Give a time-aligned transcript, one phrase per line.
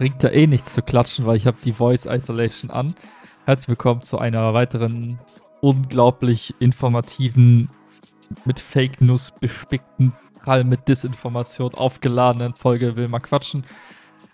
[0.00, 2.94] bringt ja eh nichts zu klatschen, weil ich habe die Voice Isolation an.
[3.44, 5.18] Herzlich willkommen zu einer weiteren
[5.60, 7.68] unglaublich informativen,
[8.46, 13.66] mit Fake News bespickten, prall mit Disinformation aufgeladenen Folge Will mal quatschen.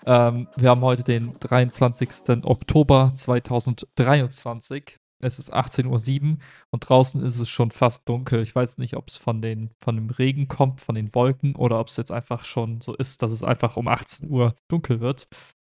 [0.07, 2.45] Ähm, wir haben heute den 23.
[2.45, 5.01] Oktober 2023.
[5.19, 6.39] Es ist 18.07 Uhr
[6.71, 8.43] und draußen ist es schon fast dunkel.
[8.43, 9.43] Ich weiß nicht, ob es von,
[9.81, 13.23] von dem Regen kommt, von den Wolken oder ob es jetzt einfach schon so ist,
[13.23, 15.27] dass es einfach um 18 Uhr dunkel wird.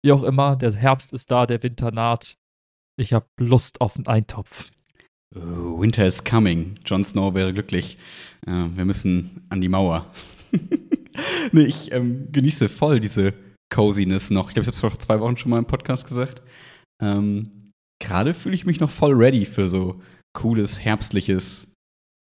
[0.04, 2.38] Wie auch immer, der Herbst ist da, der Winter naht.
[3.00, 4.72] Ich habe Lust auf einen Eintopf.
[5.36, 6.78] Oh, Winter is coming.
[6.86, 7.98] Jon Snow wäre glücklich.
[8.46, 10.12] Äh, wir müssen an die Mauer.
[11.52, 13.34] nee, ich ähm, genieße voll diese
[13.74, 14.50] Coziness noch.
[14.50, 16.42] Ich glaube, ich habe es vor zwei Wochen schon mal im Podcast gesagt.
[17.02, 20.02] Ähm, Gerade fühle ich mich noch voll ready für so
[20.34, 21.72] cooles, herbstliches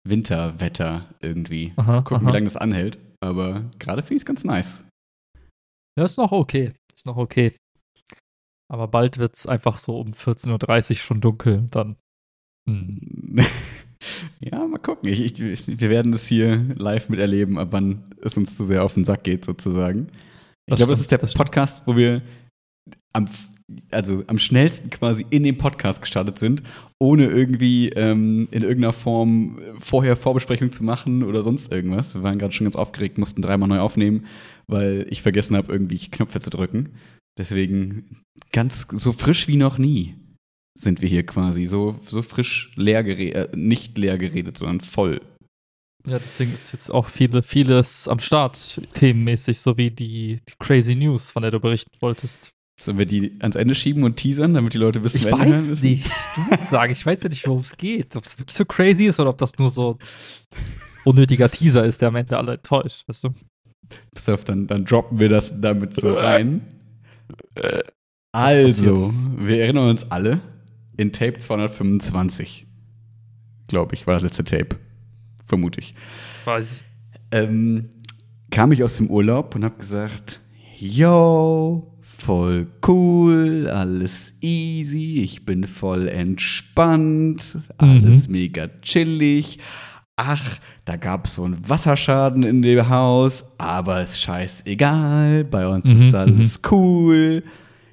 [0.08, 1.74] Winterwetter irgendwie.
[1.78, 2.28] Aha, Gucken, aha.
[2.28, 2.98] wie lange das anhält.
[3.24, 4.84] Aber gerade finde ich es ganz nice.
[5.98, 6.74] Ja, ist noch okay.
[6.94, 7.56] Ist noch okay.
[8.70, 11.68] Aber bald wird es einfach so um 14.30 Uhr schon dunkel.
[11.72, 11.96] Dann.
[12.68, 13.40] Hm.
[14.40, 15.10] ja, mal gucken.
[15.10, 18.94] Ich, ich, wir werden es hier live miterleben, ab wann es uns zu sehr auf
[18.94, 20.08] den Sack geht, sozusagen.
[20.66, 22.22] Ich glaube, das ist der das Podcast, wo wir
[23.14, 23.30] am,
[23.90, 26.62] also am schnellsten quasi in den Podcast gestartet sind,
[27.00, 32.16] ohne irgendwie ähm, in irgendeiner Form vorher Vorbesprechung zu machen oder sonst irgendwas.
[32.16, 34.26] Wir waren gerade schon ganz aufgeregt, mussten dreimal neu aufnehmen,
[34.68, 36.90] weil ich vergessen habe, irgendwie Knöpfe zu drücken.
[37.38, 38.10] Deswegen
[38.52, 40.16] ganz so frisch wie noch nie
[40.78, 41.66] sind wir hier quasi.
[41.66, 45.22] So, so frisch leer geredet, äh, nicht leer geredet, sondern voll.
[46.08, 50.96] Ja, deswegen ist jetzt auch viele, vieles am Start, themenmäßig, so wie die, die Crazy
[50.96, 52.52] News, von der du berichten wolltest.
[52.80, 56.10] Sollen wir die ans Ende schieben und teasern, damit die Leute wissen, ich weiß nicht.
[56.36, 58.16] Du sagen, ich weiß ja nicht, worum es geht.
[58.16, 59.98] Ob es so crazy ist oder ob das nur so
[61.04, 63.34] unnötiger Teaser ist, der am Ende alle enttäuscht, weißt du?
[64.12, 66.62] Pass auf, dann, dann droppen wir das damit so rein.
[67.56, 67.84] Äh,
[68.32, 70.42] also, wir erinnern uns alle,
[70.98, 72.68] in Tape 225,
[73.68, 74.78] glaube ich, war das letzte Tape.
[75.46, 75.96] Vermute ich.
[76.46, 76.84] Weiß ich.
[77.32, 77.90] Ähm,
[78.52, 80.42] kam ich aus dem Urlaub und habe gesagt,
[80.78, 88.32] yo, voll cool, alles easy, ich bin voll entspannt, alles mhm.
[88.34, 89.60] mega chillig.
[90.20, 95.86] Ach, da gab es so einen Wasserschaden in dem Haus, aber ist scheißegal, bei uns
[95.86, 96.70] mhm, ist alles mhm.
[96.72, 97.44] cool.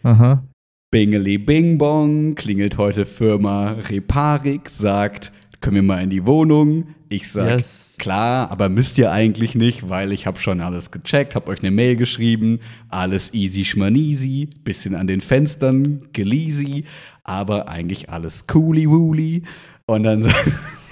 [0.03, 0.43] Aha.
[0.91, 6.87] Bingeli Bing Bong, klingelt heute Firma Reparik, sagt, können wir mal in die Wohnung?
[7.11, 7.97] Ich sag, yes.
[7.99, 11.73] klar, aber müsst ihr eigentlich nicht, weil ich habe schon alles gecheckt, habe euch eine
[11.73, 16.87] Mail geschrieben, alles easy schmaneasy, bisschen an den Fenstern geleasy,
[17.23, 19.43] aber eigentlich alles cooli wooli.
[19.87, 20.33] Und dann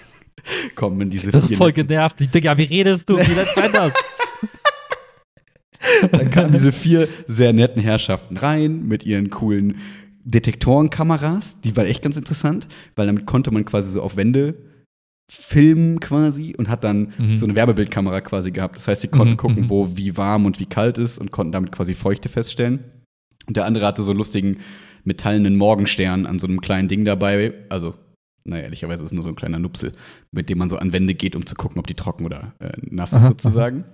[0.75, 2.17] kommen diese Das ist voll genervt.
[2.35, 3.19] Digga, wie redest du?
[3.19, 3.93] Wie nennt das?
[6.11, 9.79] Dann kamen diese vier sehr netten Herrschaften rein mit ihren coolen
[10.25, 11.61] Detektorenkameras.
[11.61, 14.55] Die war echt ganz interessant, weil damit konnte man quasi so auf Wände
[15.31, 17.39] filmen quasi und hat dann mhm.
[17.39, 18.77] so eine Werbebildkamera quasi gehabt.
[18.77, 19.39] Das heißt, sie konnten mhm.
[19.39, 19.71] gucken, mhm.
[19.71, 22.81] wo wie warm und wie kalt ist und konnten damit quasi Feuchte feststellen.
[23.47, 24.59] Und der andere hatte so einen lustigen
[25.05, 27.55] metallenen Morgenstern an so einem kleinen Ding dabei.
[27.71, 27.95] Also
[28.45, 29.93] naja, ehrlicherweise ist es nur so ein kleiner Nupsel,
[30.31, 32.73] mit dem man so an Wände geht, um zu gucken, ob die trocken oder äh,
[32.83, 33.85] nass ist sozusagen.
[33.85, 33.93] Aha.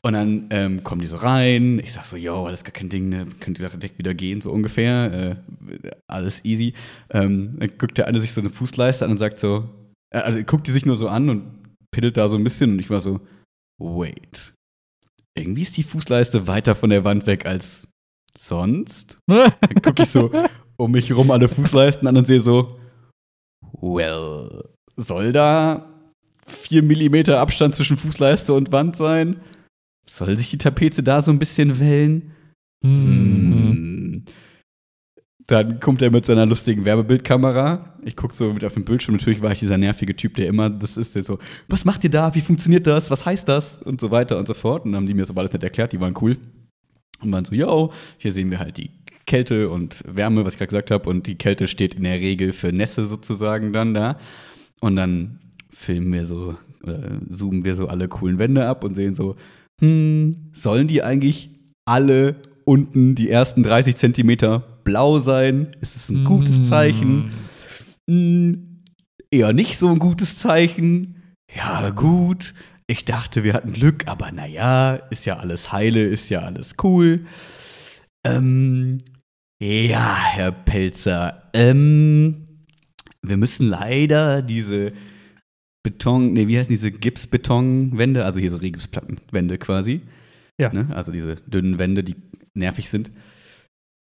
[0.00, 1.80] Und dann ähm, kommen die so rein.
[1.80, 3.26] Ich sag so, yo, alles gar kein Ding, ne?
[3.40, 5.36] könnt ihr direkt wieder gehen, so ungefähr.
[5.82, 6.74] Äh, alles easy.
[7.10, 9.68] Ähm, dann guckt der eine sich so eine Fußleiste an und sagt so,
[10.10, 12.72] äh, also guckt die sich nur so an und piddelt da so ein bisschen.
[12.72, 13.20] Und ich war so,
[13.80, 14.54] wait.
[15.36, 17.88] Irgendwie ist die Fußleiste weiter von der Wand weg als
[18.36, 19.18] sonst.
[19.26, 20.30] dann gucke ich so
[20.76, 22.77] um mich herum alle Fußleisten an und sehe so,
[23.80, 24.64] well,
[24.96, 25.86] soll da
[26.46, 29.40] 4 mm Abstand zwischen Fußleiste und Wand sein?
[30.06, 32.32] Soll sich die Tapete da so ein bisschen wellen?
[32.82, 34.24] Mhm.
[35.46, 37.98] Dann kommt er mit seiner lustigen Werbebildkamera.
[38.04, 39.16] Ich gucke so mit auf den Bildschirm.
[39.16, 41.38] Natürlich war ich dieser nervige Typ, der immer, das ist der so,
[41.68, 42.34] was macht ihr da?
[42.34, 43.10] Wie funktioniert das?
[43.10, 43.80] Was heißt das?
[43.82, 44.84] Und so weiter und so fort.
[44.84, 45.92] Und dann haben die mir so alles nicht erklärt.
[45.92, 46.36] Die waren cool.
[47.20, 48.90] Und waren so, yo, hier sehen wir halt die
[49.28, 51.08] Kälte und Wärme, was ich gerade gesagt habe.
[51.08, 54.18] Und die Kälte steht in der Regel für Nässe sozusagen dann da.
[54.80, 55.38] Und dann
[55.70, 59.36] filmen wir so, oder zoomen wir so alle coolen Wände ab und sehen so,
[59.80, 61.50] hm, sollen die eigentlich
[61.84, 65.76] alle unten die ersten 30 Zentimeter blau sein?
[65.80, 67.30] Ist es ein gutes Zeichen?
[68.10, 68.82] Hm,
[69.30, 71.22] eher nicht so ein gutes Zeichen.
[71.54, 72.54] Ja, gut.
[72.86, 77.26] Ich dachte, wir hatten Glück, aber naja, ist ja alles heile, ist ja alles cool.
[78.24, 78.98] Ähm,
[79.60, 82.48] ja, Herr Pelzer, ähm,
[83.22, 84.92] wir müssen leider diese
[85.82, 90.02] Beton, nee, wie heißen diese Gipsbetonwände, also hier so Regipsplattenwände quasi.
[90.58, 90.72] Ja.
[90.72, 90.88] Ne?
[90.94, 92.16] Also diese dünnen Wände, die
[92.54, 93.10] nervig sind.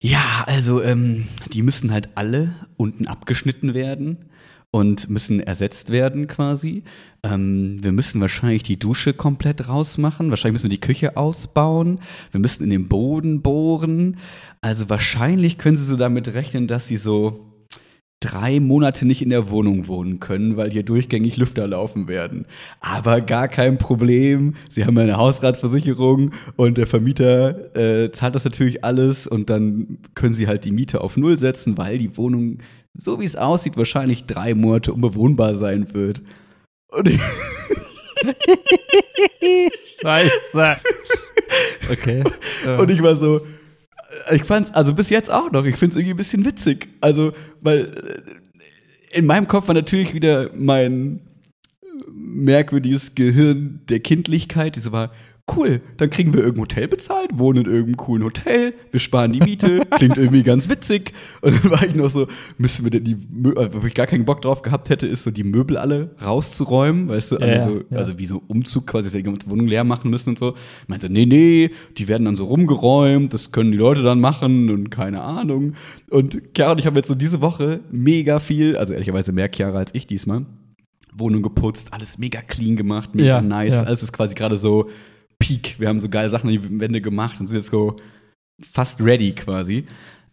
[0.02, 4.30] Ja, also ähm, die müssen halt alle unten abgeschnitten werden
[4.70, 6.84] und müssen ersetzt werden quasi.
[7.23, 10.31] Ähm, wir müssen wahrscheinlich die Dusche komplett rausmachen.
[10.31, 12.00] Wahrscheinlich müssen wir die Küche ausbauen.
[12.31, 14.19] Wir müssen in den Boden bohren.
[14.61, 17.49] Also wahrscheinlich können Sie so damit rechnen, dass Sie so
[18.20, 22.47] drei Monate nicht in der Wohnung wohnen können, weil hier durchgängig Lüfter laufen werden.
[22.81, 24.55] Aber gar kein Problem.
[24.69, 30.32] Sie haben eine Hausratsversicherung und der Vermieter äh, zahlt das natürlich alles und dann können
[30.32, 32.59] sie halt die Miete auf Null setzen, weil die Wohnung,
[32.94, 36.23] so wie es aussieht, wahrscheinlich drei Monate unbewohnbar sein wird.
[36.88, 37.20] Und ich
[40.00, 40.76] Scheiße.
[41.90, 42.25] Okay.
[42.79, 43.46] Und ich war so,
[44.32, 46.88] ich fand's, also bis jetzt auch noch, ich find's irgendwie ein bisschen witzig.
[47.00, 48.25] Also, weil
[49.12, 51.20] äh, in meinem Kopf war natürlich wieder mein
[52.11, 55.12] merkwürdiges Gehirn der Kindlichkeit, diese war,
[55.56, 59.40] cool, dann kriegen wir irgendein Hotel bezahlt, wohnen in irgendeinem coolen Hotel, wir sparen die
[59.40, 61.12] Miete, klingt irgendwie ganz witzig.
[61.40, 64.06] Und dann war ich noch so, müssen wir denn die, Mö äh, wo ich gar
[64.06, 67.80] keinen Bock drauf gehabt hätte, ist so die Möbel alle rauszuräumen, weißt du, Ja, so,
[67.90, 67.98] ja.
[67.98, 70.54] also wie so Umzug quasi, dass wir die Wohnung leer machen müssen und so.
[70.86, 74.90] Meinte, nee, nee, die werden dann so rumgeräumt, das können die Leute dann machen und
[74.90, 75.74] keine Ahnung.
[76.10, 79.78] Und Chiara und ich haben jetzt so diese Woche mega viel, also ehrlicherweise mehr Chiara
[79.78, 80.46] als ich diesmal,
[81.14, 83.82] Wohnung geputzt, alles mega clean gemacht, mega Ja, nice, ja.
[83.82, 84.88] alles ist quasi gerade so
[85.38, 85.76] Peak.
[85.79, 87.96] Wir haben so geile Sachen an die Wände gemacht und sind jetzt so
[88.73, 89.87] fast ready quasi.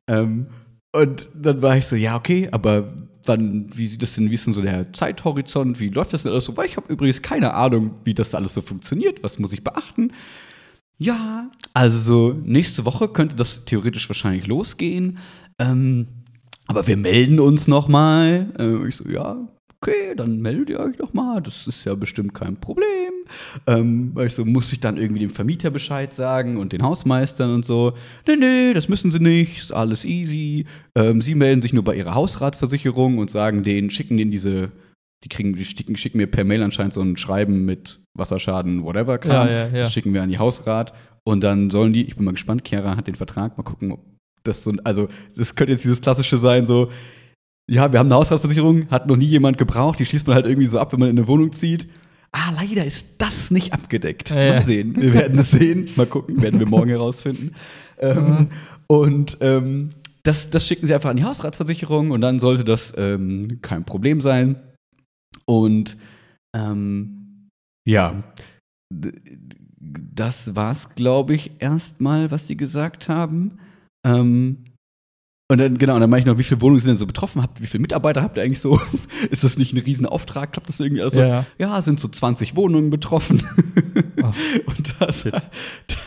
[0.08, 0.48] Ähm,
[0.96, 2.94] und dann war ich so, ja, okay, aber
[3.26, 6.32] wann, wie sieht das denn, wie ist denn so der Zeithorizont, wie läuft das denn
[6.32, 6.56] alles so?
[6.56, 10.12] Weil ich habe übrigens keine Ahnung, wie das alles so funktioniert, was muss ich beachten?
[10.98, 15.18] Ja, also so nächste Woche könnte das theoretisch wahrscheinlich losgehen.
[15.60, 16.08] Ähm,
[16.68, 18.54] aber wir melden uns noch mal.
[18.58, 19.48] Äh, ich so, ja,
[19.86, 21.42] okay, dann meldet ihr euch noch mal.
[21.42, 23.14] Das ist ja bestimmt kein Problem.
[23.68, 27.54] Ähm, weil ich so, muss ich dann irgendwie dem Vermieter Bescheid sagen und den Hausmeistern
[27.54, 27.94] und so.
[28.28, 30.66] Nee, nee, das müssen sie nicht, ist alles easy.
[30.96, 34.72] Ähm, sie melden sich nur bei ihrer Hausratsversicherung und sagen denen, schicken denen diese,
[35.24, 39.18] die kriegen, die schicken, schicken mir per Mail anscheinend so ein Schreiben mit Wasserschaden, whatever,
[39.18, 39.48] Kram.
[39.48, 39.72] Ja, ja, ja.
[39.84, 40.94] Das schicken wir an die Hausrat
[41.24, 44.00] und dann sollen die, ich bin mal gespannt, Chiara hat den Vertrag, mal gucken, ob
[44.44, 46.92] das so, also das könnte jetzt dieses klassische sein, so,
[47.70, 50.68] ja, wir haben eine Hausratsversicherung, hat noch nie jemand gebraucht, die schließt man halt irgendwie
[50.68, 51.88] so ab, wenn man in eine Wohnung zieht.
[52.32, 54.30] Ah, leider ist das nicht abgedeckt.
[54.30, 54.54] Ja, ja.
[54.56, 54.96] Mal sehen.
[55.02, 55.90] Wir werden es sehen.
[55.96, 57.56] Mal gucken, werden wir morgen herausfinden.
[57.98, 58.50] Ähm,
[58.88, 59.92] und ähm,
[60.24, 64.20] das, das schicken sie einfach an die Hausratsversicherung und dann sollte das ähm, kein Problem
[64.22, 64.58] sein.
[65.46, 65.98] Und
[66.56, 67.48] ähm,
[67.88, 68.24] ja,
[68.92, 73.60] das war's, glaube ich, erstmal, was sie gesagt haben.
[74.06, 74.66] Ähm,
[75.48, 77.42] und dann, genau, und dann meine ich noch, wie viele Wohnungen sind denn so betroffen?
[77.42, 78.80] Habt, wie viele Mitarbeiter habt ihr eigentlich so?
[79.30, 80.54] Ist das nicht ein Riesenauftrag?
[80.54, 81.20] Klappt das irgendwie alles so?
[81.22, 81.82] Ja, ja.
[81.82, 83.44] sind so 20 Wohnungen betroffen.
[84.24, 85.36] Ach, und das, shit.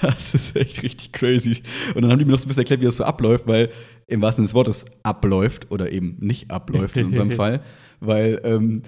[0.03, 1.63] das ist echt richtig crazy.
[1.95, 3.71] Und dann haben die mir noch so ein bisschen erklärt, wie das so abläuft, weil
[4.09, 7.63] im wahrsten Sinne des Wortes abläuft oder eben nicht abläuft in unserem Fall.
[8.01, 8.83] Weil ähm,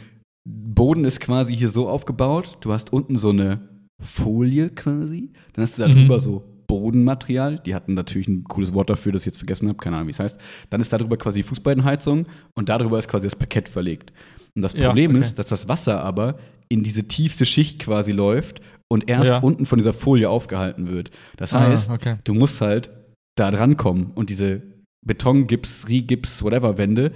[0.48, 3.68] Boden ist quasi hier so aufgebaut, du hast unten so eine
[4.02, 5.92] Folie quasi, dann hast du da Mhm.
[5.92, 9.76] drüber so Bodenmaterial, die hatten natürlich ein cooles Wort dafür, das ich jetzt vergessen habe,
[9.78, 10.38] keine Ahnung, wie es heißt.
[10.70, 14.12] Dann ist darüber quasi die Fußbodenheizung und darüber ist quasi das Parkett verlegt.
[14.54, 15.20] Und das Ja, Problem okay.
[15.20, 19.38] ist, dass das Wasser aber in diese tiefste Schicht quasi läuft und erst Ja.
[19.40, 21.10] unten von dieser Folie aufgehalten wird.
[21.36, 22.18] Das Ah, heißt, okay.
[22.22, 22.90] du musst halt
[23.36, 24.62] da dran kommen und diese
[25.04, 27.10] Betongips, Rigips, whatever Wände,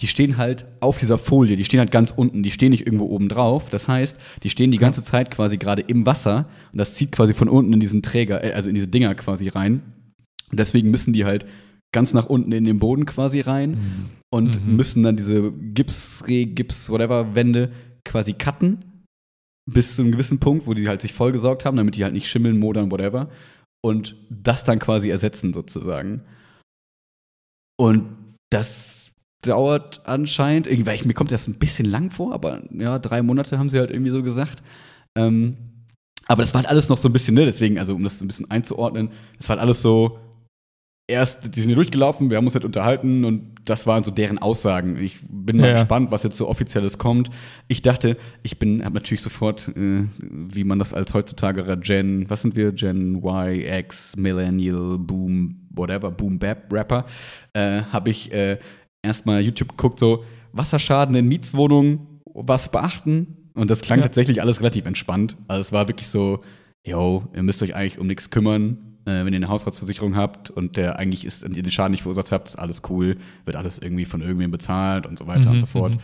[0.00, 3.06] die stehen halt auf dieser Folie, die stehen halt ganz unten, die stehen nicht irgendwo
[3.06, 3.68] oben drauf.
[3.70, 7.34] Das heißt, die stehen die ganze Zeit quasi gerade im Wasser und das zieht quasi
[7.34, 9.82] von unten in diesen Träger, äh, also in diese Dinger quasi rein.
[10.50, 11.46] Und deswegen müssen die halt
[11.94, 13.76] ganz nach unten in den Boden quasi rein
[14.32, 14.76] und Mhm.
[14.76, 17.70] müssen dann diese Gips, Re, Gips, whatever Wände
[18.04, 18.78] quasi cutten
[19.70, 22.28] bis zu einem gewissen Punkt, wo die halt sich vollgesaugt haben, damit die halt nicht
[22.28, 23.30] schimmeln, modern, whatever.
[23.84, 26.22] Und das dann quasi ersetzen sozusagen.
[27.78, 28.16] Und
[28.50, 29.11] das
[29.42, 33.70] dauert anscheinend, irgendwie, mir kommt das ein bisschen lang vor, aber ja, drei Monate haben
[33.70, 34.62] sie halt irgendwie so gesagt.
[35.16, 35.56] Ähm,
[36.26, 38.28] aber das war halt alles noch so ein bisschen, ne, deswegen, also um das ein
[38.28, 40.18] bisschen einzuordnen, das war halt alles so,
[41.08, 44.38] erst, die sind hier durchgelaufen, wir haben uns halt unterhalten und das waren so deren
[44.38, 44.96] Aussagen.
[45.00, 47.30] Ich bin mal Ja, gespannt, was jetzt so offizielles kommt.
[47.68, 52.42] Ich dachte, ich bin, habe natürlich sofort, äh, wie man das als heutzutage Gen, was
[52.42, 52.72] sind wir?
[52.72, 57.04] Gen Y, X, Millennial, Boom, whatever, Boom Bap Rapper,
[57.52, 58.58] äh, habe ich äh,
[59.02, 63.50] erstmal YouTube geguckt, so Wasserschaden in Mietswohnungen, was beachten.
[63.54, 64.04] Und das klang Ja.
[64.06, 65.36] tatsächlich alles relativ entspannt.
[65.48, 66.42] Also es war wirklich so,
[66.86, 68.78] yo, ihr müsst euch eigentlich um nichts kümmern.
[69.04, 72.02] Äh, wenn ihr eine Hausratsversicherung habt und der eigentlich ist und ihr den Schaden nicht
[72.02, 75.50] verursacht habt, ist alles cool, wird alles irgendwie von irgendwem bezahlt und so weiter Mhm,
[75.54, 75.92] und so fort.
[75.94, 75.98] mhm.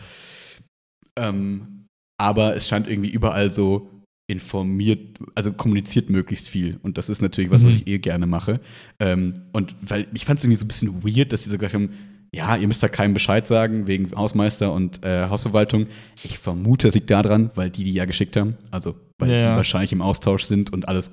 [1.17, 1.85] Ähm,
[2.19, 3.89] aber es scheint irgendwie überall so
[4.29, 6.77] informiert, also kommuniziert möglichst viel.
[6.83, 7.67] Und das ist natürlich was, Mhm.
[7.67, 8.59] was ich eh gerne mache.
[8.99, 11.73] Ähm, und weil ich fand es irgendwie so ein bisschen weird, dass sie so gesagt
[11.73, 11.89] haben,
[12.33, 15.87] ja, ihr müsst da keinem Bescheid sagen, wegen Hausmeister und äh, Hausverwaltung.
[16.23, 18.57] Ich vermute, es liegt daran, weil die die ja geschickt haben.
[18.71, 21.11] Also, weil Ja, die wahrscheinlich im Austausch sind und alles.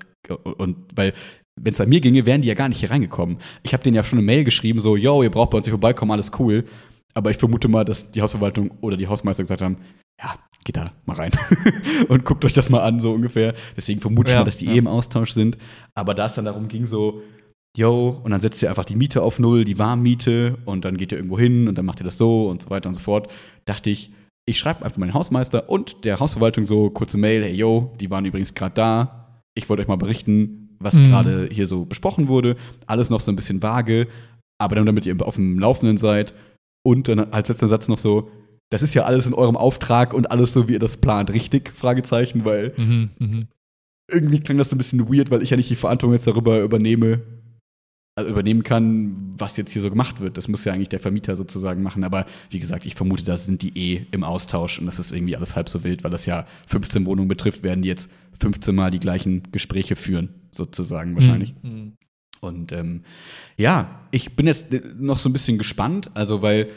[0.59, 1.15] Und weil,
[1.59, 3.39] wenn es an mir ginge, wären die ja gar nicht hier reingekommen.
[3.63, 5.73] Ich habe denen ja schon eine Mail geschrieben, so, yo, ihr braucht bei uns nicht
[5.73, 6.65] vorbeikommen, alles cool.
[7.15, 9.77] Aber ich vermute mal, dass die Hausverwaltung oder die Hausmeister gesagt haben,
[10.21, 11.31] ja, geht da mal rein
[12.09, 13.55] und guckt euch das mal an, so ungefähr.
[13.75, 14.73] Deswegen vermute ich Ja, mal, dass die ja.
[14.73, 15.57] eh im Austausch sind.
[15.95, 17.23] Aber da es dann darum ging, so,
[17.77, 21.13] yo, und dann setzt ihr einfach die Miete auf null, die Warmmiete, und dann geht
[21.13, 23.31] ihr irgendwo hin und dann macht ihr das so und so weiter und so fort,
[23.65, 24.11] dachte ich,
[24.49, 28.25] ich schreibe einfach meinen Hausmeister und der Hausverwaltung so kurze Mail, hey yo, die waren
[28.25, 29.43] übrigens gerade da.
[29.55, 31.09] Ich wollte euch mal berichten, was Mhm.
[31.09, 32.57] gerade hier so besprochen wurde.
[32.87, 34.07] Alles noch so ein bisschen vage,
[34.59, 36.35] aber dann, damit ihr auf dem Laufenden seid.
[36.85, 38.31] Und dann als letzter Satz noch so,
[38.71, 41.73] das ist ja alles in eurem Auftrag und alles so, wie ihr das plant, richtig?
[41.75, 43.47] Fragezeichen, weil Mhm, mhm.
[44.09, 46.61] irgendwie klang das so ein bisschen weird, weil ich ja nicht die Verantwortung jetzt darüber
[46.63, 47.21] übernehme,
[48.17, 50.39] also übernehmen kann, was jetzt hier so gemacht wird.
[50.39, 52.03] Das muss ja eigentlich der Vermieter sozusagen machen.
[52.03, 55.37] Aber wie gesagt, ich vermute, da sind die eh im Austausch und das ist irgendwie
[55.37, 58.91] alles halb so wild, weil das ja 15 Wohnungen betrifft, werden die jetzt 15 Mal
[58.91, 61.55] die gleichen Gespräche führen, sozusagen wahrscheinlich.
[61.63, 61.93] Mhm.
[62.41, 63.03] Und ähm,
[63.59, 64.69] ja, ich bin jetzt
[64.99, 66.69] noch so ein bisschen gespannt, also weil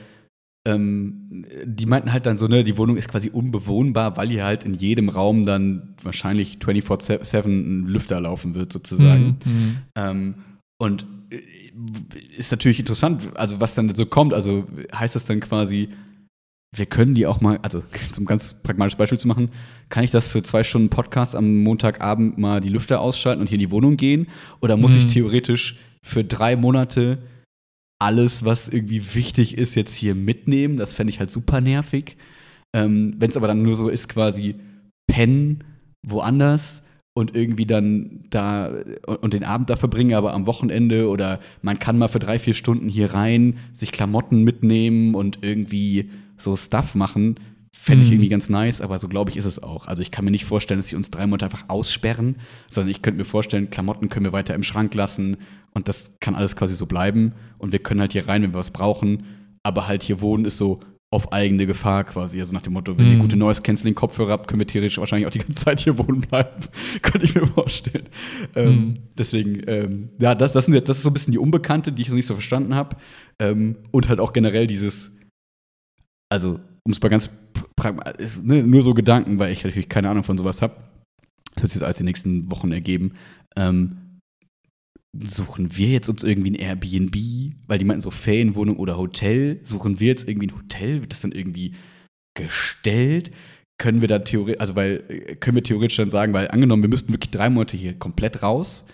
[0.68, 4.66] ähm, die meinten halt dann so, ne, die Wohnung ist quasi unbewohnbar, weil hier halt
[4.66, 9.38] in jedem Raum dann wahrscheinlich 24-7 ein Lüfter laufen wird, sozusagen.
[9.46, 9.78] Mhm, mhm.
[9.96, 10.36] Ähm,
[10.82, 11.06] und
[12.38, 14.34] ist natürlich interessant, also was dann so kommt.
[14.34, 15.90] Also heißt das dann quasi,
[16.76, 19.50] wir können die auch mal, also zum ganz pragmatisches Beispiel zu machen,
[19.90, 23.56] kann ich das für zwei Stunden Podcast am Montagabend mal die Lüfter ausschalten und hier
[23.58, 24.28] in die Wohnung gehen?
[24.62, 25.10] Oder muss ich Mhm.
[25.10, 27.20] theoretisch für drei Monate
[28.02, 30.78] alles, was irgendwie wichtig ist, jetzt hier mitnehmen?
[30.78, 32.16] Das fände ich halt super nervig.
[32.76, 34.56] Ähm, Wenn es aber dann nur so ist, quasi
[35.08, 35.64] pennen
[36.08, 36.82] woanders
[37.20, 38.72] und irgendwie dann da
[39.06, 42.54] und den Abend da verbringen, aber am Wochenende oder man kann mal für drei, vier
[42.54, 47.36] Stunden hier rein, sich Klamotten mitnehmen und irgendwie so Stuff machen,
[47.74, 48.14] fände ich Mhm.
[48.14, 49.86] irgendwie ganz nice, aber so glaube ich ist es auch.
[49.88, 52.38] Also ich kann mir nicht vorstellen, dass sie uns drei Monate einfach aussperren,
[52.70, 55.38] sondern ich könnte mir vorstellen, Klamotten können wir weiter im Schrank lassen
[55.74, 58.60] und das kann alles quasi so bleiben und wir können halt hier rein, wenn wir
[58.60, 59.24] was brauchen,
[59.64, 60.80] aber halt hier wohnen ist so
[61.12, 62.40] auf eigene Gefahr quasi.
[62.40, 63.20] Also nach dem Motto, wenn ihr Mhm.
[63.22, 66.22] gute Noise Canceling Kopfhörer habt, können wir theoretisch wahrscheinlich auch die ganze Zeit hier wohnen
[66.22, 66.50] bleiben.
[67.02, 68.06] Könnte ich mir vorstellen.
[68.56, 68.98] Ähm, Mhm.
[69.18, 72.04] Deswegen, ähm, ja, das, das, sind, jetzt- das ist so ein bisschen die Unbekannte, die
[72.04, 72.96] ich noch nicht so verstanden habe.
[73.40, 75.12] Ähm, und halt auch generell dieses,
[76.32, 77.30] also um es mal ganz
[77.76, 80.76] pragmatisch, ne, nur so Gedanken, weil ich natürlich keine Ahnung von sowas habe.
[81.56, 83.14] Das wird sich jetzt als die nächsten Wochen ergeben.
[83.58, 83.98] Ähm,
[85.14, 87.16] suchen wir jetzt uns irgendwie ein Airbnb,
[87.68, 91.22] weil die meinten so Ferienwohnung oder Hotel, suchen wir jetzt irgendwie ein Hotel, wird das
[91.22, 91.74] dann irgendwie
[92.36, 93.32] gestellt?
[93.78, 96.90] Können wir da theoretisch, also weil, äh, können wir theoretisch dann sagen, weil angenommen, wir
[96.90, 98.86] müssten wirklich drei Monate hier komplett raus,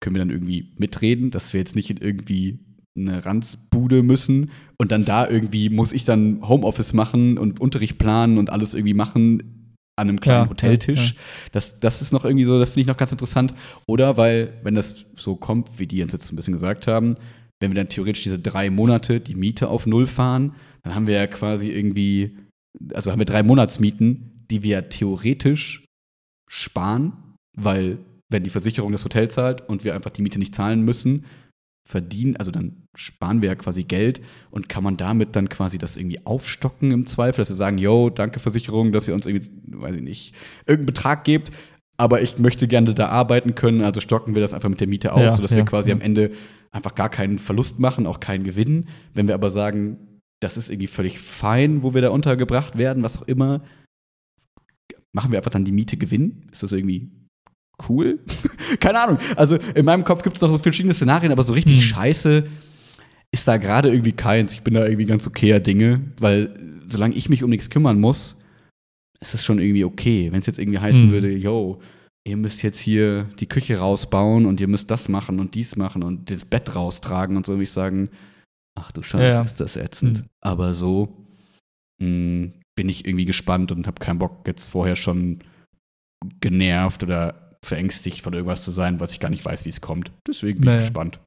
[0.00, 2.60] können wir dann irgendwie mitreden, dass wir jetzt nicht in irgendwie
[2.96, 8.38] eine Ranzbude müssen und dann da irgendwie muss ich dann Homeoffice machen und Unterricht planen
[8.38, 9.57] und alles irgendwie machen
[9.98, 11.12] an einem kleinen Ja, Hoteltisch.
[11.12, 11.20] ja,
[11.52, 13.54] Das, das ist noch irgendwie so, das finde ich noch ganz interessant.
[13.86, 17.16] Oder weil, wenn das so kommt, wie die uns jetzt ein bisschen gesagt haben,
[17.60, 21.14] wenn wir dann theoretisch diese drei Monate die Miete auf Null fahren, dann haben wir
[21.16, 22.36] ja quasi irgendwie,
[22.94, 25.84] also haben wir drei Monatsmieten, die wir ja theoretisch
[26.48, 27.12] sparen,
[27.56, 27.98] weil
[28.30, 31.24] wenn die Versicherung das Hotel zahlt und wir einfach die Miete nicht zahlen müssen,
[31.88, 35.96] verdienen, also dann sparen wir ja quasi Geld und kann man damit dann quasi das
[35.96, 39.96] irgendwie aufstocken im Zweifel, dass wir sagen, yo, danke Versicherung, dass ihr uns irgendwie, weiß
[39.96, 40.34] ich nicht,
[40.66, 41.50] irgendeinen Betrag gebt,
[41.96, 45.14] aber ich möchte gerne da arbeiten können, also stocken wir das einfach mit der Miete
[45.14, 45.96] auf, Ja, sodass ja, wir quasi ja.
[45.96, 46.32] am Ende
[46.72, 48.88] einfach gar keinen Verlust machen, auch keinen Gewinn.
[49.14, 53.16] Wenn wir aber sagen, das ist irgendwie völlig fein, wo wir da untergebracht werden, was
[53.16, 53.62] auch immer,
[55.12, 56.48] machen wir einfach dann die Miete Gewinn?
[56.52, 57.10] Ist das irgendwie
[57.88, 58.18] cool?
[58.80, 59.18] Keine Ahnung.
[59.36, 61.82] Also in meinem Kopf gibt es noch so verschiedene Szenarien, aber so richtig Hm.
[61.82, 62.44] scheiße
[63.32, 64.52] ist da gerade irgendwie keins.
[64.52, 66.54] Ich bin da irgendwie ganz okayer Dinge, weil
[66.86, 68.36] solange ich mich um nichts kümmern muss,
[69.20, 70.28] ist es schon irgendwie okay.
[70.32, 71.10] Wenn es jetzt irgendwie heißen Hm.
[71.12, 71.80] würde, yo,
[72.26, 76.02] ihr müsst jetzt hier die Küche rausbauen und ihr müsst das machen und dies machen
[76.02, 78.08] und das Bett raustragen und so, würde ich sagen,
[78.78, 80.18] ach du Scheiße, Ja, ist das ätzend.
[80.18, 80.24] Hm.
[80.40, 81.26] Aber so
[82.00, 85.40] mh, bin ich irgendwie gespannt und habe keinen Bock, jetzt vorher schon
[86.40, 90.12] genervt oder verängstigt von irgendwas zu sein, was ich gar nicht weiß, wie es kommt.
[90.26, 90.78] Deswegen bin Naja.
[90.78, 91.20] ich gespannt.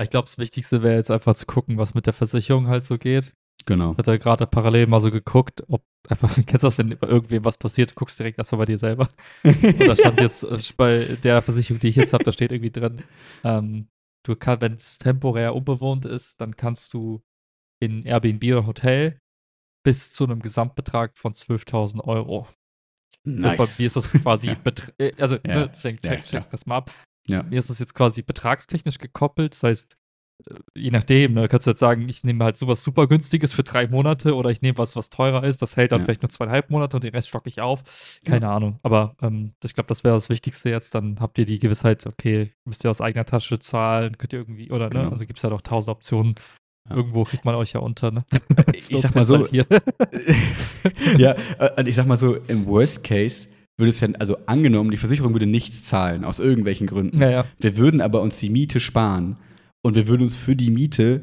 [0.00, 2.98] Ich glaube, das Wichtigste wäre jetzt einfach zu gucken, was mit der Versicherung halt so
[2.98, 3.32] geht.
[3.66, 3.92] Genau.
[3.92, 7.44] Ich hatte gerade parallel mal so geguckt, ob einfach, kennst du das, wenn bei irgendwem
[7.44, 9.08] was passiert, du guckst direkt erstmal bei dir selber.
[9.44, 12.70] Und da stand jetzt äh, bei der Versicherung, die ich jetzt habe, da steht irgendwie
[12.70, 13.02] drin,
[13.44, 13.88] ähm,
[14.24, 17.20] du kannst, wenn es temporär unbewohnt ist, dann kannst du
[17.80, 19.18] in Airbnb oder Hotel
[19.84, 22.46] bis zu einem Gesamtbetrag von 12.000 Euro
[23.24, 23.56] Nice.
[23.58, 24.48] Bei mir ist das quasi,
[24.98, 25.60] äh, also ja.
[25.60, 26.90] ne, deswegen check, check ja, das mal ab.
[27.26, 27.42] Ja.
[27.42, 29.54] Mir ist das jetzt quasi betragstechnisch gekoppelt.
[29.54, 29.98] Das heißt,
[30.46, 33.62] äh, je nachdem, ne, kannst du jetzt sagen, ich nehme halt sowas super günstiges für
[33.62, 36.04] drei Monate oder ich nehme was, was teurer ist, das hält dann ja.
[36.06, 38.20] vielleicht nur zweieinhalb Monate und den Rest stocke ich auf.
[38.24, 38.56] Keine ja.
[38.56, 38.78] Ahnung.
[38.82, 40.94] Aber ähm, ich glaube, das wäre das Wichtigste jetzt.
[40.94, 44.70] Dann habt ihr die Gewissheit, okay, müsst ihr aus eigener Tasche zahlen, könnt ihr irgendwie,
[44.70, 44.90] oder ne?
[44.90, 45.04] genau.
[45.04, 45.12] ne?
[45.12, 46.36] Also gibt es ja doch tausend Optionen.
[46.88, 46.96] Ja.
[46.96, 48.24] Irgendwo kriegt man euch ja unter, ne?
[48.74, 49.46] ich sag mal so.
[51.18, 51.36] Ja,
[51.76, 55.32] und ich sag mal so, im Worst Case würde es ja, also angenommen, die Versicherung
[55.32, 57.20] würde nichts zahlen, aus irgendwelchen Gründen.
[57.20, 57.44] Ja, ja.
[57.58, 59.36] Wir würden aber uns die Miete sparen
[59.82, 61.22] und wir würden uns für die Miete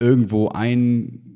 [0.00, 1.26] irgendwo einnisten,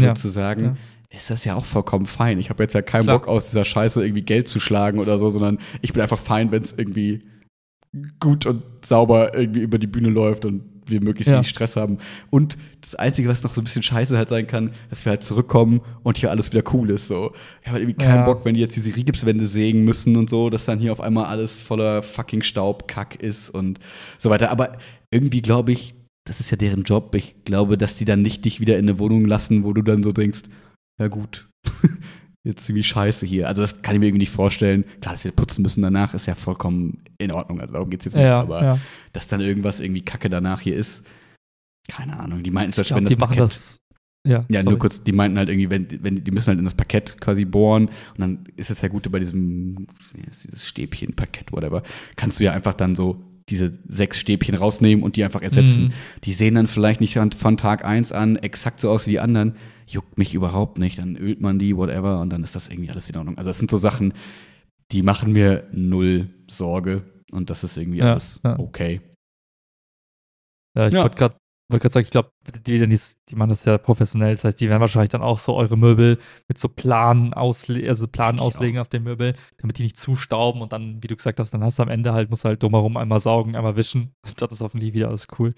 [0.00, 0.64] sozusagen.
[0.64, 0.76] Ja.
[1.12, 2.38] Ist das ja auch vollkommen fein.
[2.38, 3.18] Ich habe jetzt ja keinen Klar.
[3.18, 6.52] Bock, aus dieser Scheiße irgendwie Geld zu schlagen oder so, sondern ich bin einfach fein,
[6.52, 7.24] wenn es irgendwie
[8.20, 11.36] gut und sauber irgendwie über die Bühne läuft und wir möglichst ja.
[11.36, 11.98] wenig Stress haben.
[12.30, 15.22] Und das Einzige, was noch so ein bisschen scheiße halt sein kann, dass wir halt
[15.22, 17.08] zurückkommen und hier alles wieder cool ist.
[17.08, 17.32] So.
[17.60, 18.24] Ich habe halt irgendwie keinen ja.
[18.24, 21.26] Bock, wenn die jetzt diese Rigipswände sägen müssen und so, dass dann hier auf einmal
[21.26, 23.80] alles voller fucking Staub, Kack ist und
[24.18, 24.50] so weiter.
[24.50, 24.78] Aber
[25.10, 25.94] irgendwie glaube ich,
[26.24, 27.14] das ist ja deren Job.
[27.14, 30.02] Ich glaube, dass die dann nicht dich wieder in eine Wohnung lassen, wo du dann
[30.02, 30.42] so denkst,
[31.00, 31.48] ja gut,
[32.44, 33.48] jetzt ziemlich scheiße hier.
[33.48, 34.84] Also das kann ich mir irgendwie nicht vorstellen.
[35.00, 37.60] Klar, dass wir putzen müssen danach, ist ja vollkommen in Ordnung.
[37.60, 38.24] Also darum geht es jetzt nicht.
[38.24, 38.78] Ja, aber ja.
[39.12, 41.04] dass dann irgendwas irgendwie Kacke danach hier ist,
[41.88, 42.42] keine Ahnung.
[42.42, 43.80] Die meinten Beispiel, wenn das Parkett, das,
[44.26, 46.74] ja, ja nur kurz, die meinten halt irgendwie, wenn, wenn die müssen halt in das
[46.74, 51.82] Parkett quasi bohren und dann ist es ja gut bei diesem dieses Stäbchen, Parkett, whatever,
[52.16, 55.84] kannst du ja einfach dann so diese sechs Stäbchen rausnehmen und die einfach ersetzen.
[55.84, 55.92] Mhm.
[56.24, 59.56] Die sehen dann vielleicht nicht von Tag eins an exakt so aus wie die anderen
[59.86, 63.10] juckt mich überhaupt nicht, dann ölt man die, whatever, und dann ist das irgendwie alles
[63.10, 63.36] in Ordnung.
[63.38, 64.14] Also das sind so Sachen,
[64.92, 68.58] die machen mir null Sorge und das ist irgendwie ja, alles ja.
[68.58, 69.00] okay.
[70.76, 71.02] Ja, ich ja.
[71.02, 71.36] wollte gerade
[71.70, 72.32] wollt sagen, ich glaube,
[72.66, 74.32] die, die, die, machen das ja professionell.
[74.32, 78.08] Das heißt, die werden wahrscheinlich dann auch so eure Möbel mit so Planen, ausle also
[78.08, 81.52] Planen auslegen auf den Möbel, damit die nicht zustauben und dann, wie du gesagt hast,
[81.52, 84.14] dann hast du am Ende halt, musst du halt drumherum einmal saugen, einmal wischen.
[84.26, 85.54] Und das ist hoffentlich wieder alles cool.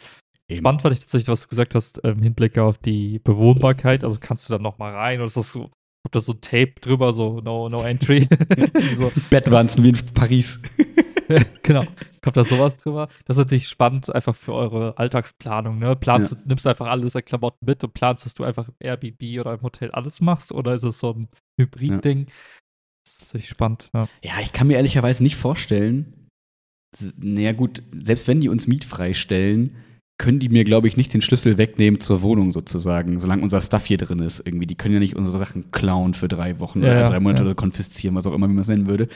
[0.48, 0.58] Eben.
[0.58, 4.04] Spannend fand ich tatsächlich, was du gesagt hast, im Hinblick auf die Bewohnbarkeit.
[4.04, 6.74] Also kannst du dann noch mal rein oder ist das so, kommt da so Tape
[6.80, 8.28] drüber, so no, no entry?
[8.96, 9.10] so.
[9.30, 10.60] Bettwanzen wie in Paris.
[11.62, 11.84] genau.
[12.22, 13.08] Kommt da sowas drüber?
[13.24, 15.78] Das ist natürlich spannend, einfach für eure Alltagsplanung.
[15.78, 15.96] Ne?
[15.96, 16.38] Planst ja.
[16.38, 19.54] du, nimmst einfach alles an Klamotten mit und planst, dass du einfach im Airbnb oder
[19.54, 20.52] im Hotel alles machst?
[20.52, 21.28] Oder ist es so ein
[21.60, 22.20] Hybrid-Ding?
[22.20, 22.32] Ja.
[23.04, 23.90] Das ist natürlich spannend.
[23.92, 24.08] Ja.
[24.22, 26.28] ja, ich kann mir ehrlicherweise nicht vorstellen,
[27.18, 29.76] naja, gut, selbst wenn die uns mietfrei stellen,
[30.18, 33.86] können die mir, glaube ich, nicht den Schlüssel wegnehmen zur Wohnung sozusagen, solange unser Stuff
[33.86, 34.40] hier drin ist.
[34.46, 37.42] Irgendwie, die können ja nicht unsere Sachen klauen für drei Wochen ja, oder drei Monate
[37.42, 37.46] ja.
[37.46, 39.08] oder konfiszieren, was auch immer, wie man es nennen würde.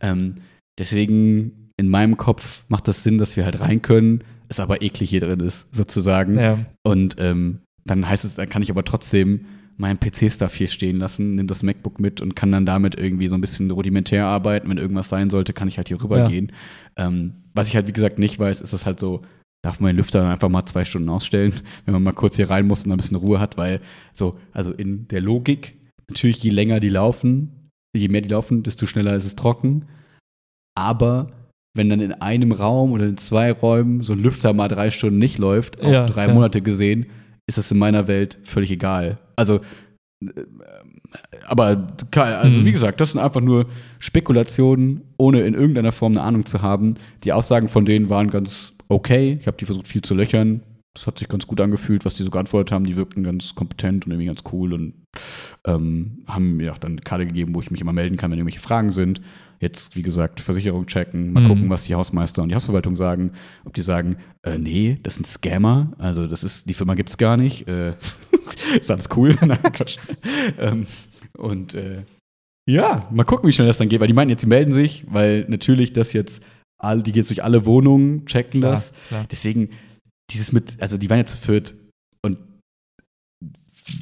[0.00, 0.36] Ähm,
[0.78, 5.10] deswegen, in meinem Kopf macht das Sinn, dass wir halt rein können, es aber eklig
[5.10, 6.38] hier drin ist, sozusagen.
[6.38, 6.58] Ja.
[6.82, 11.34] Und ähm, dann heißt es, dann kann ich aber trotzdem meinen PC-Stuff hier stehen lassen,
[11.34, 14.68] nimm das MacBook mit und kann dann damit irgendwie so ein bisschen rudimentär arbeiten.
[14.68, 16.52] Wenn irgendwas sein sollte, kann ich halt hier rübergehen.
[16.96, 17.06] Ja.
[17.06, 19.22] Ähm, was ich halt, wie gesagt, nicht weiß, ist das halt so,
[19.62, 21.52] darf man den Lüfter dann einfach mal zwei Stunden ausstellen,
[21.84, 23.80] wenn man mal kurz hier rein muss und ein bisschen Ruhe hat, weil
[24.12, 25.76] so, also in der Logik,
[26.08, 29.86] natürlich je länger die laufen, je mehr die laufen, desto schneller ist es trocken.
[30.76, 31.32] Aber
[31.74, 35.18] wenn dann in einem Raum oder in zwei Räumen so ein Lüfter mal drei Stunden
[35.18, 36.34] nicht läuft, auf ja, drei ja.
[36.34, 37.06] Monate gesehen,
[37.46, 39.18] ist das in meiner Welt völlig egal.
[39.36, 39.60] Also,
[40.22, 40.28] äh,
[41.46, 42.64] aber also hm.
[42.64, 43.66] wie gesagt, das sind einfach nur
[43.98, 46.94] Spekulationen, ohne in irgendeiner Form eine Ahnung zu haben.
[47.24, 49.36] Die Aussagen von denen waren ganz okay.
[49.40, 50.62] Ich habe die versucht viel zu löchern.
[50.94, 52.84] Das hat sich ganz gut angefühlt, was die so geantwortet haben.
[52.84, 54.94] Die wirkten ganz kompetent und irgendwie ganz cool und
[55.66, 58.38] ähm, haben mir auch dann eine Karte gegeben, wo ich mich immer melden kann, wenn
[58.38, 59.20] irgendwelche Fragen sind.
[59.64, 61.48] Jetzt, wie gesagt, Versicherung checken, mal mhm.
[61.48, 63.32] gucken, was die Hausmeister und die Hausverwaltung sagen.
[63.64, 67.16] Ob die sagen, äh, nee, das sind Scammer, also das ist, die Firma gibt es
[67.16, 67.66] gar nicht.
[67.66, 67.94] Äh,
[68.78, 69.34] ist alles cool.
[69.40, 69.96] Nein, Quatsch.
[70.60, 70.86] ähm,
[71.38, 72.02] und äh,
[72.68, 75.06] ja, mal gucken, wie schnell das dann geht, weil die meinen jetzt, sie melden sich,
[75.08, 76.42] weil natürlich das jetzt
[76.78, 78.92] all, die geht durch alle Wohnungen, checken klar, das.
[79.08, 79.26] Klar.
[79.30, 79.70] Deswegen,
[80.30, 81.74] dieses mit, also die waren ja zu viert.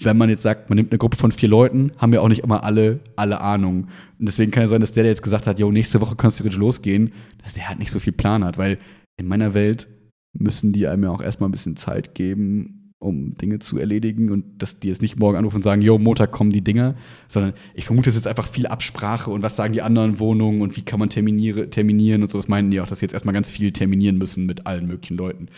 [0.01, 2.45] Wenn man jetzt sagt, man nimmt eine Gruppe von vier Leuten, haben wir auch nicht
[2.45, 3.89] immer alle, alle Ahnung.
[4.19, 6.39] Und deswegen kann ja sein, dass der, der jetzt gesagt hat, jo, nächste Woche kannst
[6.39, 8.79] du losgehen, dass der halt nicht so viel Plan hat, weil
[9.17, 9.89] in meiner Welt
[10.33, 14.63] müssen die einem ja auch erstmal ein bisschen Zeit geben, um Dinge zu erledigen und
[14.63, 16.95] dass die jetzt nicht morgen anrufen und sagen, jo, Montag kommen die Dinger,
[17.29, 20.63] sondern ich vermute, es ist jetzt einfach viel Absprache und was sagen die anderen Wohnungen
[20.63, 22.39] und wie kann man terminiere, terminieren und so.
[22.39, 25.17] Das meinen die auch, dass sie jetzt erstmal ganz viel terminieren müssen mit allen möglichen
[25.17, 25.49] Leuten.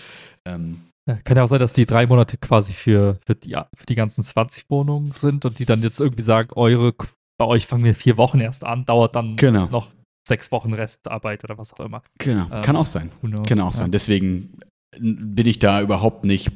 [0.46, 3.86] Ähm, ja, kann ja auch sein, dass die drei Monate quasi für, für, die, für
[3.86, 6.94] die ganzen 20 Wohnungen sind und die dann jetzt irgendwie sagen, eure,
[7.38, 9.66] bei euch fangen wir vier Wochen erst an, dauert dann genau.
[9.66, 9.90] noch
[10.26, 12.02] sechs Wochen Restarbeit oder was auch immer.
[12.18, 13.10] Genau, ähm, kann auch sein.
[13.46, 13.78] Kann auch ja.
[13.78, 13.90] sein.
[13.90, 14.58] Deswegen
[14.98, 16.50] bin ich da überhaupt nicht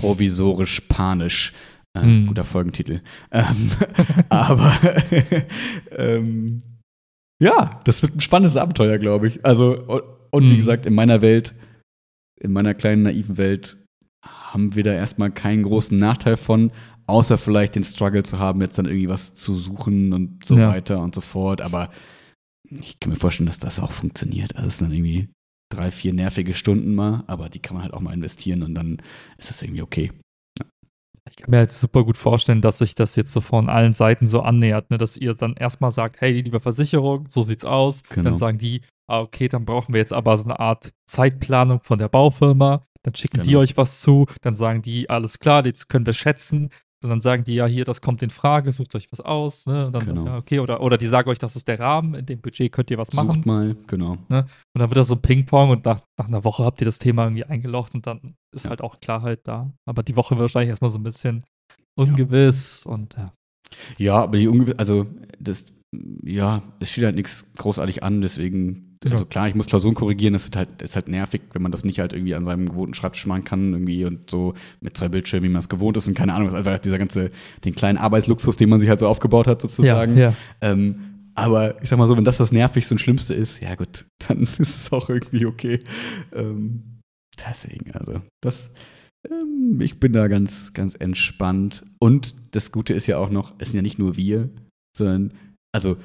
[0.00, 1.52] provisorisch panisch.
[1.94, 2.26] Äh, hm.
[2.28, 3.02] Guter Folgentitel.
[3.32, 3.70] Ähm,
[4.28, 4.72] aber
[5.90, 6.62] ähm,
[7.42, 9.44] ja, das wird ein spannendes Abenteuer, glaube ich.
[9.44, 10.56] Also, und, und wie Mhm.
[10.56, 11.54] gesagt, in meiner Welt,
[12.40, 13.76] in meiner kleinen naiven Welt,
[14.24, 16.72] haben wir da erstmal keinen großen Nachteil von,
[17.06, 20.68] außer vielleicht den Struggle zu haben, jetzt dann irgendwie was zu suchen und so Ja.
[20.68, 21.60] weiter und so fort.
[21.60, 21.90] Aber
[22.70, 24.54] ich kann mir vorstellen, dass das auch funktioniert.
[24.56, 25.28] Also es sind dann irgendwie
[25.72, 28.98] drei, vier nervige Stunden mal, aber die kann man halt auch mal investieren und dann
[29.38, 30.12] ist das irgendwie okay.
[31.28, 34.26] Ich kann mir halt super gut vorstellen, dass sich das jetzt so von allen Seiten
[34.26, 34.98] so annähert, ne?
[34.98, 38.02] dass ihr dann erstmal sagt, hey, liebe Versicherung, so sieht's aus.
[38.08, 38.30] Genau.
[38.30, 41.98] Dann sagen die, ah, okay, dann brauchen wir jetzt aber so eine Art Zeitplanung von
[41.98, 42.84] der Baufirma.
[43.02, 43.60] Dann schicken die Genau.
[43.60, 44.26] euch was zu.
[44.42, 46.70] Dann sagen die, alles klar, jetzt können wir schätzen.
[47.02, 49.64] Und dann sagen die, ja, hier, das kommt in Frage, sucht euch was aus.
[49.64, 49.86] Ne?
[49.86, 50.26] Und dann Genau.
[50.26, 52.90] ja, okay, oder, oder die sagen euch, das ist der Rahmen, in dem Budget könnt
[52.90, 53.30] ihr was machen.
[53.36, 54.18] Sucht mal, genau.
[54.28, 57.24] Und dann wird das so Ping-Pong und nach, nach einer Woche habt ihr das Thema
[57.24, 58.70] irgendwie eingelocht und dann ist Ja.
[58.70, 59.72] halt auch Klarheit da.
[59.86, 61.44] Aber die Woche wird wahrscheinlich erstmal so ein bisschen
[61.96, 63.32] ungewiss und ja.
[63.98, 65.06] Ja, aber die ungewiss, also
[65.38, 65.72] das,
[66.24, 69.24] ja, es steht halt nichts großartig an, deswegen, also Ja.
[69.24, 71.98] klar, ich muss Klausuren korrigieren, das ist halt, ist halt nervig, wenn man das nicht
[71.98, 75.52] halt irgendwie an seinem gewohnten Schreibtisch machen kann, irgendwie und so mit zwei Bildschirmen, wie
[75.52, 77.30] man es gewohnt ist und keine Ahnung, ist einfach dieser ganze,
[77.64, 80.16] den kleinen Arbeitsluxus, den man sich halt so aufgebaut hat, sozusagen.
[80.16, 80.34] Ja, ja.
[80.60, 81.00] Ähm,
[81.34, 84.42] aber ich sag mal so, wenn das das Nervigste und Schlimmste ist, ja gut, dann
[84.42, 85.80] ist es auch irgendwie okay.
[86.32, 87.00] Ähm,
[87.38, 88.70] deswegen, also, das,
[89.28, 91.84] ähm, ich bin da ganz, ganz entspannt.
[91.98, 94.50] Und das Gute ist ja auch noch, es sind ja nicht nur wir,
[94.96, 95.32] sondern,
[95.72, 95.96] also,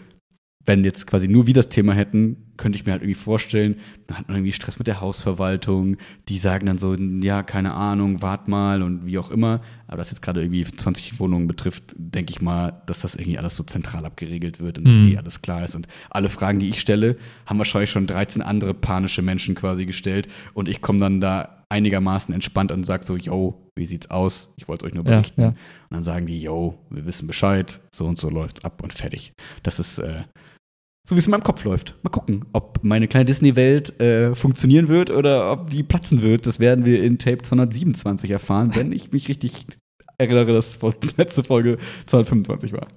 [0.68, 3.76] wenn jetzt quasi nur wir das Thema hätten, könnte ich mir halt irgendwie vorstellen,
[4.08, 5.98] dann hat man irgendwie Stress mit der Hausverwaltung,
[6.28, 9.62] die sagen dann so, ja, keine Ahnung, wart mal und wie auch immer.
[9.88, 13.56] Aber das jetzt gerade irgendwie 20 Wohnungen betrifft, denke ich mal, dass das irgendwie alles
[13.56, 15.10] so zentral abgeregelt wird und dass Mhm.
[15.10, 15.76] eh alles klar ist.
[15.76, 20.28] Und alle Fragen, die ich stelle, haben wahrscheinlich schon 13 andere panische Menschen quasi gestellt.
[20.56, 24.50] Und ich komme dann da einigermaßen entspannt und sage so, yo, wie sieht's aus?
[24.56, 25.42] Ich wollte es euch nur Ja, berichten.
[25.42, 25.48] ja.
[25.50, 25.56] Und
[25.92, 29.34] dann sagen die, yo, wir wissen Bescheid, so und so läuft's ab und fertig.
[29.64, 30.24] Das ist äh,
[31.08, 31.96] so, wie es in meinem Kopf läuft.
[32.04, 36.46] Mal gucken, ob meine kleine Disney-Welt äh, funktionieren wird oder ob die platzen wird.
[36.48, 39.66] Das werden wir in Tape 227 erfahren, wenn ich mich richtig
[40.18, 42.88] erinnere, dass vor- letzte Folge 225 war.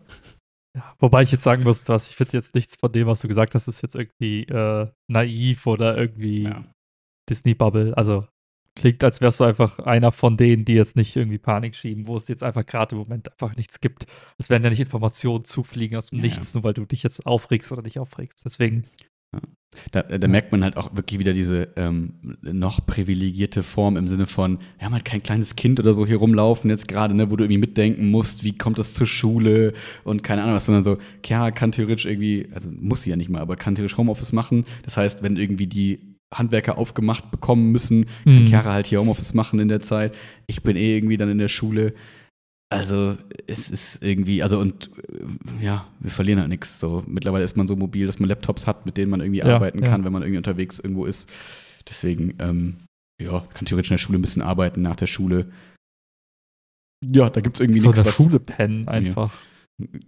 [0.76, 3.28] Ja, Wobei ich jetzt sagen muss, was ich finde jetzt nichts von dem, was du
[3.28, 6.64] gesagt hast, ist jetzt irgendwie äh, naiv oder irgendwie Ja.
[7.28, 7.94] Disney-Bubble.
[7.96, 8.26] Also
[8.78, 12.16] klingt, als wärst du einfach einer von denen, die jetzt nicht irgendwie Panik schieben, wo
[12.16, 14.06] es jetzt einfach gerade im Moment einfach nichts gibt.
[14.38, 17.26] Es werden ja nicht Informationen zufliegen aus dem Ja, Nichts, nur weil du dich jetzt
[17.26, 18.44] aufregst oder nicht aufregst.
[18.44, 18.84] Deswegen,
[19.92, 24.26] Da, da merkt man halt auch wirklich wieder diese ähm, noch privilegierte Form im Sinne
[24.26, 27.36] von, wir haben halt kein kleines Kind oder so hier rumlaufen jetzt gerade, ne, wo
[27.36, 30.96] du irgendwie mitdenken musst, wie kommt das zur Schule und keine Ahnung was, sondern so,
[31.26, 34.64] ja, kann theoretisch irgendwie, also muss sie ja nicht mal, aber kann theoretisch Homeoffice machen.
[34.84, 38.46] Das heißt, wenn irgendwie die Handwerker aufgemacht bekommen müssen, kann Mhm.
[38.46, 40.14] Chiara halt hier Homeoffice machen in der Zeit.
[40.46, 41.94] Ich bin eh irgendwie dann in der Schule.
[42.70, 44.90] Also es ist irgendwie, also und
[45.60, 46.78] äh, ja, wir verlieren halt nichts.
[46.78, 49.54] So mittlerweile ist man so mobil, dass man Laptops hat, mit denen man irgendwie Ja,
[49.56, 49.88] arbeiten ja.
[49.88, 51.30] kann, wenn man irgendwie unterwegs irgendwo ist.
[51.88, 52.76] Deswegen, ähm,
[53.22, 55.50] ja, kann theoretisch in der Schule ein bisschen arbeiten nach der Schule.
[57.06, 58.02] Ja, da gibt's irgendwie so in nichts.
[58.02, 59.34] der was- Schule pennen einfach.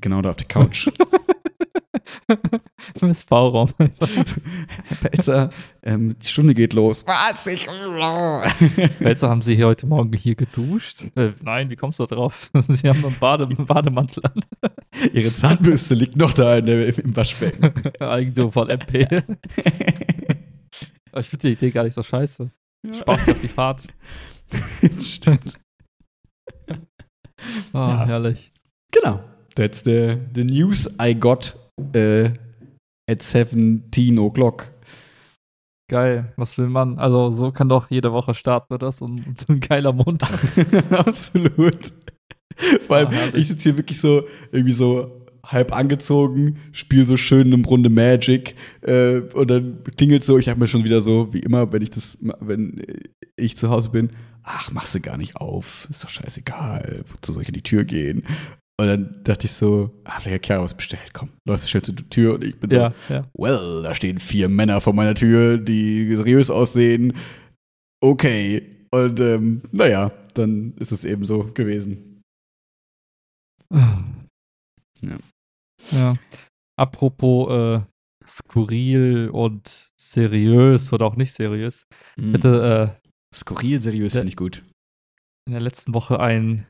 [0.02, 0.88] Genau da auf der Couch.
[3.00, 3.70] Im SV-Raum.
[5.02, 5.50] Pelzer,
[5.82, 7.04] ähm, die Stunde geht los.
[7.06, 7.46] Was?
[7.46, 7.66] Ich.
[9.00, 11.04] Welzer, haben Sie hier heute Morgen hier geduscht?
[11.16, 12.50] Äh, nein, wie kommst du da drauf?
[12.68, 14.44] Sie haben einen Bade Bademantel an.
[15.12, 17.72] Ihre Zahnbürste liegt noch da in der, im Waschbecken.
[18.00, 19.06] Eigentum von MP.
[21.12, 22.50] Aber ich finde die Idee gar nicht so scheiße.
[22.92, 23.86] Spaß dir auf die Fahrt.
[25.00, 25.54] Stimmt.
[26.68, 26.74] Oh,
[27.74, 28.06] Ja.
[28.06, 28.52] herrlich.
[28.90, 29.22] Genau.
[29.54, 31.56] That's the, the news I got
[31.92, 32.30] äh,
[33.08, 34.70] at 17 o'clock.
[35.88, 36.32] Geil.
[36.36, 36.98] Was will man?
[36.98, 38.78] Also, so kann doch jede Woche starten?
[38.92, 40.38] So ein, so ein geiler Montag.
[40.90, 41.92] Absolut.
[42.86, 43.34] Vor allem, herrlich.
[43.34, 48.54] ich sitze hier wirklich so, irgendwie so halb angezogen, spiele so schön eine Runde Magic
[48.82, 51.90] äh, und dann klingelt so, ich habe mir schon wieder so, wie immer, wenn ich
[51.90, 52.82] das, wenn
[53.36, 54.10] ich zu Hause bin,
[54.42, 57.84] ach, machst du gar nicht auf, ist doch scheißegal, wozu soll ich an die Tür
[57.84, 58.24] gehen?
[58.80, 61.96] Und dann dachte ich so, ah, vielleicht hat Chiara was bestellt, komm, läufst schnell zur
[62.08, 63.28] Tür und ich bin so, ja, ja.
[63.36, 67.12] well, da stehen vier Männer vor meiner Tür, die seriös aussehen.
[68.02, 68.86] Okay.
[68.90, 72.22] Und ähm, naja, dann ist es eben so gewesen.
[75.02, 75.18] Ja.
[75.92, 76.16] Ja.
[76.78, 77.82] Apropos äh,
[78.26, 81.86] skurril und seriös oder auch nicht seriös.
[82.18, 82.32] Hm.
[82.32, 84.20] Bitte äh, Skurril, seriös Ja.
[84.20, 84.64] finde ich gut.
[85.46, 86.66] in der letzten Woche ein,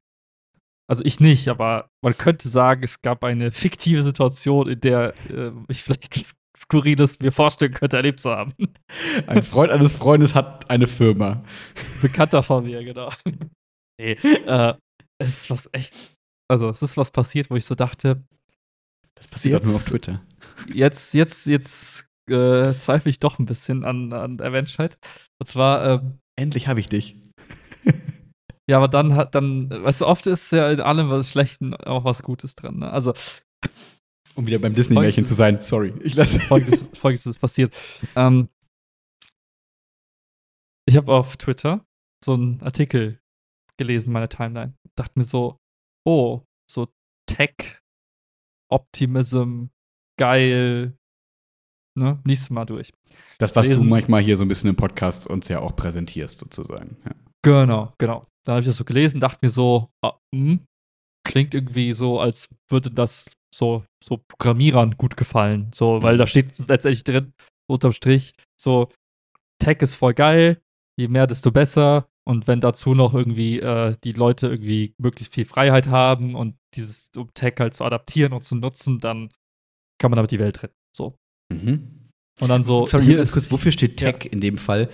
[0.90, 5.52] also ich nicht, aber man könnte sagen, es gab eine fiktive Situation, in der äh,
[5.68, 8.54] ich vielleicht was Skurriles mir vorstellen könnte, erlebt zu haben.
[9.28, 11.44] Ein Freund eines Freundes hat eine Firma.
[12.02, 13.12] Bekannter von mir, genau.
[14.00, 14.74] nee, äh,
[15.18, 15.94] es ist was echt,
[16.50, 18.24] also es ist was passiert, wo ich so dachte,
[19.14, 20.20] Das passiert jetzt, nur auf Twitter.
[20.74, 24.98] Jetzt, jetzt, jetzt äh, zweifle ich doch ein bisschen an, an der Menschheit.
[25.38, 25.86] Und zwar.
[25.86, 27.16] Ähm, Endlich habe ich dich.
[28.70, 32.04] Ja, aber dann hat dann, weißt du, oft ist ja in allem was Schlechten auch
[32.04, 32.78] was Gutes dran.
[32.78, 32.90] Ne?
[32.90, 33.14] Also.
[34.36, 35.92] Um wieder beim Disney-Märchen zu sein, sorry.
[36.04, 36.38] Ich lasse.
[36.48, 37.76] Folgendes, Folgendes ist passiert.
[38.14, 38.48] Ähm,
[40.88, 41.84] ich habe auf Twitter
[42.24, 43.18] so einen Artikel
[43.76, 44.74] gelesen, meine Timeline.
[44.96, 45.58] Dachte mir so,
[46.06, 46.86] oh, so
[47.26, 47.80] Tech,
[48.70, 49.64] Optimism,
[50.16, 50.96] geil.
[51.98, 52.20] Ne?
[52.24, 52.92] Lies mal durch.
[53.38, 53.82] Das, was Lesen.
[53.82, 56.96] du manchmal hier so ein bisschen im Podcast uns ja auch präsentierst, sozusagen.
[57.04, 57.29] Ja.
[57.42, 58.26] Genau, genau.
[58.44, 60.60] Dann habe ich das so gelesen, dachte mir so, ah, hm,
[61.26, 65.70] klingt irgendwie so, als würde das so, so Programmierern gut gefallen.
[65.74, 66.18] So, weil mhm.
[66.18, 67.32] da steht letztendlich drin,
[67.68, 68.90] unterm Strich, so,
[69.60, 70.60] Tech ist voll geil,
[70.98, 72.08] je mehr, desto besser.
[72.26, 77.10] Und wenn dazu noch irgendwie äh, die Leute irgendwie möglichst viel Freiheit haben und dieses
[77.16, 79.30] um Tech halt zu adaptieren und zu nutzen, dann
[80.00, 80.76] kann man damit die Welt retten.
[80.96, 81.16] So.
[81.52, 82.08] Mhm.
[82.40, 82.86] Und dann so.
[82.86, 84.30] Sorry, hier ganz kurz, wofür steht Tech ja.
[84.30, 84.88] in dem Fall?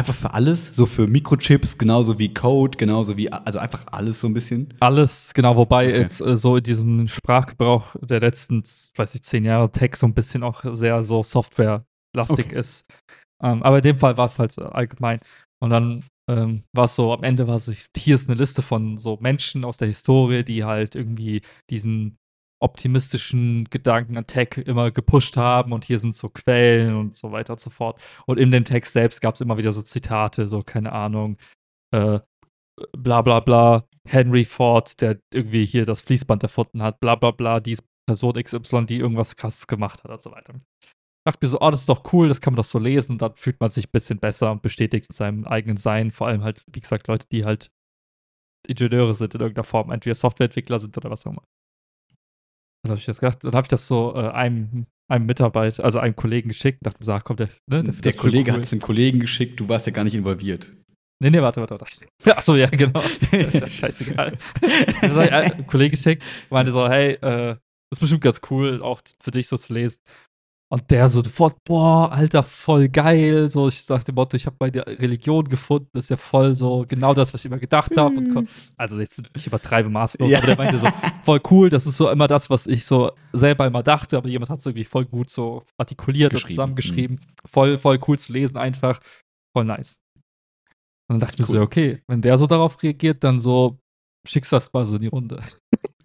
[0.00, 4.28] Einfach für alles, so für Mikrochips, genauso wie Code, genauso wie, also einfach alles so
[4.28, 4.72] ein bisschen.
[4.80, 5.98] Alles, genau, wobei okay.
[5.98, 8.62] jetzt äh, so in diesem Sprachgebrauch der letzten,
[8.96, 12.58] weiß ich, zehn Jahre Tech so ein bisschen auch sehr so Software-lastig okay.
[12.58, 12.86] ist.
[13.42, 15.20] Ähm, aber in dem Fall war es halt allgemein.
[15.62, 18.62] Und dann ähm, war es so, am Ende war es so, hier ist eine Liste
[18.62, 22.16] von so Menschen aus der Historie, die halt irgendwie diesen
[22.60, 27.54] optimistischen Gedanken an Tech immer gepusht haben und hier sind so Quellen und so weiter
[27.54, 28.00] und so fort.
[28.26, 31.38] Und in dem Text selbst gab es immer wieder so Zitate, so keine Ahnung,
[31.94, 32.20] äh,
[32.96, 37.60] bla bla bla, Henry Ford, der irgendwie hier das Fließband erfunden hat, bla bla bla,
[37.60, 40.54] dies Person XY, die irgendwas krasses gemacht hat und so weiter
[41.24, 43.12] dachte mir so, oh, das ist doch cool, das kann man doch so lesen.
[43.12, 46.10] Und dann fühlt man sich ein bisschen besser und bestätigt in seinem eigenen Sein.
[46.10, 47.70] Vor allem halt, wie gesagt, Leute, die halt
[48.66, 51.44] Ingenieure sind in irgendeiner Form, entweder Softwareentwickler sind oder was auch immer.
[52.82, 55.98] Also habe ich das gedacht, dann habe ich das so äh, einem, einem Mitarbeiter, also
[55.98, 58.56] einem Kollegen geschickt und dachte mir so, ach komm, der, ne, der, der Kollege cool.
[58.56, 60.72] hat es dem Kollegen geschickt, du warst ja gar nicht involviert.
[61.22, 61.86] Nee, nee, warte, warte, warte.
[62.36, 62.92] Achso, ja, genau.
[62.92, 64.36] das ist ja scheißegal.
[65.02, 67.56] dann habe ich einem Kollegen geschickt, meinte so, hey, äh,
[67.90, 70.00] das ist bestimmt ganz cool, auch für dich so zu lesen.
[70.72, 73.50] Und der so sofort, boah, Alter, voll geil.
[73.50, 76.84] So, ich dachte dem Motto, ich habe meine Religion gefunden, das ist ja voll so
[76.86, 78.22] genau das, was ich immer gedacht habe.
[78.76, 80.38] Also jetzt, ich übertreibe maßlos, ja.
[80.38, 80.86] aber der meinte so,
[81.24, 84.48] voll cool, das ist so immer das, was ich so selber immer dachte, aber jemand
[84.48, 87.16] hat es irgendwie voll gut so artikuliert und zusammengeschrieben.
[87.16, 87.48] Mhm.
[87.48, 89.00] Voll, voll cool zu lesen, einfach.
[89.52, 90.00] Voll nice.
[91.08, 91.56] Und dann dachte ich cool.
[91.56, 93.80] mir so, okay, wenn der so darauf reagiert, dann so
[94.24, 95.42] schickst du das mal so in die Runde.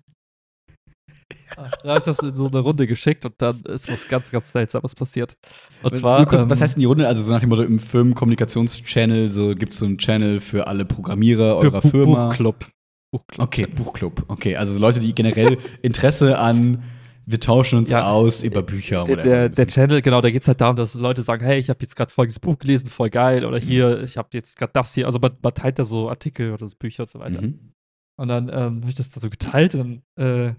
[1.83, 4.51] Da habe ich das in so eine Runde geschickt und dann ist was ganz, ganz
[4.51, 5.37] Seltsames passiert.
[5.83, 6.19] Und zwar.
[6.19, 7.07] Lukas, ähm, was heißt denn die Runde?
[7.07, 10.85] Also, so nach dem Motto, im Firmenkommunikationschannel, so gibt es so einen Channel für alle
[10.85, 12.25] Programmierer für eurer Bu Firma.
[12.25, 12.65] Buchclub.
[13.11, 13.47] Buchclub.
[13.47, 14.25] Okay, Buchclub.
[14.27, 16.83] Okay, also Leute, die generell Interesse an
[17.27, 19.03] wir tauschen uns ja, aus über Bücher.
[19.05, 21.69] Der, der, der Channel, genau, da geht es halt darum, dass Leute sagen, hey, ich
[21.69, 23.45] habe jetzt gerade folgendes Buch gelesen, voll geil.
[23.45, 25.07] Oder hier, ich habe jetzt gerade das hier.
[25.07, 27.41] Also man, man, teilt da so Artikel oder so Bücher und so weiter.
[27.41, 27.71] Mhm.
[28.17, 30.53] Und dann ähm, habe ich das da so geteilt und dann äh,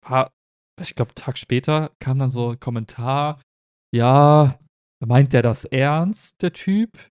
[0.00, 0.32] paar,
[0.80, 3.40] ich glaube, Tag später kam dann so ein Kommentar,
[3.94, 4.58] ja,
[5.04, 7.10] meint der das ernst, der Typ?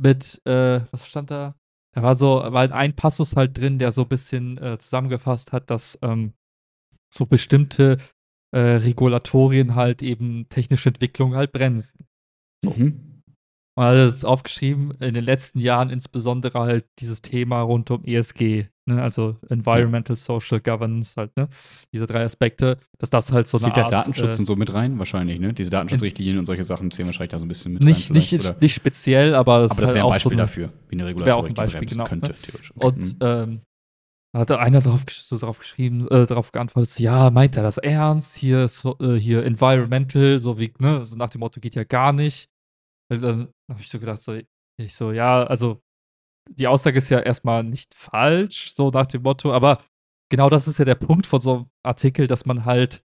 [0.00, 1.54] Mit, äh, was stand da?
[1.94, 5.68] Da war so, war ein Passus halt drin, der so ein bisschen äh, zusammengefasst hat,
[5.70, 6.34] dass ähm,
[7.12, 7.98] so bestimmte
[8.52, 12.06] äh, Regulatorien halt eben technische Entwicklung halt bremsen.
[12.62, 12.70] So.
[12.70, 13.09] Mhm.
[13.80, 18.66] Und hat es aufgeschrieben, in den letzten Jahren insbesondere halt dieses Thema rund um ESG,
[18.84, 19.02] ne?
[19.02, 21.48] also Environmental, Social Governance halt, ne?
[21.90, 24.54] Diese drei Aspekte, dass das halt so das eine Art, ja Datenschutz äh, und so
[24.54, 25.54] mit rein, wahrscheinlich, ne?
[25.54, 28.18] Diese Datenschutzrichtlinien und solche Sachen zählen wahrscheinlich da so ein bisschen mit nicht, rein.
[28.18, 30.96] Nicht, nicht speziell, aber das, aber das wäre halt ein Beispiel so eine, dafür, wie
[30.96, 32.36] eine Regulatorik auch ein Beispiel, genau, könnte, ne?
[32.42, 32.72] theoretisch.
[32.76, 32.86] Okay.
[32.86, 33.60] Und ähm,
[34.34, 38.36] da hat einer drauf, so drauf geschrieben, äh, darauf geantwortet, ja, meint er das ernst?
[38.36, 42.12] Hier, so, äh, hier Environmental, so wie, ne, so nach dem Motto geht ja gar
[42.12, 42.49] nicht.
[43.10, 44.38] Also dann habe ich so gedacht, so,
[44.78, 45.82] ich so, ja, also
[46.48, 49.82] die Aussage ist ja erstmal nicht falsch, so nach dem Motto, aber
[50.30, 53.02] genau das ist ja der Punkt von so einem Artikel, dass man halt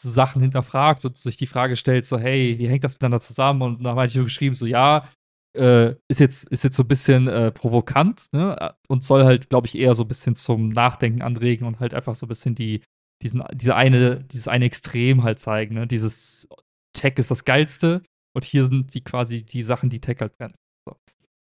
[0.00, 3.62] so Sachen hinterfragt und sich die Frage stellt, so, hey, wie hängt das miteinander zusammen?
[3.62, 5.08] Und dann habe ich so geschrieben, so, ja,
[5.56, 8.74] äh, ist, jetzt, ist jetzt so ein bisschen äh, provokant, ne?
[8.88, 12.16] Und soll halt, glaube ich, eher so ein bisschen zum Nachdenken anregen und halt einfach
[12.16, 12.82] so ein bisschen die,
[13.22, 15.86] diesen, diese eine, dieses eine Extrem halt zeigen, ne?
[15.86, 16.48] Dieses
[16.92, 18.02] Tech ist das Geilste
[18.34, 20.56] und hier sind die quasi die Sachen, die Tech halt brennt.
[20.86, 20.96] So.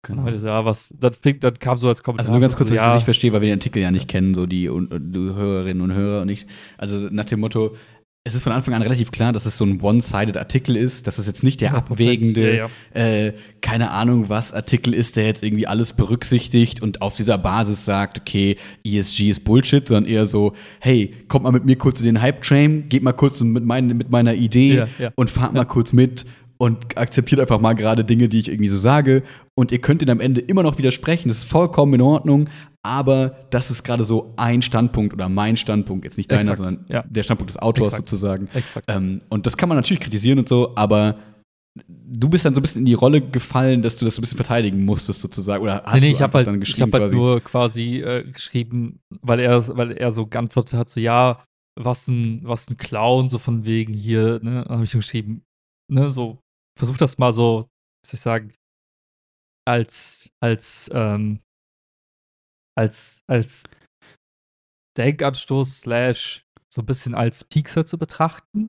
[0.07, 0.25] Genau.
[0.25, 2.27] Also, ja, was, dann, fing, dann kam so als Kommentar.
[2.27, 3.91] Also nur ganz kurz, so, dass ja, ich nicht verstehe, weil wir den Artikel ja
[3.91, 6.47] nicht kennen, so die, und, die Hörerinnen und Hörer und ich.
[6.79, 7.75] Also nach dem Motto,
[8.27, 11.19] es ist von Anfang an relativ klar, dass es so ein one-sided Artikel ist, dass
[11.19, 15.45] es jetzt nicht der 100%, abwägende, ja, Äh, keine Ahnung was Artikel ist, der jetzt
[15.45, 20.55] irgendwie alles berücksichtigt und auf dieser Basis sagt, okay, ESG ist Bullshit, sondern eher so,
[20.81, 24.11] hey, kommt mal mit mir kurz in den Hype-Train, geht mal kurz mit, mein, mit
[24.11, 25.13] meiner Idee Ja, ja.
[25.17, 26.25] und fahrt mal kurz mit
[26.59, 29.23] und akzeptiert einfach mal gerade Dinge, die ich irgendwie so sage.
[29.57, 32.49] Und ihr könnt ihn am Ende immer noch widersprechen, das ist vollkommen in Ordnung.
[32.83, 36.85] Aber das ist gerade so ein Standpunkt oder mein Standpunkt, jetzt nicht deiner, Exakt, sondern
[36.89, 37.03] ja.
[37.09, 38.09] der Standpunkt des Autors Exakt.
[38.09, 38.49] sozusagen.
[38.53, 38.91] Exakt.
[38.91, 41.17] Ähm, und das kann man natürlich kritisieren und so, aber
[41.89, 44.23] du bist dann so ein bisschen in die Rolle gefallen, dass du das so ein
[44.23, 45.63] bisschen verteidigen musstest sozusagen.
[45.63, 47.17] Oder hast nee, nee, du ich habe einfach halt, dann ich geschrieben hab halt quasi?
[47.17, 51.43] nur quasi äh, geschrieben, weil er, weil er so geantwortet hat, so ja,
[51.77, 55.43] was ein, was ein Clown, so von wegen hier, ne, habe ich geschrieben,
[55.91, 56.39] ne, so,
[56.77, 57.69] versuch das mal so,
[58.03, 58.55] was soll ich sagen,
[59.67, 61.41] als, als, ähm,
[62.77, 63.65] als, als
[64.97, 68.69] Denkanstoß slash so ein bisschen als Piekser zu betrachten,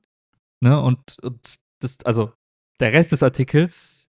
[0.62, 2.32] ne, und, und das, also,
[2.80, 4.10] der Rest des Artikels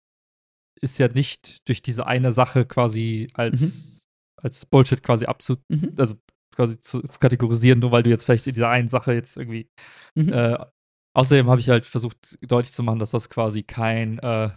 [0.81, 5.93] ist ja nicht durch diese eine Sache quasi als, als Bullshit quasi abzu, Mhm.
[5.97, 6.15] also
[6.55, 9.69] quasi zu, zu kategorisieren, nur weil du jetzt vielleicht in dieser einen Sache jetzt irgendwie.
[10.15, 10.33] Mhm.
[10.33, 10.65] Äh,
[11.13, 14.49] außerdem habe ich halt versucht deutlich zu machen, dass das quasi kein, äh,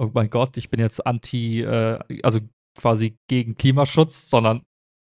[0.00, 2.40] oh mein Gott, ich bin jetzt anti, äh, also
[2.78, 4.62] quasi gegen Klimaschutz, sondern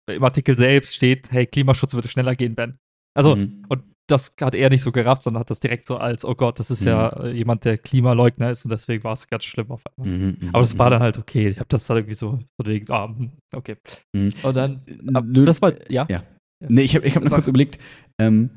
[0.08, 2.78] im Artikel selbst steht, hey, Klimaschutz würde schneller gehen, Ben.
[3.16, 3.64] Also, Mhm.
[3.68, 6.60] und das hat er nicht so gerafft, sondern hat das direkt so als, oh Gott,
[6.60, 9.82] das ist ja äh, jemand, der Klimaleugner ist und deswegen war es ganz schlimm auf
[9.98, 10.16] einmal.
[10.16, 10.90] Mhm, mhm, Aber das war mhm.
[10.92, 11.48] dann halt okay.
[11.48, 13.76] Ich habe das dann irgendwie so wegen, ah, hm, okay.
[14.14, 14.28] Mhm.
[14.44, 14.80] Und dann,
[15.12, 16.06] ab, Nö, das war, ja.
[16.08, 16.22] ja.
[16.68, 17.80] Nee, ich habe ich hab noch kurz überlegt,
[18.20, 18.50] ähm,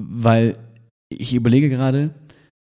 [0.00, 0.56] weil
[1.18, 2.14] ich überlege gerade,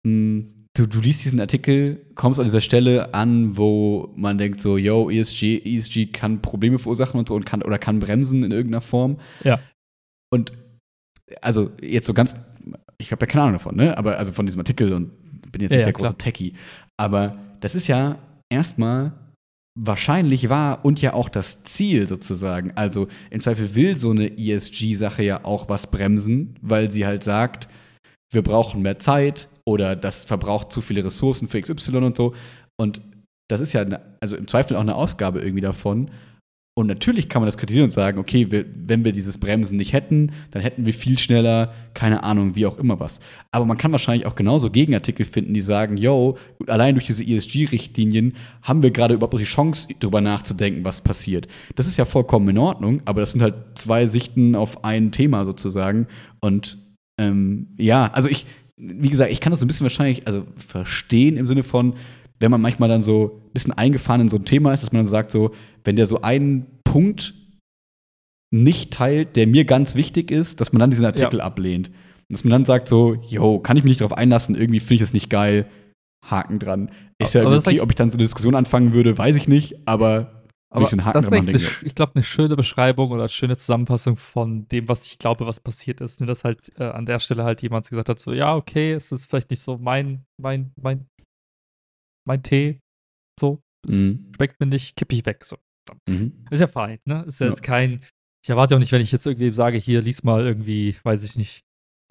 [0.06, 0.44] mh,
[0.76, 5.10] du, du liest diesen Artikel, kommst an dieser Stelle an, wo man denkt so, yo,
[5.10, 9.18] ESG, ESG kann Probleme verursachen und so und kann oder kann bremsen in irgendeiner Form.
[9.44, 9.60] Ja.
[10.32, 10.54] Und
[11.42, 12.36] also jetzt so ganz,
[12.98, 13.98] ich habe ja keine Ahnung davon, ne?
[13.98, 15.12] Aber also von diesem Artikel und
[15.52, 16.54] bin jetzt Ja, nicht ja, der große Techie.
[16.98, 18.18] Aber das ist ja
[18.50, 19.14] erstmal
[19.76, 22.72] wahrscheinlich wahr und ja auch das Ziel sozusagen.
[22.76, 27.70] Also im Zweifel will so eine ESG-Sache ja auch was bremsen, weil sie halt sagt,
[28.32, 32.34] wir brauchen mehr Zeit oder das verbraucht zu viele Ressourcen für XY und so.
[32.80, 33.02] Und
[33.50, 36.12] das ist ja eine, also im Zweifel auch eine Ausgabe irgendwie davon.
[36.80, 39.92] Und natürlich kann man das kritisieren und sagen, okay, wir, wenn wir dieses Bremsen nicht
[39.92, 43.20] hätten, dann hätten wir viel schneller, keine Ahnung, wie auch immer was.
[43.52, 46.38] Aber man kann wahrscheinlich auch genauso Gegenartikel finden, die sagen, yo,
[46.68, 51.50] allein durch diese ESG-Richtlinien haben wir gerade überhaupt noch die Chance, darüber nachzudenken, was passiert.
[51.76, 55.44] Das ist ja vollkommen in Ordnung, aber das sind halt zwei Sichten auf ein Thema
[55.44, 56.08] sozusagen.
[56.40, 56.78] Und
[57.20, 58.46] ähm, ja, also ich,
[58.78, 61.96] wie gesagt, ich kann das so ein bisschen wahrscheinlich, also verstehen im Sinne von,
[62.40, 65.02] wenn man manchmal dann so ein bisschen eingefahren in so ein Thema ist, dass man
[65.04, 65.52] dann sagt, so,
[65.84, 67.34] wenn der so einen Punkt
[68.52, 71.90] nicht teilt, der mir ganz wichtig ist, dass man dann diesen Artikel ablehnt.
[71.90, 74.96] Und dass man dann sagt, so, yo, kann ich mich nicht darauf einlassen, irgendwie finde
[74.96, 75.68] ich das nicht geil,
[76.26, 76.90] Haken dran.
[77.20, 79.88] Ist ja Aber okay, ob ich dann so eine Diskussion anfangen würde, weiß ich nicht,
[79.88, 80.39] aber
[80.72, 84.88] Aber das ist eine, ich glaube, eine schöne Beschreibung oder eine schöne Zusammenfassung von dem,
[84.88, 86.20] was ich glaube, was passiert ist.
[86.20, 89.12] Nur, dass halt äh, an der Stelle halt jemand gesagt hat, so, ja, okay, es
[89.12, 91.08] ist vielleicht nicht so mein, mein, mein,
[92.28, 92.80] mein Tee,
[93.40, 94.32] so, es Mhm.
[94.36, 95.58] schmeckt mir nicht, kipp ich weg, so.
[96.08, 96.46] Mhm.
[96.52, 97.24] Ist ja fein, ne?
[97.24, 97.52] Ist ja, Ja.
[97.52, 98.02] jetzt kein.
[98.44, 101.36] Ich erwarte auch nicht, wenn ich jetzt irgendwie sage, hier, lies mal irgendwie, weiß ich
[101.36, 101.62] nicht,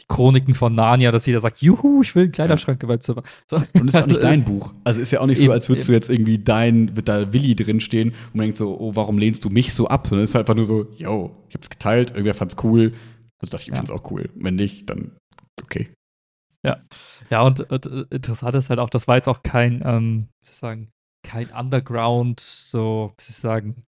[0.00, 3.22] die Chroniken von Narnia, dass jeder sagt, juhu, ich will einen Kleiderschrank in meinem Zimmer.
[3.48, 3.56] So.
[3.56, 4.72] Und ist auch nicht Also dein Buch.
[4.84, 7.32] Also ist ja auch nicht so, Eben, als würdest du jetzt irgendwie dein, mit da
[7.32, 10.06] Willi drinstehen und man denkt so, oh, warum lehnst du mich so ab?
[10.06, 12.92] Sondern es ist einfach nur so, yo, ich hab's geteilt, irgendwer fand's cool.
[13.40, 13.76] Also dachte ich, ich Ja.
[13.76, 14.30] fand's auch cool.
[14.34, 15.12] Wenn nicht, dann
[15.62, 15.88] okay.
[17.30, 20.46] Ja, und, und äh, interessant ist halt auch, das war jetzt auch kein, ähm, wie
[20.46, 20.88] soll ich sagen,
[21.26, 23.82] kein Underground, so, wie soll ich sagen,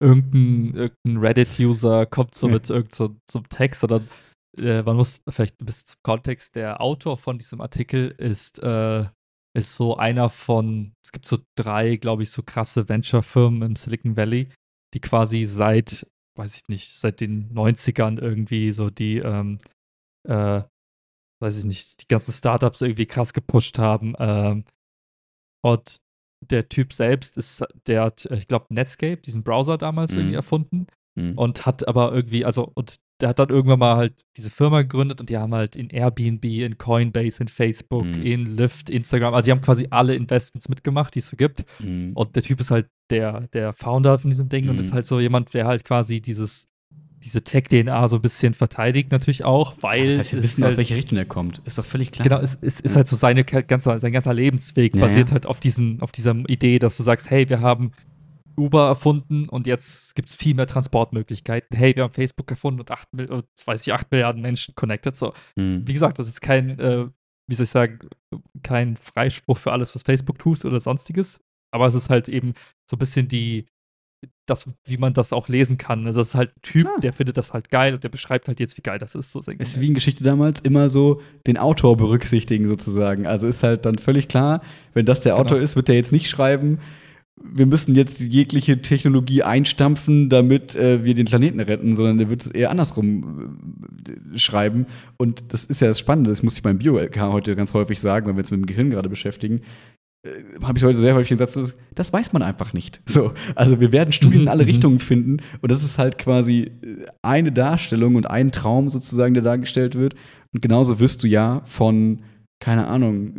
[0.00, 2.54] irgendein, irgendein Reddit-User kommt so Ja.
[2.54, 4.08] mit irgend so, zum Text, sondern
[4.58, 9.04] äh, man muss vielleicht bis zum Kontext, der Autor von diesem Artikel ist, äh,
[9.56, 14.16] ist so einer von, es gibt so drei, glaube ich, so krasse Venture-Firmen im Silicon
[14.16, 14.50] Valley,
[14.94, 16.06] die quasi seit,
[16.38, 19.58] weiß ich nicht, seit den 90ern irgendwie so die, ähm,
[20.28, 20.62] äh,
[21.42, 24.14] weiß ich nicht, die ganzen Startups irgendwie krass gepusht haben.
[24.18, 24.64] Ähm,
[25.64, 26.00] und
[26.44, 30.18] der Typ selbst ist, der hat, äh, ich glaube, Netscape, diesen Browser damals Mhm.
[30.18, 30.86] irgendwie erfunden
[31.18, 31.38] Mhm.
[31.38, 35.20] und hat aber irgendwie, also, und der hat dann irgendwann mal halt diese Firma gegründet
[35.20, 38.22] und die haben halt in Airbnb, in Coinbase, in Facebook, Mhm.
[38.22, 41.64] in Lyft, Instagram, also die haben quasi alle Investments mitgemacht, die es so gibt.
[41.80, 42.12] Mhm.
[42.14, 44.80] Und der Typ ist halt der, der Founder von diesem Ding und Mhm.
[44.80, 46.68] ist halt so jemand, der halt quasi dieses,
[47.24, 50.10] diese Tech-DNA so ein bisschen verteidigt, natürlich auch, weil.
[50.10, 51.60] das heißt, wir wissen, halt, aus welcher Richtung er kommt.
[51.64, 52.28] Ist doch völlig klar.
[52.28, 52.96] Genau, es, es ist Ja.
[52.98, 55.32] halt so seine ganze, sein ganzer Lebensweg Ja, basiert ja.
[55.32, 57.92] halt auf diesen, auf dieser Idee, dass du sagst, hey, wir haben
[58.58, 61.76] Uber erfunden und jetzt gibt es viel mehr Transportmöglichkeiten.
[61.76, 65.14] Hey, wir haben Facebook erfunden und 8, und, weiß ich, 8 Milliarden Menschen connected.
[65.16, 65.32] So.
[65.56, 65.82] Mhm.
[65.86, 67.06] Wie gesagt, das ist kein, äh,
[67.48, 67.98] wie soll ich sagen,
[68.62, 71.40] kein Freispruch für alles, was Facebook tut oder sonstiges.
[71.72, 72.54] Aber es ist halt eben
[72.90, 73.66] so ein bisschen die,
[74.46, 76.06] das, wie man das auch lesen kann.
[76.06, 77.00] Also das ist halt ein Typ, Klar.
[77.00, 79.32] der findet das halt geil und der beschreibt halt jetzt, wie geil das ist.
[79.32, 83.26] So Es ist wie in Geschichte damals immer so den Autor berücksichtigen sozusagen.
[83.26, 84.62] Also ist halt dann völlig klar,
[84.94, 85.44] wenn das der Genau.
[85.44, 86.78] Autor ist, wird der jetzt nicht schreiben,
[87.42, 92.42] wir müssen jetzt jegliche Technologie einstampfen, damit äh, wir den Planeten retten, sondern der wird
[92.46, 93.58] es eher andersrum
[94.34, 94.86] äh, schreiben.
[95.18, 98.26] Und das ist ja das Spannende, das muss ich beim Bio-LK heute ganz häufig sagen,
[98.26, 99.60] wenn wir uns mit dem Gehirn gerade beschäftigen.
[100.24, 100.30] äh,
[100.62, 103.00] Habe ich heute sehr häufig den Satz, das- das weiß man einfach nicht.
[103.06, 104.70] So, also wir werden Studien in alle Mhm, mhm.
[104.72, 109.42] Richtungen finden und das ist halt quasi äh, eine Darstellung und ein Traum sozusagen, der
[109.42, 110.14] dargestellt wird.
[110.54, 112.20] Und genauso wirst du ja von,
[112.60, 113.30] keine Ahnung, äh,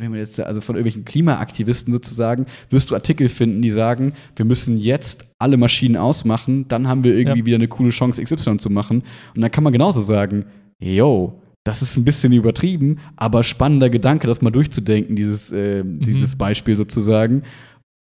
[0.00, 4.44] wenn man jetzt, also von irgendwelchen Klimaaktivisten sozusagen, wirst du Artikel finden, die sagen, wir
[4.44, 7.46] müssen jetzt alle Maschinen ausmachen, dann haben wir irgendwie Ja.
[7.46, 9.02] wieder eine coole Chance, XY zu machen.
[9.34, 10.46] Und dann kann man genauso sagen,
[10.80, 16.36] yo, das ist ein bisschen übertrieben, aber spannender Gedanke, das mal durchzudenken, dieses, äh, dieses
[16.36, 17.42] Beispiel sozusagen.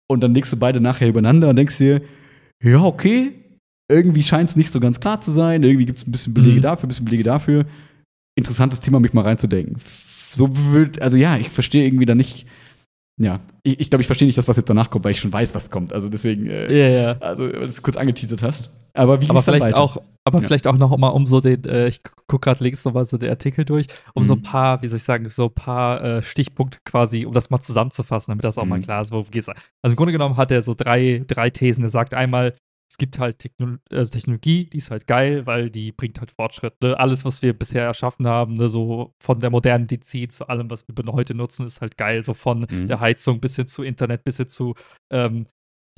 [0.09, 2.01] Und dann legst du beide nachher übereinander und denkst dir,
[2.63, 3.31] ja, okay,
[3.91, 6.57] irgendwie scheint es nicht so ganz klar zu sein, irgendwie gibt es ein bisschen Belege
[6.57, 6.61] Mhm.
[6.61, 7.65] dafür, ein bisschen Belege dafür.
[8.37, 9.77] Interessantes Thema, mich mal reinzudenken.
[10.31, 12.45] So wird, also ja, ich verstehe irgendwie da nicht,
[13.19, 15.33] ja, ich, ich glaube, ich verstehe nicht das, was jetzt danach kommt, weil ich schon
[15.33, 15.91] weiß, was kommt.
[15.93, 17.17] Also deswegen, äh, Ja, ja.
[17.19, 18.71] also, weil du es kurz angeteasert hast.
[18.93, 20.47] Aber wie Aber vielleicht auch, aber Ja.
[20.47, 23.29] vielleicht auch noch mal um so den, äh, ich gucke gerade links nochmal so den
[23.29, 24.43] Artikel durch, um so ein Mhm.
[24.43, 28.31] paar, wie soll ich sagen, so ein paar äh, Stichpunkte quasi, um das mal zusammenzufassen,
[28.31, 28.83] damit das auch mal Mhm.
[28.83, 29.47] klar ist, worum geht's.
[29.49, 31.83] Also im Grunde genommen hat er so drei, drei Thesen.
[31.83, 32.53] Er sagt einmal,
[32.89, 36.81] es gibt halt Techno also Technologie, die ist halt geil, weil die bringt halt Fortschritt.
[36.81, 36.99] Ne?
[36.99, 38.67] Alles, was wir bisher erschaffen haben, ne?
[38.67, 42.23] so von der modernen Medizin zu allem, was wir heute nutzen, ist halt geil.
[42.23, 42.87] So von Mhm.
[42.87, 44.73] der Heizung bis hin zu Internet, bis hin zu
[45.11, 45.45] ähm,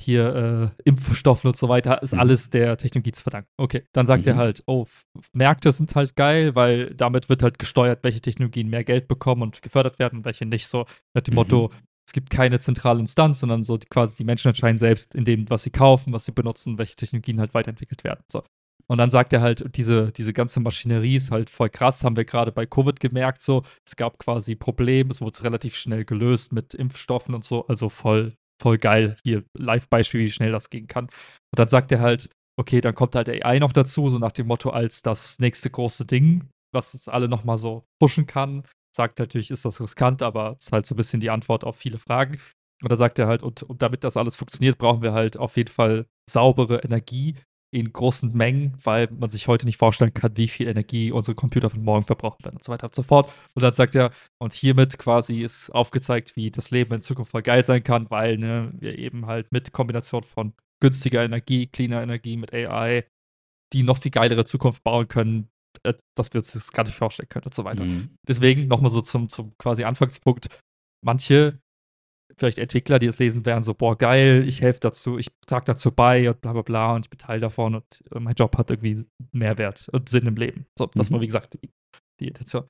[0.02, 2.18] hier äh, Impfstoffen und so weiter, ist Mhm.
[2.20, 3.48] alles der Technologie zu verdanken.
[3.56, 4.38] Okay, dann sagt er Mhm.
[4.38, 4.84] halt, oh,
[5.32, 9.62] Märkte sind halt geil, weil damit wird halt gesteuert, welche Technologien mehr Geld bekommen und
[9.62, 10.66] gefördert werden und welche nicht.
[10.66, 11.36] So nach dem Mhm.
[11.36, 11.70] Motto,
[12.12, 15.48] es gibt keine zentrale Instanz, sondern so die, quasi die Menschen entscheiden selbst in dem,
[15.48, 18.22] was sie kaufen, was sie benutzen, welche Technologien halt weiterentwickelt werden.
[18.30, 18.44] So.
[18.86, 22.26] Und dann sagt er halt, diese, diese ganze Maschinerie ist halt voll krass, haben wir
[22.26, 23.62] gerade bei Covid gemerkt, so.
[23.86, 28.34] Es gab quasi Probleme, es wurde relativ schnell gelöst mit Impfstoffen und so, also voll,
[28.60, 29.16] voll geil.
[29.24, 31.06] Hier, Live-Beispiel, wie schnell das gehen kann.
[31.06, 32.28] Und dann sagt er halt,
[32.60, 36.04] okay, dann kommt halt AI noch dazu, so nach dem Motto als das nächste große
[36.04, 38.64] Ding, was es alle nochmal so pushen kann.
[38.94, 41.98] Sagt natürlich, ist das riskant, aber ist halt so ein bisschen die Antwort auf viele
[41.98, 42.38] Fragen.
[42.82, 45.56] Und da sagt er halt, und, und damit das alles funktioniert, brauchen wir halt auf
[45.56, 47.36] jeden Fall saubere Energie
[47.72, 51.70] in großen Mengen, weil man sich heute nicht vorstellen kann, wie viel Energie unsere Computer
[51.70, 53.32] von morgen verbrauchen werden und so weiter und so fort.
[53.54, 57.42] Und dann sagt er, und hiermit quasi ist aufgezeigt, wie das Leben in Zukunft voll
[57.42, 62.36] geil sein kann, weil ne, wir eben halt mit Kombination von günstiger Energie, cleaner Energie
[62.36, 63.06] mit AI,
[63.72, 65.48] die noch viel geilere Zukunft bauen können,
[65.84, 67.84] äh, dass wir uns das gar nicht vorstellen können und so weiter.
[67.84, 68.14] Mhm.
[68.28, 70.48] Deswegen nochmal so zum, zum quasi Anfangspunkt.
[71.04, 71.58] Manche,
[72.38, 75.90] vielleicht Entwickler, die es lesen, wären so, boah, geil, ich helfe dazu, ich trage dazu
[75.92, 78.70] bei und bla bla bla und ich bin Teil davon und äh, mein Job hat
[78.70, 80.66] irgendwie Mehrwert und Sinn im Leben.
[80.78, 81.14] So, das Mhm.
[81.14, 81.68] war, wie gesagt, die,
[82.20, 82.66] die Intention.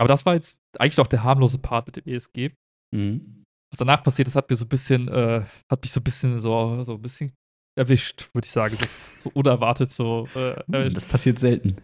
[0.00, 2.50] Aber das war jetzt eigentlich noch der harmlose Part mit dem ESG.
[2.94, 3.44] Mhm.
[3.70, 6.38] Was danach passiert ist, hat mir so ein bisschen, äh, hat mich so ein bisschen
[6.40, 7.32] so, so ein bisschen
[7.78, 8.76] erwischt, würde ich sagen.
[8.76, 8.86] So,
[9.20, 10.96] so unerwartet, so äh, erwischt.
[10.96, 11.76] Das passiert selten.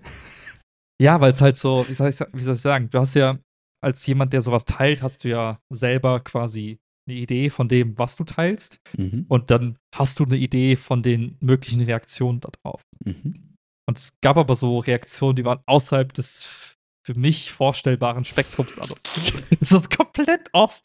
[1.00, 3.38] Ja, weil es halt so, wie soll, ich, wie soll ich sagen, du hast ja
[3.80, 6.78] als jemand, der sowas teilt, hast du ja selber quasi
[7.08, 8.80] eine Idee von dem, was du teilst.
[8.96, 9.24] Mhm.
[9.28, 12.82] Und dann hast du eine Idee von den möglichen Reaktionen darauf.
[13.04, 13.54] Mhm.
[13.88, 16.76] Und es gab aber so Reaktionen, die waren außerhalb des
[17.06, 18.78] für mich vorstellbaren Spektrums.
[18.78, 18.94] Also,
[19.60, 20.82] es ist komplett off.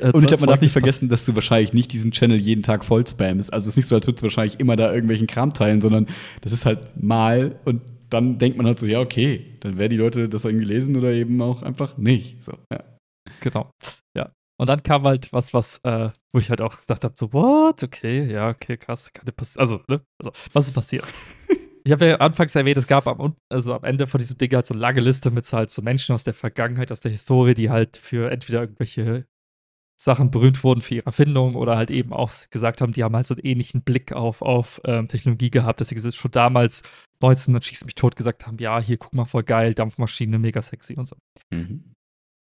[0.00, 2.64] äh, Und ich glaube, man darf nicht vergessen, dass du wahrscheinlich nicht diesen Channel jeden
[2.64, 3.52] Tag voll spammst.
[3.52, 6.08] Also es ist nicht so, als würdest du wahrscheinlich immer da irgendwelchen Kram teilen, sondern
[6.40, 7.80] das ist halt mal und
[8.12, 11.12] dann denkt man halt so, ja, okay, dann werden die Leute das irgendwie lesen oder
[11.12, 12.42] eben auch einfach nicht.
[12.44, 12.84] So, ja.
[13.40, 13.70] Genau.
[14.16, 14.32] Ja.
[14.60, 17.82] Und dann kam halt was, was, äh, wo ich halt auch gedacht habe, so, what?
[17.82, 19.60] Okay, ja, okay, krass, kann dir passieren.
[19.60, 20.02] Also, ne?
[20.20, 21.04] Also, was ist passiert?
[21.84, 24.66] ich habe ja anfangs erwähnt, es gab am, also am Ende von diesem Ding halt
[24.66, 27.54] so eine lange Liste mit so halt so Menschen aus der Vergangenheit, aus der Historie,
[27.54, 29.26] die halt für entweder irgendwelche
[30.00, 33.26] Sachen berühmt wurden für ihre Erfindung oder halt eben auch gesagt haben, die haben halt
[33.26, 36.82] so einen ähnlichen Blick auf, auf ähm, Technologie gehabt, dass sie gesagt- schon damals
[37.22, 40.60] 19 und schießt mich tot gesagt haben, ja, hier, guck mal, voll geil, Dampfmaschine, mega
[40.62, 41.16] sexy und so.
[41.52, 41.84] Mhm.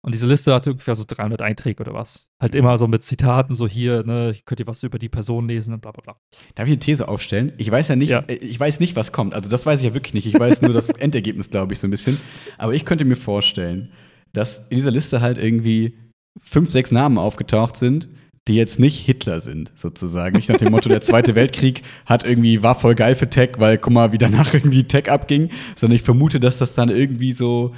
[0.04, 2.30] Und diese Liste hatte ungefähr so 300 Einträge oder was.
[2.40, 5.74] Halt immer so mit Zitaten, so hier, ne, könnt ihr was über die Person lesen
[5.74, 6.16] und bla bla bla.
[6.54, 7.54] Darf ich eine These aufstellen?
[7.58, 8.20] Ich weiß ja nicht, Ja.
[8.28, 9.34] äh, ich weiß nicht, was kommt.
[9.34, 10.28] Also das weiß ich ja wirklich nicht.
[10.28, 12.20] Ich weiß nur das Endergebnis, glaube ich, so ein bisschen.
[12.60, 13.92] Aber ich könnte mir vorstellen,
[14.32, 15.98] dass in dieser Liste halt irgendwie
[16.40, 18.08] fünf, sechs Namen aufgetaucht sind,
[18.48, 20.36] die jetzt nicht Hitler sind, sozusagen.
[20.36, 23.78] Nicht nach dem Motto, der Zweite Weltkrieg hat irgendwie, war voll geil für Tech, weil
[23.78, 27.74] guck mal, wie danach irgendwie Tech abging, sondern ich vermute, dass das dann irgendwie so,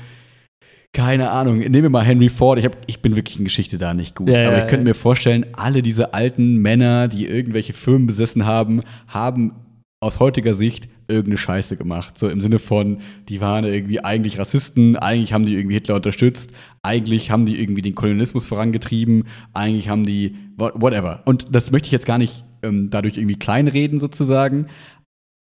[0.91, 3.93] keine Ahnung, nehmen wir mal Henry Ford, ich, hab, ich bin wirklich in Geschichte da
[3.93, 4.89] nicht gut, Ja, aber ich könnte ja.
[4.89, 9.53] mir vorstellen, alle diese alten Männer, die irgendwelche Firmen besessen haben, haben
[10.00, 12.18] aus heutiger Sicht irgendeine Scheiße gemacht.
[12.20, 16.52] So im Sinne von, die waren irgendwie eigentlich Rassisten, eigentlich haben die irgendwie Hitler unterstützt,
[16.84, 19.24] eigentlich haben die irgendwie den Kolonialismus vorangetrieben,
[19.54, 21.24] eigentlich haben die wha- whatever.
[21.26, 24.68] Und das möchte ich jetzt gar nicht ähm, dadurch irgendwie kleinreden sozusagen,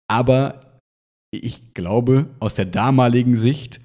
[0.09, 0.59] aber
[1.33, 3.79] ich glaube, aus der damaligen Sicht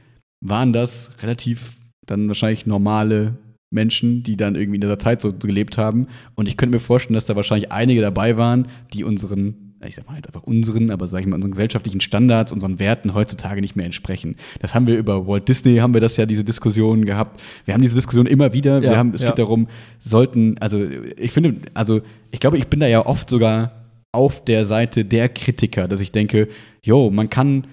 [0.45, 3.37] waren das relativ dann wahrscheinlich normale
[3.73, 6.09] Menschen, die dann irgendwie in dieser Zeit so gelebt haben.
[6.35, 10.07] Und ich könnte mir vorstellen, dass da wahrscheinlich einige dabei waren, die unseren, ich sag
[10.09, 13.77] mal jetzt einfach unseren, aber sag ich mal, unseren gesellschaftlichen Standards, unseren Werten heutzutage nicht
[13.77, 14.37] mehr entsprechen.
[14.61, 17.41] Das haben wir über Walt Disney, haben wir das ja, diese Diskussion gehabt.
[17.65, 18.77] Wir haben diese Diskussion immer wieder.
[18.77, 19.29] Ja, wir haben, es ja.
[19.29, 19.69] geht darum,
[20.01, 20.83] sollten, also
[21.17, 22.01] ich finde, also
[22.31, 26.11] ich glaube, ich bin da ja oft sogar auf der Seite der Kritiker, dass ich
[26.11, 26.49] denke,
[26.83, 27.67] jo, man kann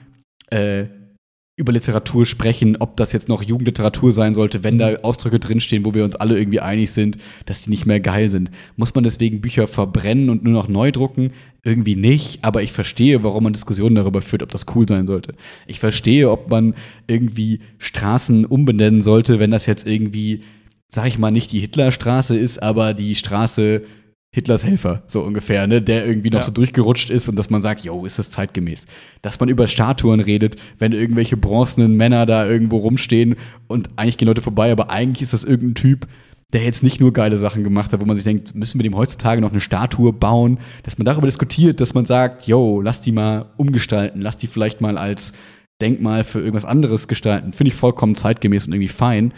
[0.49, 0.86] äh,
[1.56, 5.93] über Literatur sprechen, ob das jetzt noch Jugendliteratur sein sollte, wenn da Ausdrücke drinstehen, wo
[5.93, 8.49] wir uns alle irgendwie einig sind, dass die nicht mehr geil sind.
[8.76, 11.32] Muss man deswegen Bücher verbrennen und nur noch neu drucken?
[11.66, 15.34] Irgendwie nicht, aber ich verstehe, warum man Diskussionen darüber führt, ob das cool sein sollte.
[15.66, 16.76] Ich verstehe, ob man
[17.07, 20.43] irgendwie Straßen umbenennen sollte, wenn das jetzt irgendwie,
[20.89, 23.84] sag ich mal, nicht die Hitlerstraße ist, aber die Straße
[24.36, 26.45] Hitlers Helfer, so ungefähr, ne, der irgendwie noch Ja.
[26.45, 28.88] so durchgerutscht ist und dass man sagt, yo, ist das zeitgemäß.
[29.22, 33.36] Dass man über Statuen redet, wenn irgendwelche bronzenen Männer da irgendwo rumstehen
[33.68, 36.07] und eigentlich gehen Leute vorbei, aber eigentlich ist das irgendein Typ,
[36.54, 38.95] der jetzt nicht nur geile Sachen gemacht hat, wo man sich denkt, müssen wir dem
[38.95, 43.12] heutzutage noch eine Statue bauen, dass man darüber diskutiert, dass man sagt, yo, lass die
[43.12, 45.34] mal umgestalten, lass die vielleicht mal als
[45.82, 47.54] Denkmal für irgendwas anderes gestalten.
[47.54, 49.34] Finde ich vollkommen zeitgemäß und irgendwie fein.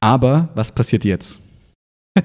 [0.00, 1.40] Aber was passiert jetzt?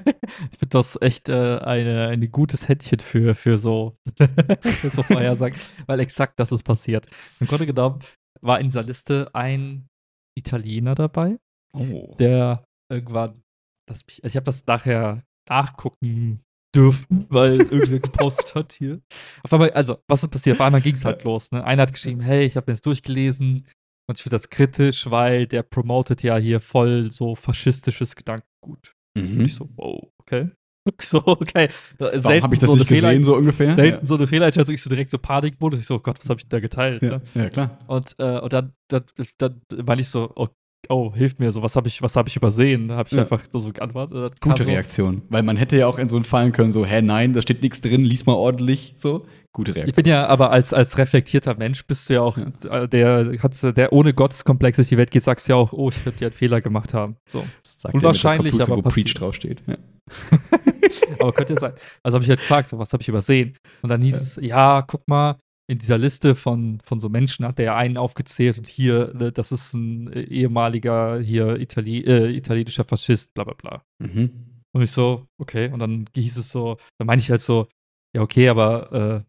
[0.52, 3.96] Ich finde das echt äh, eine, ein gutes Händchen für, für so,
[4.60, 7.08] für so Vorhersagen, weil exakt das ist passiert.
[7.40, 8.00] Im Grunde genommen
[8.42, 9.88] war in dieser Liste ein
[10.36, 11.38] Italiener dabei,
[11.72, 12.14] Oh.
[12.18, 13.42] der irgendwann,
[13.88, 16.40] das, mich- also ich habe das nachher nachgucken
[16.74, 19.00] dürfen, weil irgendwer gepostet hat hier.
[19.42, 20.56] Auf einmal, also, was ist passiert?
[20.60, 21.50] Auf einmal ging es halt los.
[21.50, 21.64] Ne?
[21.64, 23.66] Einer hat geschrieben, hey, ich habe mir das durchgelesen
[24.08, 28.92] und ich finde das kritisch, weil der promotet ja hier voll so faschistisches Gedankengut.
[29.16, 29.40] Und Mhm.
[29.42, 30.50] ich so, wow, okay.
[31.02, 31.68] So, okay.
[31.98, 33.74] Warum Selten habe ich das so eine nicht gesehen, Fehler, so ungefähr?
[33.74, 35.80] selten so eine Fehleinschätzung, ich so direkt so Panikmodus.
[35.80, 37.02] Ich so, oh Gott, was habe ich da geteilt?
[37.02, 37.10] ja.
[37.10, 37.22] Ne?
[37.34, 37.78] Ja, ja, klar.
[37.88, 39.04] Und, äh, und dann, dann,
[39.38, 40.48] dann meine ich so, oh,
[40.88, 42.88] oh, hilf mir so, was habe ich, was habe ich übersehen?
[42.88, 43.22] Da habe ich Ja.
[43.22, 44.40] einfach so geantwortet.
[44.40, 45.22] Gute so, Reaktion.
[45.28, 47.62] Weil man hätte ja auch in so einen fallen können, so, hä, nein, da steht
[47.62, 49.26] nichts drin, lies mal ordentlich, so.
[49.52, 50.02] Gute Ich Reaktion.
[50.04, 53.92] bin ja aber als, als reflektierter Mensch bist du ja auch, äh, der, hat, der
[53.92, 56.34] ohne Gotteskomplex durch die Welt geht, sagst du ja auch, oh, ich könnte ja einen
[56.34, 57.16] Fehler gemacht haben.
[57.26, 57.44] So.
[57.62, 59.06] Das sagt unwahrscheinlich, der mit der aber Kapuze, wo passiert.
[59.06, 59.62] Preach draufsteht.
[59.66, 59.76] Ja.
[61.20, 61.72] Aber könnte ja sein.
[62.02, 63.56] Also habe ich halt gefragt, so, was habe ich übersehen?
[63.82, 65.36] Und dann hieß es, ja, guck mal,
[65.68, 69.30] in dieser Liste von, von so Menschen hat der ja einen aufgezählt und hier, ne,
[69.30, 73.84] das ist ein äh, ehemaliger hier Itali äh, italienischer Faschist, bla bla bla.
[73.98, 74.64] Mhm.
[74.72, 77.68] Und ich so, okay, und dann hieß es so, dann meine ich halt so,
[78.14, 79.24] ja, okay, aber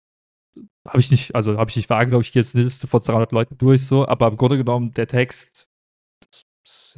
[0.55, 3.01] äh, habe ich nicht, also habe ich nicht wahrgenommen, ich gehe jetzt eine Liste von
[3.01, 5.68] 300 Leuten durch, so, aber im Grunde genommen, der Text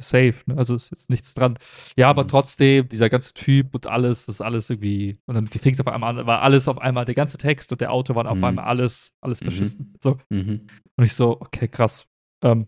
[0.00, 0.56] safe, ne?
[0.56, 1.58] also es ist nichts dran.
[1.96, 2.28] Ja, aber Mhm.
[2.28, 5.88] trotzdem, dieser ganze Typ und alles, das ist alles irgendwie, und dann fing es auf
[5.88, 8.44] einmal an, war alles auf einmal, der ganze Text und der Autor waren auf Mhm.
[8.44, 9.44] einmal alles, alles Mhm.
[9.46, 9.94] Faschisten.
[10.02, 10.18] So.
[10.30, 10.66] Mhm.
[10.96, 12.06] Und ich so, okay, krass.
[12.42, 12.66] Ähm,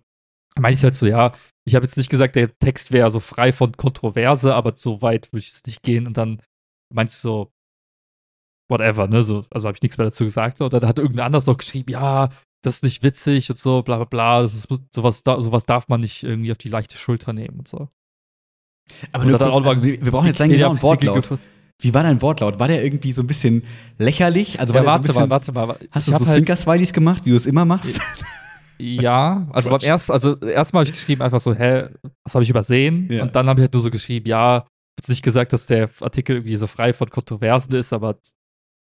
[0.58, 1.32] meine ich halt so, ja,
[1.66, 5.32] ich habe jetzt nicht gesagt, der Text wäre so frei von Kontroverse, aber so weit
[5.32, 6.06] würde ich es nicht gehen.
[6.06, 6.40] Und dann
[6.92, 7.52] meinst du so,
[8.68, 9.22] whatever, ne?
[9.22, 10.58] So, also habe ich nichts mehr dazu gesagt.
[10.58, 10.64] So.
[10.64, 12.28] Und dann hat irgendein anderes noch geschrieben, ja,
[12.64, 14.42] das ist nicht witzig und so, bla bla bla.
[14.42, 17.68] Das ist sowas, da, sowas darf man nicht irgendwie auf die leichte Schulter nehmen und
[17.68, 17.88] so.
[19.12, 21.38] Aber Und nur kurz, auch also, wir, wir brauchen jetzt Wikipedia- genauen Wortlaut.
[21.80, 22.58] Wie war dein Wortlaut?
[22.58, 23.64] War der irgendwie so ein bisschen
[23.98, 24.60] lächerlich?
[24.60, 25.88] Also war Ja, so warte ein bisschen, mal, warte mal.
[25.90, 28.00] Hast Ich du so Zwinker-Smileys gemacht, wie du es immer machst?
[28.78, 31.88] Ja, also beim ersten, also erstmal habe ich geschrieben einfach so, hä,
[32.24, 33.10] was habe ich übersehen?
[33.10, 33.22] Ja.
[33.22, 35.90] Und dann habe ich halt nur so geschrieben, ja, ich hab nicht gesagt, dass der
[36.00, 38.18] Artikel irgendwie so frei von Kontroversen ist, aber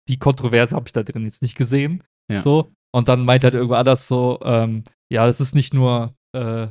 [0.08, 2.04] die Kontroverse habe ich da drin jetzt nicht gesehen.
[2.30, 2.42] Ja.
[2.42, 2.72] So.
[2.94, 6.68] Und dann meint halt irgendwo anders so, ähm, ja, das ist nicht nur, äh,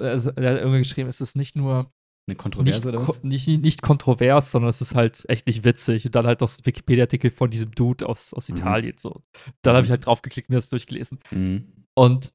[0.00, 1.90] also, er hat irgendwie geschrieben, es ist nicht nur
[2.28, 3.22] Eine Kontroverse nicht, oder was?
[3.22, 6.04] nicht, nicht kontrovers, sondern es ist halt echt nicht witzig.
[6.06, 8.56] Und dann halt noch so ein Wikipedia-Artikel von diesem Dude aus, aus Mhm.
[8.56, 8.98] Italien.
[8.98, 9.22] So.
[9.62, 11.20] Dann habe ich halt draufgeklickt und mir das durchgelesen.
[11.30, 11.84] Mhm.
[11.96, 12.32] Und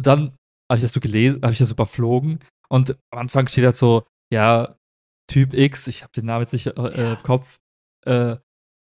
[0.00, 0.36] dann
[0.70, 2.38] habe ich das so gelesen, habe ich das überflogen
[2.70, 4.76] und am Anfang steht halt so, ja,
[5.30, 7.12] Typ X, ich habe den Namen jetzt nicht äh, Ja.
[7.14, 7.58] im Kopf,
[8.06, 8.36] äh,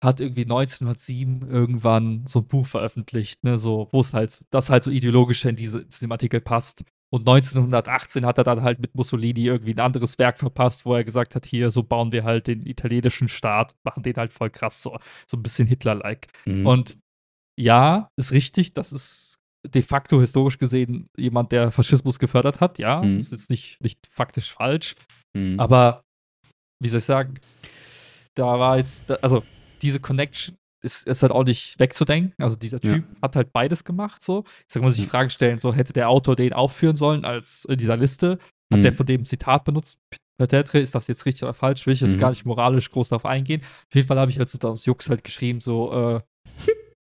[0.03, 4.83] hat irgendwie 1907 irgendwann so ein Buch veröffentlicht, ne, so, wo es halt, das halt
[4.83, 6.83] so ideologisch in diese, zu dem Artikel passt.
[7.09, 11.03] Und 1918 hat er dann halt mit Mussolini irgendwie ein anderes Werk verpasst, wo er
[11.05, 14.81] gesagt hat, hier, so bauen wir halt den italienischen Staat, machen den halt voll krass,
[14.81, 16.27] so, so ein bisschen Hitler-like.
[16.45, 16.65] Mhm.
[16.67, 16.97] Und
[17.59, 23.01] ja, ist richtig, das ist de facto historisch gesehen jemand, der Faschismus gefördert hat, ja,
[23.01, 23.17] Mhm.
[23.17, 24.93] ist jetzt nicht, nicht faktisch falsch,
[25.35, 25.59] Mhm.
[25.59, 26.03] aber
[26.83, 27.39] wie soll ich sagen,
[28.35, 29.43] da war jetzt, also
[29.81, 32.33] diese Connection ist, ist halt auch nicht wegzudenken.
[32.43, 32.93] Also dieser Ja.
[32.95, 34.43] Typ hat halt beides gemacht so.
[34.61, 35.11] Jetzt kann man sich die Ja.
[35.11, 38.37] Frage stellen, so hätte der Autor den aufführen sollen als in dieser Liste?
[38.71, 38.83] Hat Mhm.
[38.83, 39.97] der von dem Zitat benutzt?
[40.39, 41.87] Peut-être, ist das jetzt richtig oder falsch?
[41.87, 42.19] Will ich jetzt Mhm.
[42.19, 43.61] gar nicht moralisch groß darauf eingehen.
[43.63, 46.21] Auf jeden Fall habe ich halt so aus Jux halt geschrieben, so, äh,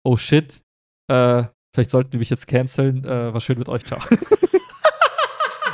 [0.04, 0.62] oh shit,
[1.08, 3.04] äh, vielleicht sollten wir mich jetzt canceln.
[3.04, 4.00] Äh, war schön mit euch, ciao.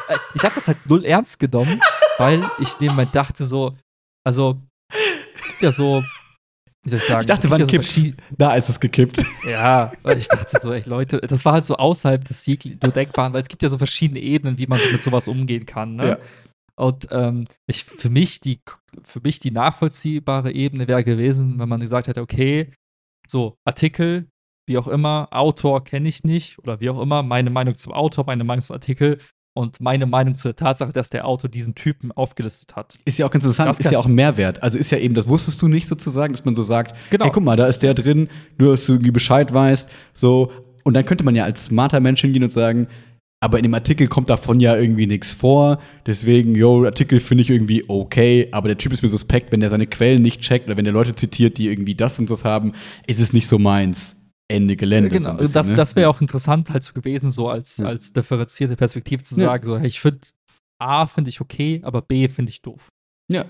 [0.09, 1.80] Äh, ich habe das halt null ernst genommen,
[2.18, 3.74] weil ich nebenbei dachte so,
[4.24, 4.61] also
[5.34, 6.05] es gibt ja so,
[6.87, 7.93] wie soll ich sagen, Ich dachte, wann so kippt's?
[7.95, 9.20] verschied- Da ist es gekippt.
[9.51, 12.93] Ja, weil ich dachte so, ey Leute, das war halt so außerhalb des jeglichen nur
[12.93, 15.97] Denkbaren, weil es gibt ja so verschiedene Ebenen, wie man so mit sowas umgehen kann.
[15.97, 16.09] Ne?
[16.09, 16.18] Ja.
[16.78, 18.61] Und ähm, ich, für, mich die,
[19.03, 22.70] für mich die nachvollziehbare Ebene wäre gewesen, wenn man gesagt hätte, okay,
[23.26, 24.28] so Artikel,
[24.68, 28.24] wie auch immer, Autor kenne ich nicht oder wie auch immer, meine Meinung zum Autor,
[28.26, 29.18] meine Meinung zum Artikel
[29.57, 32.99] und meine Meinung zur Tatsache, dass der Autor diesen Typen aufgelistet hat.
[33.05, 34.63] Ist ja auch ganz interessant, Das ist ja auch ein Mehrwert.
[34.63, 37.25] Also ist ja eben, das wusstest du nicht sozusagen, dass man so sagt, Genau.
[37.25, 38.29] hey, guck mal, da ist der drin,
[38.59, 40.53] nur dass du irgendwie Bescheid weißt, so.
[40.85, 42.87] Und dann könnte man ja als smarter Mensch hingehen und sagen,
[43.41, 47.51] aber in dem Artikel kommt davon ja irgendwie nichts vor, deswegen, yo, Artikel finde ich
[47.51, 50.77] irgendwie okay, aber der Typ ist mir suspekt, wenn der seine Quellen nicht checkt oder
[50.77, 52.73] wenn der Leute zitiert, die irgendwie das und das haben,
[53.07, 54.17] ist es nicht so meins.
[54.49, 55.11] Ende Gelände.
[55.11, 55.74] so Genau, ein bisschen, das, ne?
[55.74, 57.86] das wäre auch interessant halt so gewesen, so als, Ja.
[57.86, 59.47] als differenzierte Perspektive zu Ja.
[59.47, 60.20] sagen, so, hey, ich finde
[60.80, 62.88] A finde ich okay, aber B finde ich doof.
[63.32, 63.44] Ja.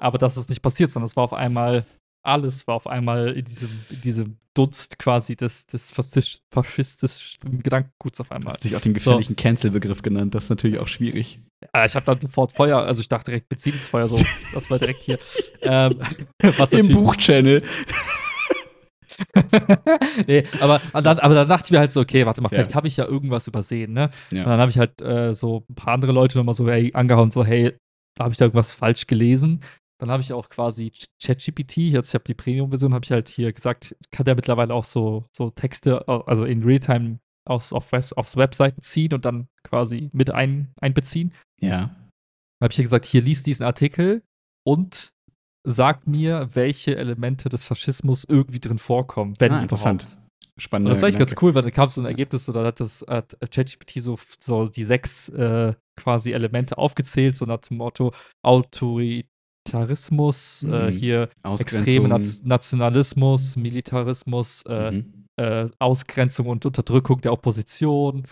[0.00, 1.84] Aber das ist nicht passiert, sondern es war auf einmal,
[2.26, 8.20] alles war auf einmal in diesem, in diesem Dunst quasi des, des faschistisch, faschistischen Gedankenguts
[8.20, 8.54] auf einmal.
[8.54, 11.40] hast dich auch den gefährlichen Cancel-Begriff genannt, das ist natürlich auch schwierig.
[11.72, 14.20] Äh, ich habe dann sofort Feuer, also ich dachte direkt Benzin ins Feuer, so,
[14.52, 15.18] das war direkt hier.
[15.62, 15.98] ähm,
[16.72, 17.62] Im Buchchannel.
[20.26, 22.56] nee, aber, und dann, aber dann dachte ich mir halt so, okay, warte mal, Ja.
[22.58, 24.10] vielleicht habe ich ja irgendwas übersehen, ne?
[24.30, 24.44] Und Ja.
[24.44, 27.44] dann habe ich halt äh, so ein paar andere Leute nochmal so ey, angehauen, so,
[27.44, 27.76] hey,
[28.16, 29.60] da habe ich da irgendwas falsch gelesen.
[30.00, 33.28] Dann habe ich auch quasi Ch- ChatGPT, jetzt ich habe die Premium-Version, habe ich halt
[33.28, 37.92] hier gesagt, kann der mittlerweile auch so, so Texte, äh, also in Realtime aus, auf,
[37.92, 41.32] aufs Webseiten ziehen und dann quasi mit ein, einbeziehen.
[41.60, 41.94] ja.
[42.62, 44.22] habe ich hier gesagt, hier liest diesen Artikel
[44.66, 45.10] und
[45.64, 50.02] sag mir, welche Elemente des Faschismus irgendwie drin vorkommen, wenn Ah, interessant.
[50.02, 50.18] überhaupt.
[50.56, 50.86] Spannend.
[50.86, 52.78] Und das war echt ganz cool, weil da kam so ein Ergebnis, so, da hat
[52.78, 58.12] das hat ChatGPT so, so die sechs äh, quasi Elemente aufgezählt, so nach dem Motto
[58.42, 60.92] Autoritarismus, äh, Mhm.
[60.92, 65.24] hier extreme Naz Nationalismus, Militarismus, äh, Mhm.
[65.36, 68.22] äh, Ausgrenzung und Unterdrückung der Opposition, äh,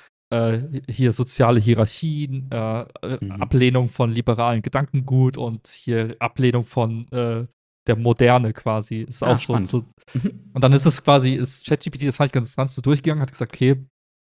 [0.89, 3.30] hier soziale Hierarchien, äh, äh, Mhm.
[3.43, 7.47] Ablehnung von liberalen Gedankengut und hier Ablehnung von äh,
[7.87, 9.03] der Moderne quasi.
[9.03, 9.68] Ist Ah, auch spannend.
[9.68, 9.85] so.
[10.14, 10.51] Mhm.
[10.55, 13.33] Und dann ist es quasi, ist ChatGPT, das fand ich ganz interessant, so durchgegangen, hat
[13.33, 13.85] gesagt, okay,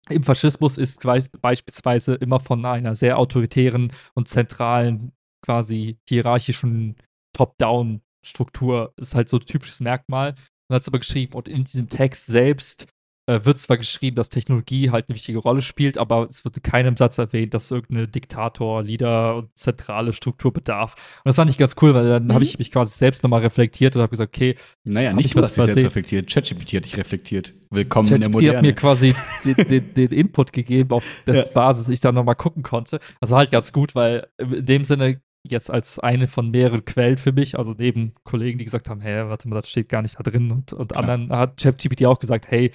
[0.09, 1.01] im Faschismus ist
[1.41, 5.11] beispielsweise immer von einer sehr autoritären und zentralen,
[5.45, 6.95] quasi hierarchischen
[7.33, 10.35] Top-Down-Struktur, ist halt so ein typisches Merkmal.
[10.69, 12.87] Und hat es aber geschrieben, und in diesem Text selbst
[13.29, 16.63] äh, wird zwar geschrieben, dass Technologie halt eine wichtige Rolle spielt, aber es wird in
[16.63, 20.95] keinem Satz erwähnt, dass irgendeine Diktator, Leader und zentrale Struktur bedarf.
[21.23, 22.33] Und das fand ich ganz cool, weil dann Mhm.
[22.33, 25.37] habe ich mich quasi selbst nochmal reflektiert und habe gesagt, okay, Naja, nicht ich du
[25.39, 26.29] was hast dich selbst reflektiert.
[26.29, 27.53] ChatGPT hat dich reflektiert.
[27.69, 28.73] Willkommen in der ChatGPT hat mir Moderne.
[28.73, 29.15] quasi
[29.45, 31.53] den, den, den Input gegeben, auf dessen Ja.
[31.53, 32.99] Basis ich dann nochmal gucken konnte.
[33.21, 37.31] Also halt ganz gut, weil in dem Sinne jetzt als eine von mehreren Quellen für
[37.31, 40.23] mich, also neben Kollegen, die gesagt haben, hey, warte mal, das steht gar nicht da
[40.23, 42.71] drin und, und anderen hat ChatGPT auch gesagt, hey,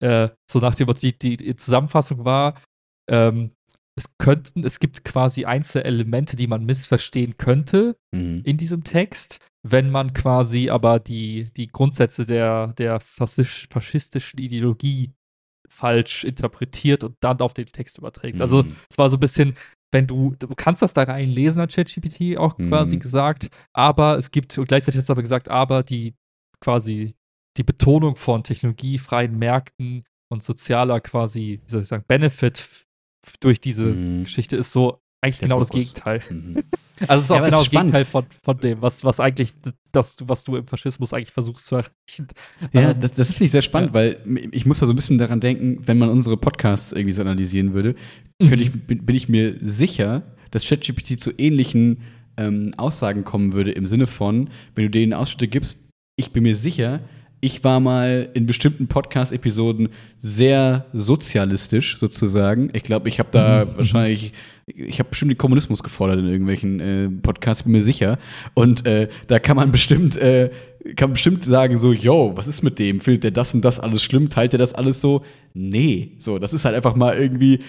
[0.00, 2.60] äh, so nach dem Motto, die, die, Zusammenfassung war,
[3.10, 3.52] ähm,
[3.98, 8.42] es könnten, es gibt quasi einzelne Elemente, die man missverstehen könnte, Mhm.
[8.44, 15.12] in diesem Text, wenn man quasi aber die, die Grundsätze der, der faschistischen Ideologie
[15.68, 18.40] falsch interpretiert und dann auf den Text überträgt.
[18.40, 18.76] Also Mhm.
[18.88, 19.54] es war so ein bisschen,
[19.92, 23.00] wenn du, du kannst das da reinlesen, hat ChatGPT auch quasi Mhm.
[23.00, 26.14] gesagt, aber es gibt, und gleichzeitig hat es aber gesagt, aber die
[26.60, 27.15] quasi
[27.56, 32.84] die Betonung von technologiefreien Märkten und sozialer quasi, wie soll ich sagen, Benefit
[33.40, 34.24] durch diese Mhm.
[34.24, 35.80] Geschichte ist so eigentlich Der genau das Fokus.
[35.94, 36.20] Gegenteil.
[36.30, 36.62] Mhm.
[37.08, 37.92] Also es ist Ja, auch aber genau das ist spannend.
[37.92, 39.52] Gegenteil von, von dem, was, was eigentlich
[39.92, 42.28] das, was du im Faschismus eigentlich versuchst zu erreichen.
[42.72, 44.18] Ja, Ähm, das, das finde ich sehr spannend, weil
[44.52, 47.74] ich muss da so ein bisschen daran denken, wenn man unsere Podcasts irgendwie so analysieren
[47.74, 47.96] würde,
[48.40, 51.98] könnte ich, bin, bin ich mir sicher, dass ChatGPT zu ähnlichen
[52.38, 55.78] ähm, Aussagen kommen würde im Sinne von, wenn du denen Ausschnitte gibst,
[56.18, 57.00] ich bin mir sicher,
[57.46, 62.70] ich war mal in bestimmten Podcast-Episoden sehr sozialistisch sozusagen.
[62.72, 64.32] Ich glaube, ich habe da wahrscheinlich,
[64.66, 68.18] ich habe bestimmt den Kommunismus gefordert in irgendwelchen äh, Podcasts, bin mir sicher.
[68.54, 70.50] Und äh, da kann man bestimmt, äh,
[70.96, 73.00] kann man bestimmt sagen so, yo, was ist mit dem?
[73.00, 74.28] Findet der das und das alles schlimm?
[74.28, 75.22] Teilt der das alles so?
[75.54, 77.60] Nee, so, das ist halt einfach mal irgendwie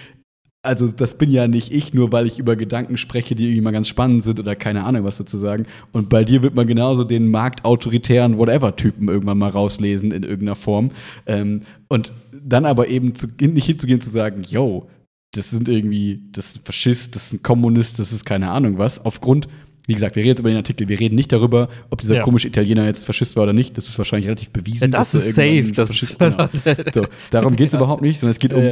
[0.68, 3.70] also das bin ja nicht ich, nur weil ich über Gedanken spreche, die irgendwie mal
[3.70, 5.66] ganz spannend sind oder keine Ahnung was sozusagen.
[5.92, 10.90] Und bei dir wird man genauso den marktautoritären Whatever-Typen irgendwann mal rauslesen in irgendeiner Form.
[11.26, 14.90] Ähm, und dann aber eben zu, nicht hinzugehen zu sagen, yo,
[15.32, 18.76] das sind irgendwie, das ist ein Faschist, das ist ein Kommunist, das ist keine Ahnung
[18.78, 19.48] was, aufgrund
[19.86, 22.22] wie gesagt, wir reden jetzt über den Artikel, wir reden nicht darüber, ob dieser ja.
[22.22, 23.78] komische Italiener jetzt Faschist war oder nicht.
[23.78, 24.82] Das ist wahrscheinlich relativ bewiesen.
[24.92, 25.72] Ja, das ist safe.
[25.74, 26.46] Das ist genau.
[26.92, 27.78] so, darum geht es ja.
[27.78, 28.62] überhaupt nicht, sondern es geht um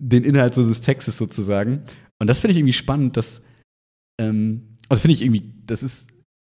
[0.00, 1.82] den Inhalt so des Textes sozusagen.
[2.18, 3.42] Und das finde ich irgendwie spannend, dass,
[4.20, 6.08] ähm, also finde ich irgendwie, das ist,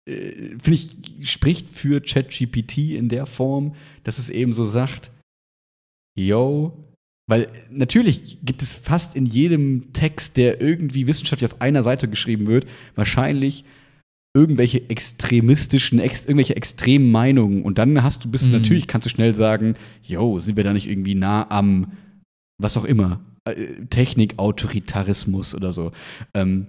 [0.08, 3.74] äh, finde ich, spricht für ChatGPT in der Form,
[4.04, 5.10] dass es eben so sagt,
[6.18, 6.94] yo,
[7.28, 12.46] weil natürlich gibt es fast in jedem Text, der irgendwie wissenschaftlich aus einer Seite geschrieben
[12.46, 13.64] wird, wahrscheinlich
[14.34, 17.62] irgendwelche extremistischen, ex, irgendwelche extremen Meinungen.
[17.62, 18.52] Und dann hast du, bist mhm.
[18.52, 21.92] natürlich, kannst du schnell sagen, yo, sind wir da nicht irgendwie nah am,
[22.60, 25.92] was auch immer, äh, Technik-Autoritarismus oder so.
[26.34, 26.66] Ähm,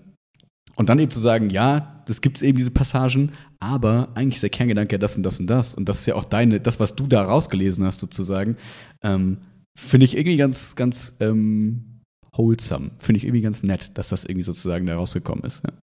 [0.76, 4.44] und dann eben zu sagen, ja, das gibt es eben diese Passagen, aber eigentlich ist
[4.44, 5.76] der Kerngedanke ja das und das und das.
[5.76, 8.58] Und das ist ja auch deine, das, was du da rausgelesen hast, sozusagen.
[9.04, 9.38] Ähm,
[9.78, 12.02] Finde ich irgendwie ganz, ganz ähm,
[12.34, 12.92] wholesome.
[13.00, 15.64] Finde ich irgendwie ganz nett, dass das irgendwie sozusagen da rausgekommen ist.
[15.64, 15.74] Ja.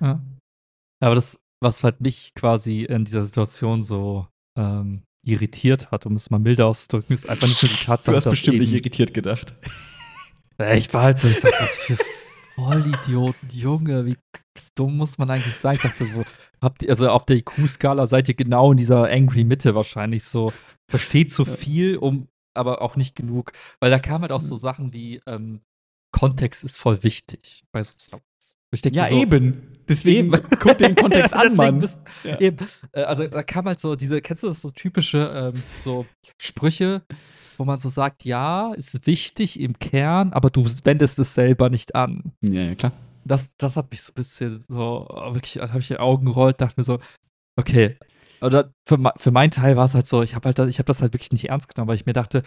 [0.00, 0.22] ja.
[1.00, 4.26] Aber das, was halt mich quasi in dieser Situation so
[4.58, 8.16] ähm, irritiert hat, um es mal milder auszudrücken, ist einfach nicht nur die Tatsache, Du
[8.16, 9.54] hast bestimmt nicht irritiert gedacht.
[10.74, 11.98] Ich war halt so, ich sag, was für
[12.54, 14.16] Vollidioten, Junge, wie
[14.74, 15.76] dumm muss man eigentlich sein?
[15.76, 16.24] Ich dachte so,
[16.62, 20.52] habt ihr, also auf der IQ-Skala seid ihr genau in dieser Angry Mitte wahrscheinlich so,
[20.88, 23.52] versteht so viel, um, aber auch nicht genug.
[23.80, 25.60] Weil da kamen halt auch so Sachen wie, ähm,
[26.12, 28.22] Kontext ist voll wichtig bei so Sachen.
[28.92, 29.75] Ja, so, eben.
[29.88, 30.42] Deswegen eben.
[30.60, 31.78] guck den Kontext an, Mann.
[31.78, 32.40] Bist, ja.
[32.40, 36.06] eben, äh, also da kam halt so diese, kennst du das so typische ähm, so
[36.38, 37.02] Sprüche,
[37.56, 41.94] wo man so sagt, ja, ist wichtig im Kern, aber du wendest es selber nicht
[41.94, 42.32] an.
[42.42, 42.92] Ja, ja klar.
[43.24, 46.74] Das, das hat mich so ein bisschen so, wirklich, habe ich die Augen gerollt, dachte
[46.76, 46.98] mir so,
[47.56, 47.98] okay.
[48.40, 51.02] Oder für, für meinen Teil war es halt so, ich habe halt, ich habe das
[51.02, 52.42] halt wirklich nicht ernst genommen, weil ich mir dachte,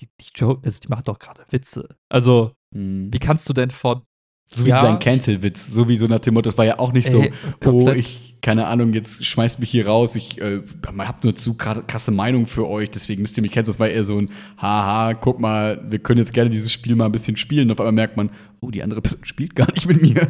[0.00, 1.88] die, die Joe, also die macht doch gerade Witze.
[2.08, 3.12] Also, mhm.
[3.12, 4.02] wie kannst du denn von
[4.50, 4.82] so wie ja.
[4.82, 7.32] dein Cancel-Witz, so wie so nach dem Motto, das war ja auch nicht so, Ey,
[7.66, 12.10] oh, ich, keine Ahnung, jetzt schmeißt mich hier raus, ich äh, hab nur zu krasse
[12.10, 13.74] Meinung für euch, deswegen müsst ihr mich canceln.
[13.74, 17.06] Das war eher so ein, haha, guck mal, wir können jetzt gerne dieses Spiel mal
[17.06, 17.70] ein bisschen spielen.
[17.70, 18.30] Auf einmal merkt man,
[18.60, 20.26] oh, die andere Person spielt gar nicht mit mir.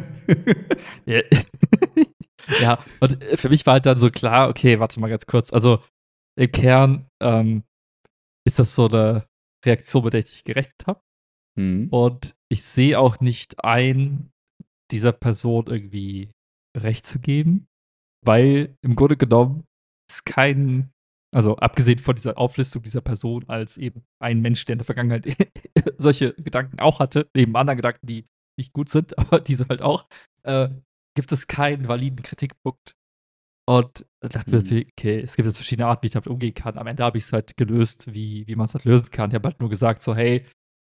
[1.05, 1.21] ja.
[2.61, 5.53] ja, und für mich war halt dann so klar, okay, warte mal ganz kurz.
[5.53, 5.79] Also
[6.35, 7.63] im Kern ähm,
[8.45, 9.25] ist das so eine
[9.65, 11.01] Reaktion, mit der ich nicht gerechnet habe.
[11.59, 11.89] Mhm.
[11.89, 14.31] Und ich sehe auch nicht ein,
[14.91, 16.31] dieser Person irgendwie
[16.77, 17.67] Recht zu geben,
[18.25, 19.65] weil im Grunde genommen
[20.09, 20.89] ist kein,
[21.35, 25.27] also abgesehen von dieser Auflistung dieser Person als eben ein Mensch, der in der Vergangenheit
[25.97, 28.25] solche Gedanken auch hatte, neben anderen Gedanken, die
[28.57, 30.07] nicht gut sind, aber diese halt auch,
[30.43, 30.69] äh,
[31.15, 32.95] gibt es keinen validen Kritikpunkt.
[33.67, 36.55] Und da dachte ich mir, okay, es gibt jetzt verschiedene Arten, wie ich damit umgehen
[36.55, 36.77] kann.
[36.79, 39.29] Am Ende habe ich es halt gelöst, wie, wie man es halt lösen kann.
[39.29, 40.43] Ich habe halt nur gesagt, so, hey,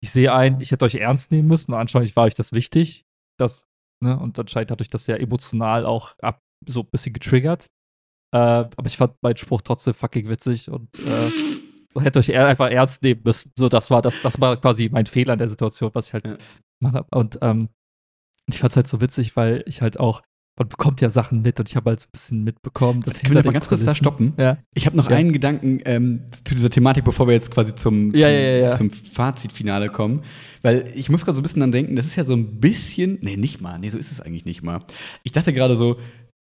[0.03, 1.75] ich sehe ein, ich hätte euch ernst nehmen müssen.
[1.75, 3.05] Anscheinend war euch das wichtig.
[3.39, 3.67] Das,
[4.03, 7.67] ne, und anscheinend hat euch das sehr emotional auch ab, so ein bisschen getriggert.
[8.35, 13.03] Äh, aber ich fand meinen Spruch trotzdem fucking witzig und äh, hätte euch einfach ernst
[13.03, 13.53] nehmen müssen.
[13.57, 16.27] So, das war, das, das war quasi mein Fehler in der Situation, was ich halt
[16.27, 16.39] ja.
[16.81, 17.19] gemacht habe.
[17.19, 17.69] Und ähm,
[18.47, 20.23] ich fand es halt so witzig, weil ich halt auch
[20.59, 23.03] man bekommt ja Sachen mit und ich habe halt so ein bisschen mitbekommen.
[23.03, 24.35] Dass Können wir mal ganz kurz da stoppen?
[24.37, 24.59] Ja.
[24.75, 25.17] Ich habe noch ja.
[25.17, 29.87] einen Gedanken ähm, zu dieser Thematik, bevor wir jetzt quasi zum, zum, ja, zum Fazitfinale
[29.89, 30.23] kommen.
[30.63, 33.19] Weil ich muss gerade so ein bisschen dann denken, das ist ja so ein bisschen,
[33.23, 34.81] nee, nicht mal, nee, so ist es eigentlich nicht mal.
[35.23, 35.97] Ich dachte gerade so,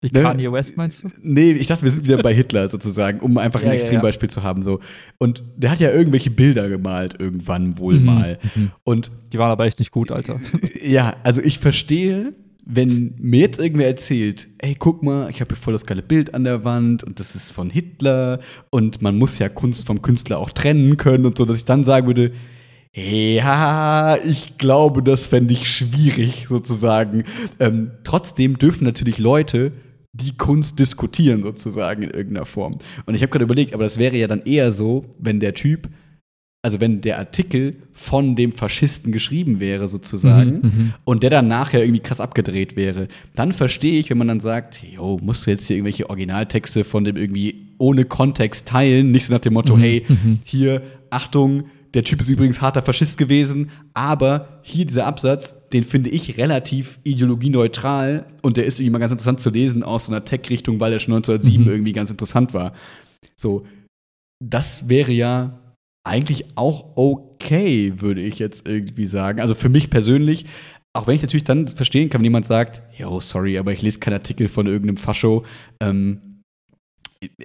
[0.03, 0.21] wie ne?
[0.21, 1.09] Kanye West meinst du?
[1.21, 4.31] Nee, ich dachte, wir sind wieder bei Hitler sozusagen, um einfach ein ja, Extrembeispiel ja,
[4.31, 4.33] ja.
[4.33, 4.61] zu haben.
[4.61, 4.81] So.
[5.17, 8.05] Und der hat ja irgendwelche Bilder gemalt, irgendwann wohl mhm.
[8.05, 8.37] mal.
[8.53, 8.71] Mhm.
[8.83, 10.39] Und Die waren aber echt nicht gut, Alter.
[10.83, 12.33] Ja, also ich verstehe,
[12.65, 16.33] wenn mir jetzt irgendwer erzählt, ey, guck mal, ich habe hier voll das geile Bild
[16.33, 18.39] an der Wand und das ist von Hitler
[18.69, 21.83] und man muss ja Kunst vom Künstler auch trennen können und so, dass ich dann
[21.83, 22.31] sagen würde,
[22.95, 27.23] ja, ich glaube, das fände ich schwierig sozusagen.
[27.59, 29.71] Ähm, trotzdem dürfen natürlich Leute
[30.13, 32.77] die Kunst diskutieren sozusagen in irgendeiner Form.
[33.07, 35.89] Und ich habe gerade überlegt, aber das wäre ja dann eher so, wenn der Typ
[36.65, 41.49] also wenn der Artikel von dem Faschisten geschrieben wäre sozusagen mhm, mhm, und der dann
[41.49, 45.51] nachher irgendwie krass abgedreht wäre, dann verstehe ich, wenn man dann sagt, jo, musst du
[45.51, 49.11] jetzt hier irgendwelche Originaltexte von dem irgendwie ohne Kontext teilen.
[49.11, 50.39] Nicht so nach dem Motto, Mhm, hey, mhm.
[50.45, 56.09] hier, Achtung, der Typ ist übrigens harter Faschist gewesen, aber hier dieser Absatz, den finde
[56.11, 60.23] ich relativ ideologieneutral und der ist irgendwie mal ganz interessant zu lesen aus so einer
[60.23, 61.69] Tech-Richtung, weil er schon 1907 Mhm.
[61.69, 62.71] irgendwie ganz interessant war.
[63.35, 63.65] So,
[64.39, 65.59] das wäre ja
[66.03, 69.39] eigentlich auch okay, würde ich jetzt irgendwie sagen.
[69.39, 70.45] Also für mich persönlich,
[70.93, 73.99] auch wenn ich natürlich dann verstehen kann, wenn jemand sagt, yo, sorry, aber ich lese
[73.99, 75.45] keinen Artikel von irgendeinem Fascho,
[75.81, 76.41] ähm,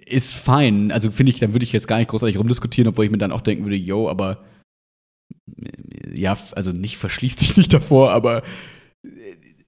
[0.06, 0.90] ist fein.
[0.90, 3.32] Also finde ich, dann würde ich jetzt gar nicht großartig rumdiskutieren, obwohl ich mir dann
[3.32, 4.44] auch denken würde, yo, aber
[5.56, 8.42] äh, ja, also nicht verschließt dich nicht davor, aber
[9.04, 9.08] äh,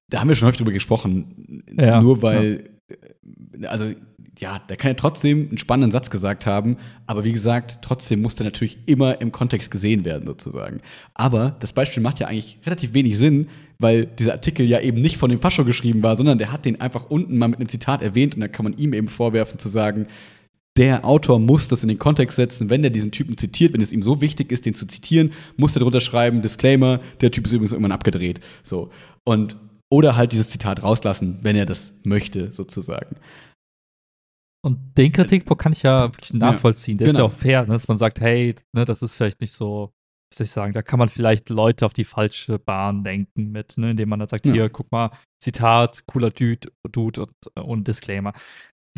[0.08, 1.62] da haben wir schon häufig drüber gesprochen.
[1.78, 3.92] Ja, Nur weil, äh, also
[4.40, 6.76] ja, der kann ja trotzdem einen spannenden Satz gesagt haben,
[7.06, 10.80] aber wie gesagt, trotzdem muss der natürlich immer im Kontext gesehen werden, sozusagen.
[11.14, 15.16] Aber das Beispiel macht ja eigentlich relativ wenig Sinn, weil dieser Artikel ja eben nicht
[15.16, 18.02] von dem Fascho geschrieben war, sondern der hat den einfach unten mal mit einem Zitat
[18.02, 20.06] erwähnt und da kann man ihm eben vorwerfen zu sagen,
[20.76, 23.92] der Autor muss das in den Kontext setzen, wenn er diesen Typen zitiert, wenn es
[23.92, 27.52] ihm so wichtig ist, den zu zitieren, muss er drunter schreiben, Disclaimer, der Typ ist
[27.52, 28.40] übrigens irgendwann abgedreht.
[28.62, 28.90] So.
[29.24, 29.56] Und,
[29.90, 33.16] oder halt dieses Zitat rauslassen, wenn er das möchte, sozusagen.
[34.62, 36.98] Und den Kritikpunkt kann ich ja wirklich nachvollziehen.
[36.98, 37.26] Der ist genau.
[37.26, 39.90] ja auch fair, ne, dass man sagt, hey, ne, das ist vielleicht nicht so,
[40.30, 43.78] wie soll ich sagen, da kann man vielleicht Leute auf die falsche Bahn lenken mit,
[43.78, 44.52] ne, indem man dann sagt, Ja.
[44.52, 45.10] hier, guck mal,
[45.42, 47.32] Zitat, cooler Dude, Dude und,
[47.64, 48.32] und Disclaimer.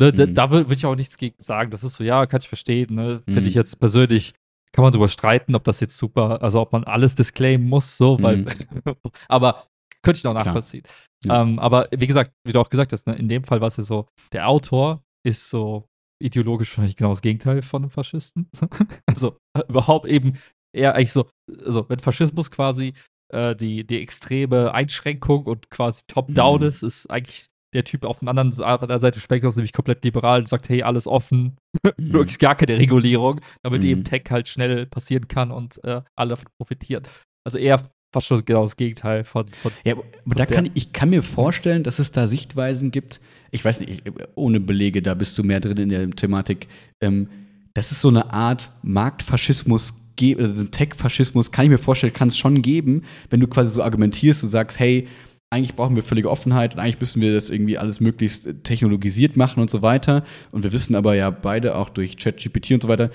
[0.01, 0.33] Ne, da Mhm.
[0.33, 1.71] da würde würd ich auch nichts gegen sagen.
[1.71, 3.21] Das ist so, ja, kann ich verstehen, ne?
[3.25, 3.47] Finde Mhm.
[3.47, 4.33] ich jetzt persönlich,
[4.73, 8.21] kann man drüber streiten, ob das jetzt super, also ob man alles disclaimen muss, so,
[8.21, 8.45] weil, Mhm.
[9.29, 9.67] aber
[10.01, 10.83] könnte ich noch nachvollziehen.
[11.23, 11.41] Ja.
[11.41, 13.77] Ähm, aber wie gesagt, wie du auch gesagt hast, ne, in dem Fall war es
[13.77, 15.85] ja so, der Autor ist so
[16.21, 18.49] ideologisch wahrscheinlich genau das Gegenteil von einem Faschisten.
[19.07, 20.37] also äh, überhaupt eben
[20.75, 21.29] eher eigentlich so,
[21.65, 22.93] also wenn Faschismus quasi
[23.33, 26.67] äh, die, die extreme Einschränkung und quasi top-down Mhm.
[26.67, 29.73] ist, ist eigentlich der Typ auf, dem anderen, auf der anderen Seite des Spektrums nämlich
[29.73, 31.57] komplett liberal und sagt, hey, alles offen,
[31.97, 32.13] Mhm.
[32.13, 33.87] wirklich gar keine Regulierung, damit Mhm.
[33.89, 37.03] eben Tech halt schnell passieren kann und äh, alle davon profitieren.
[37.45, 37.81] Also eher
[38.13, 41.23] fast schon genau das Gegenteil von, von Ja, aber da kann ich, ich kann mir
[41.23, 43.19] vorstellen, dass es da Sichtweisen gibt.
[43.51, 46.67] Ich weiß nicht, ich, ohne Belege, da bist du mehr drin in der Thematik.
[47.01, 47.27] Ähm,
[47.73, 52.37] dass es so eine Art Marktfaschismus gibt, also Tech-Faschismus, kann ich mir vorstellen, kann es
[52.37, 55.07] schon geben, wenn du quasi so argumentierst und sagst, hey,
[55.49, 59.37] eigentlich brauchen wir völlige Offenheit und eigentlich müssen wir das irgendwie alles möglichst äh, technologisiert
[59.37, 60.23] machen und so weiter.
[60.51, 63.11] Und wir wissen aber ja beide auch durch ChatGPT und so weiter,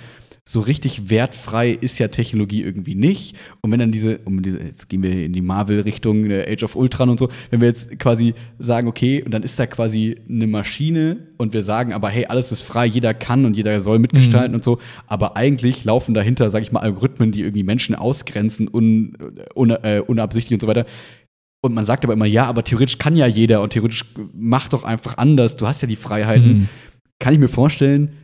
[0.50, 3.36] so richtig wertfrei ist ja Technologie irgendwie nicht.
[3.60, 6.74] Und wenn dann diese, um diese jetzt gehen wir in die Marvel-Richtung, äh, Age of
[6.74, 10.46] Ultron und so, wenn wir jetzt quasi sagen, okay, und dann ist da quasi eine
[10.46, 14.52] Maschine und wir sagen aber, hey, alles ist frei, jeder kann und jeder soll mitgestalten
[14.52, 14.54] Mhm.
[14.56, 19.18] und so, aber eigentlich laufen dahinter, sag ich mal, Algorithmen, die irgendwie Menschen ausgrenzen, un,
[19.54, 20.86] un, äh, unabsichtlich und so weiter.
[21.62, 24.82] Und man sagt aber immer, ja, aber theoretisch kann ja jeder und theoretisch mach doch
[24.82, 26.68] einfach anders, du hast ja die Freiheiten Mhm.
[27.18, 28.14] kann ich mir vorstellen,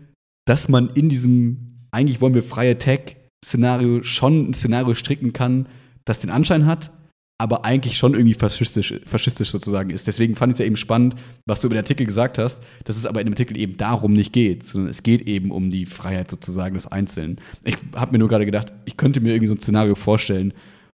[0.47, 5.69] dass man in diesem eigentlich wollen wir freie Tech-Szenario schon ein Szenario stricken kann,
[6.05, 6.91] das den Anschein hat,
[7.39, 10.07] aber eigentlich schon irgendwie faschistisch, faschistisch sozusagen ist.
[10.07, 11.17] Deswegen fand ich es ja eben spannend,
[11.47, 14.13] was du über den Artikel gesagt hast, dass es aber in dem Artikel eben darum
[14.13, 17.41] nicht geht, sondern es geht eben um die Freiheit sozusagen des Einzelnen.
[17.65, 20.55] Ich habe mir nur gerade gedacht, ich könnte mir irgendwie so ein Szenario vorstellen,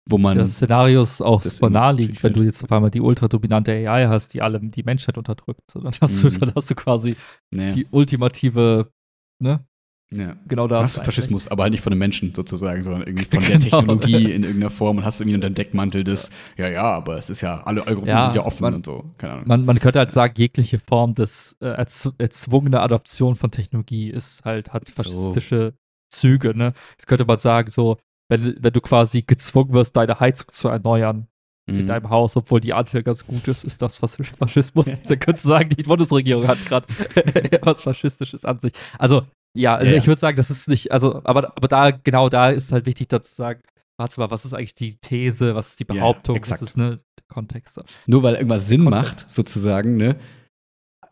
[0.08, 3.72] wo man Das Szenario ist auch immer naheliegend, wenn du jetzt auf einmal die ultradominante
[3.72, 5.62] AI hast, die alle die Menschheit unterdrückt.
[5.72, 6.30] So, Dann hast, Mhm.
[6.30, 7.16] du, dann hast du quasi
[7.50, 8.88] nee, die ultimative,
[9.42, 9.64] ne?
[10.12, 10.36] Ja.
[10.46, 10.82] Genau da.
[10.82, 13.78] hast du Faschismus, aber halt nicht von einem Menschen sozusagen, sondern irgendwie von der Genau.
[13.78, 17.28] Technologie in irgendeiner Form und hast irgendwie unter dem Deckmantel des, ja, ja, aber es
[17.30, 19.04] ist ja, alle Algorithmen Ja, sind ja offen man- und so.
[19.18, 19.48] Keine Ahnung.
[19.48, 24.44] Man, man könnte halt sagen, jegliche Form des äh, erzw erzwungene Adoption von Technologie ist
[24.44, 25.74] halt, hat faschistische
[26.08, 26.72] Züge, ne?
[26.92, 27.96] Jetzt könnte man sagen, so,
[28.28, 31.26] wenn, wenn du quasi gezwungen wirst, deine Heizung zu erneuern
[31.68, 31.86] in Mhm.
[31.88, 34.84] deinem Haus, obwohl die Art ganz gut ist, ist das Fas- Faschismus.
[35.08, 36.86] Dann könntest du sagen, die Bundesregierung hat gerade
[37.62, 38.72] was Faschistisches an sich.
[39.00, 39.22] Also,
[39.56, 39.98] ja, also Ja, ja.
[39.98, 43.08] ich würde sagen, das ist nicht, also, aber, aber da, genau da ist halt wichtig,
[43.08, 43.60] dazu zu sagen,
[43.98, 46.62] warte mal, was ist eigentlich die These, was ist die Ja, Behauptung, exakt.
[46.62, 47.80] was ist ne, der Kontext.
[48.06, 49.20] Nur weil irgendwas Sinn Kontext.
[49.20, 50.16] macht, sozusagen, ne,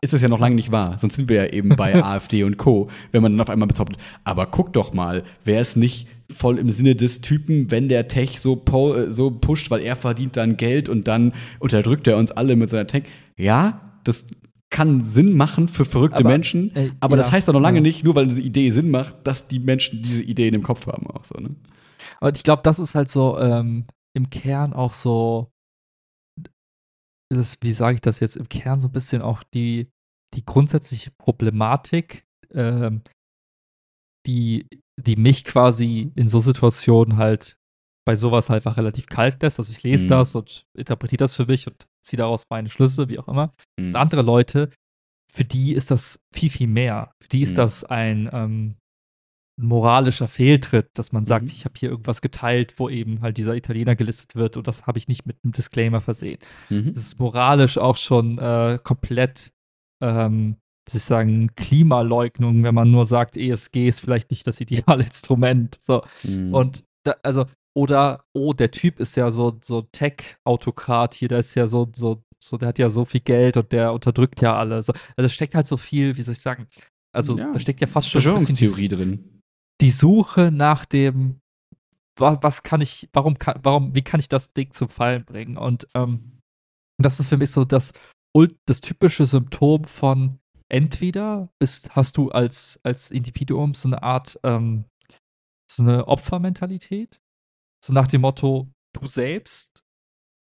[0.01, 0.99] ist das ja noch lange nicht wahr.
[0.99, 3.97] Sonst sind wir ja eben bei AfD und Co., wenn man dann auf einmal bezaubert.
[4.23, 8.39] Aber guck doch mal, wäre es nicht voll im Sinne des Typen, wenn der Tech
[8.39, 8.61] so,
[8.95, 12.69] äh, so pusht, weil er verdient dann Geld und dann unterdrückt er uns alle mit
[12.69, 13.03] seiner Tech.
[13.37, 14.27] Ja, das
[14.75, 17.77] kann Sinn machen für verrückte Aber, Menschen, äh, aber ja, das heißt doch noch lange
[17.77, 17.81] ja.
[17.81, 21.07] nicht, nur weil diese Idee Sinn macht, dass die Menschen diese Ideen im Kopf haben
[21.07, 21.55] auch so, ne?
[22.19, 25.49] Und ich glaube, das ist halt so ähm, im Kern auch so,
[27.31, 29.87] ist wie sage ich das jetzt, im Kern so ein bisschen auch die,
[30.33, 33.01] die grundsätzliche Problematik, ähm,
[34.27, 34.67] die,
[35.01, 37.55] die mich quasi in so Situationen halt
[38.05, 39.59] bei sowas halt einfach relativ kalt lässt.
[39.59, 40.09] Also ich lese Mhm.
[40.09, 43.53] das und interpretiere das für mich und ziehe daraus meine Schlüsse, wie auch immer.
[43.79, 43.87] Mhm.
[43.87, 44.69] Und andere Leute,
[45.33, 47.11] für die ist das viel, viel mehr.
[47.21, 47.55] Für die ist Mhm.
[47.57, 48.75] das ein ähm,
[49.57, 51.51] moralischer Fehltritt, dass man sagt, Mhm.
[51.51, 54.97] ich habe hier irgendwas geteilt, wo eben halt dieser Italiener gelistet wird und das habe
[54.99, 56.39] ich nicht mit einem Disclaimer versehen.
[56.69, 56.93] Mhm.
[56.93, 59.51] Das ist moralisch auch schon äh, komplett,
[60.03, 64.59] ähm, sagen, Klimaleugnung, wenn man nur sagt, ESG ist vielleicht nicht das
[64.99, 65.77] ideale Instrument.
[65.79, 66.03] So.
[66.23, 66.53] Mhm.
[66.53, 67.45] Und da, also,
[67.75, 72.23] oder, oh, der Typ ist ja so, so Tech-Autokrat hier, der ist ja so, so,
[72.41, 74.81] so, der hat ja so viel Geld und der unterdrückt ja alle.
[74.81, 74.93] So.
[75.17, 76.67] Also es steckt halt so viel, wie soll ich sagen,
[77.13, 79.41] also Ja, da steckt ja fast schon so ein bisschen Verschwörungstheorie die, drin.
[79.81, 81.39] die Suche nach dem,
[82.17, 85.57] was, was kann ich, warum kann, warum, wie kann ich das Ding zum Fallen bringen?
[85.57, 86.39] Und ähm,
[86.97, 87.93] das ist für mich so das,
[88.65, 94.85] das typische Symptom von entweder bist, hast du als, als Individuum so eine Art, ähm,
[95.69, 97.21] so eine Opfermentalität,
[97.85, 99.83] so nach dem Motto, du selbst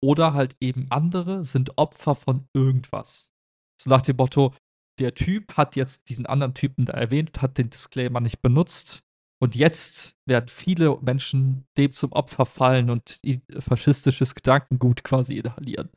[0.03, 3.33] oder halt eben andere sind Opfer von irgendwas.
[3.81, 4.53] So nach dem Motto,
[4.99, 9.01] der Typ hat jetzt diesen anderen Typen da erwähnt, hat den Disclaimer nicht benutzt
[9.41, 15.89] und jetzt werden viele Menschen dem zum Opfer fallen und i- faschistisches Gedankengut quasi inhalieren.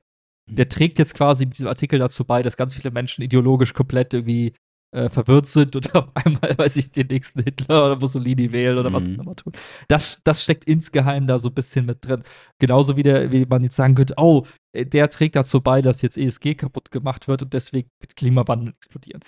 [0.51, 4.15] Der trägt jetzt quasi mit diesem Artikel dazu bei, dass ganz viele Menschen ideologisch komplett
[4.15, 4.55] irgendwie
[4.95, 8.93] äh, verwirrt sind und auf einmal, weiß ich, den nächsten Hitler oder Mussolini wählen oder
[8.93, 9.17] was Mhm.
[9.19, 9.53] auch immer tun.
[9.89, 12.23] Das, das steckt insgeheim da so ein bisschen mit drin.
[12.59, 16.17] Genauso wie, der, wie man jetzt sagen könnte, oh, der trägt dazu bei, dass jetzt
[16.17, 19.23] ESG kaputt gemacht wird und deswegen wird Klimawandel explodieren.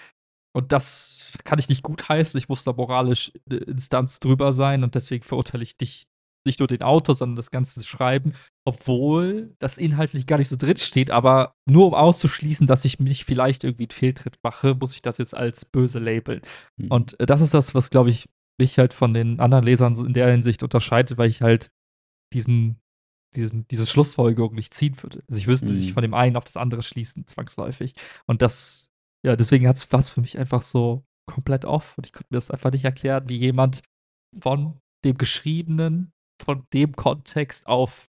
[0.54, 2.38] Und das kann ich nicht gutheißen.
[2.38, 6.04] Ich muss da moralisch Instanz drüber sein und deswegen verurteile ich dich
[6.46, 8.32] nicht nur den Autor, sondern das ganze Schreiben,
[8.64, 13.24] obwohl das inhaltlich gar nicht so drin steht, aber nur um auszuschließen, dass ich mich
[13.24, 16.40] vielleicht irgendwie einen Fehltritt mache, muss ich das jetzt als böse labeln.
[16.76, 16.90] Mhm.
[16.90, 18.28] Und äh, das ist das, was, glaube ich,
[18.58, 21.70] mich halt von den anderen Lesern in der Hinsicht unterscheidet, weil ich halt
[22.32, 22.80] diesen,
[23.36, 25.22] diesen, diese Schlussfolgerung nicht ziehen würde.
[25.28, 25.80] Also ich wüsste Mhm.
[25.80, 27.94] nicht von dem einen auf das andere schließen, zwangsläufig.
[28.26, 28.90] Und das,
[29.24, 32.50] ja, deswegen hat es für mich einfach so komplett off und ich konnte mir das
[32.50, 33.82] einfach nicht erklären, wie jemand
[34.40, 36.12] von dem Geschriebenen,
[36.42, 38.08] von dem Kontext auf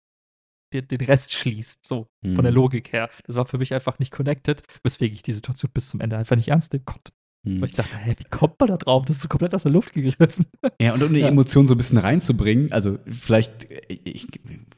[0.72, 2.56] den, den Rest schließt, so von der Mhm.
[2.56, 3.10] Logik her.
[3.26, 6.36] Das war für mich einfach nicht connected, weswegen ich die Situation bis zum Ende einfach
[6.36, 7.12] nicht ernst nehmen konnte.
[7.44, 7.60] Mhm.
[7.60, 9.04] Weil ich dachte, hä, wie kommt man da drauf?
[9.04, 10.46] Das ist so komplett aus der Luft gegriffen.
[10.80, 11.28] Ja, und um die Ja.
[11.28, 14.28] Emotion so ein bisschen reinzubringen, also vielleicht, äh, ich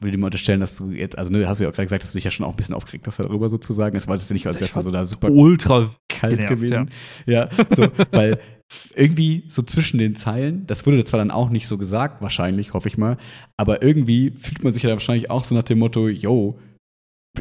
[0.01, 2.03] würde dir mal unterstellen, dass du jetzt, also ne, hast du ja auch gerade gesagt,
[2.03, 3.95] dass du dich ja schon auch ein bisschen aufgeregt hast darüber sozusagen.
[3.95, 5.91] Es war jetzt nicht, als wärst du so da super Ultra.
[6.09, 6.89] kalt gewesen.
[7.25, 8.39] Ja, so, weil
[8.95, 12.87] irgendwie so zwischen den Zeilen, das wurde zwar dann auch nicht so gesagt, wahrscheinlich, hoffe
[12.87, 13.17] ich mal,
[13.57, 16.59] aber irgendwie fühlt man sich ja wahrscheinlich auch so nach dem Motto, yo,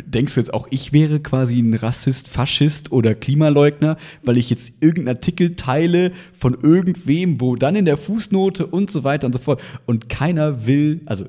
[0.03, 4.73] denkst du jetzt auch, ich wäre quasi ein Rassist, Faschist oder Klimaleugner, weil ich jetzt
[4.81, 9.39] irgendeinen Artikel teile von irgendwem, wo dann in der Fußnote und so weiter und so
[9.39, 9.63] fort.
[9.87, 11.27] Und keiner will, also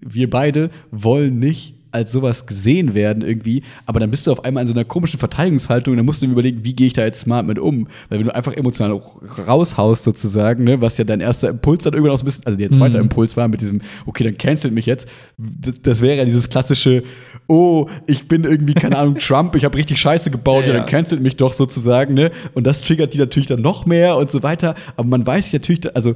[0.00, 4.62] wir beide wollen nicht als sowas gesehen werden irgendwie, aber dann bist du auf einmal
[4.62, 7.20] in so einer komischen Verteidigungshaltung und dann musst du überlegen, wie gehe ich da jetzt
[7.20, 7.88] smart mit um?
[8.08, 9.00] Weil wenn du einfach emotional
[9.46, 12.58] raushaust sozusagen, ne, was ja dein erster Impuls dann irgendwann auch so ein bisschen, also
[12.58, 13.04] der zweite Mhm.
[13.04, 17.02] Impuls war mit diesem, okay, dann cancelt mich jetzt, das, das wäre ja dieses klassische,
[17.46, 20.86] oh, ich bin irgendwie, keine Ahnung, Trump, ich habe richtig Scheiße gebaut, ja, Ja, dann
[20.86, 22.30] cancelt mich doch sozusagen, ne?
[22.54, 25.94] Und das triggert die natürlich dann noch mehr und so weiter, aber man weiß natürlich,
[25.96, 26.14] also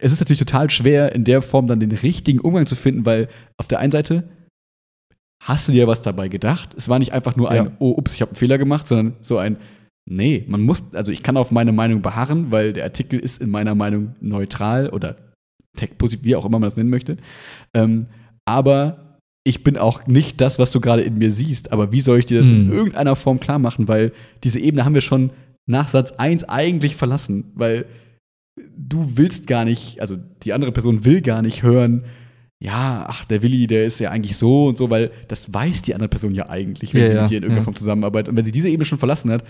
[0.00, 3.28] es ist natürlich total schwer, in der Form dann den richtigen Umgang zu finden, weil
[3.56, 4.24] auf der einen Seite
[5.44, 6.74] hast du dir was dabei gedacht.
[6.76, 7.72] Es war nicht einfach nur ein, Ja.
[7.78, 9.56] oh, ups, ich habe einen Fehler gemacht, sondern so ein,
[10.08, 13.50] nee, man muss, also ich kann auf meine Meinung beharren, weil der Artikel ist in
[13.50, 15.16] meiner Meinung neutral oder
[15.76, 17.16] tech-positiv, wie auch immer man das nennen möchte.
[17.74, 18.06] Ähm,
[18.44, 21.72] aber ich bin auch nicht das, was du gerade in mir siehst.
[21.72, 22.72] Aber wie soll ich dir das in Hm.
[22.72, 23.88] irgendeiner Form klar machen?
[23.88, 24.12] Weil
[24.44, 25.30] diese Ebene haben wir schon
[25.66, 27.86] nach Satz 1 eigentlich verlassen, weil
[28.76, 32.04] du willst gar nicht, also die andere Person will gar nicht hören,
[32.62, 35.94] ja, ach, der Willi, der ist ja eigentlich so und so, weil das weiß die
[35.94, 37.64] andere Person ja eigentlich, wenn Ja, sie mit dir in irgendeiner.
[37.64, 38.28] Form zusammenarbeitet.
[38.28, 39.42] Und wenn sie diese Ebene schon verlassen hat,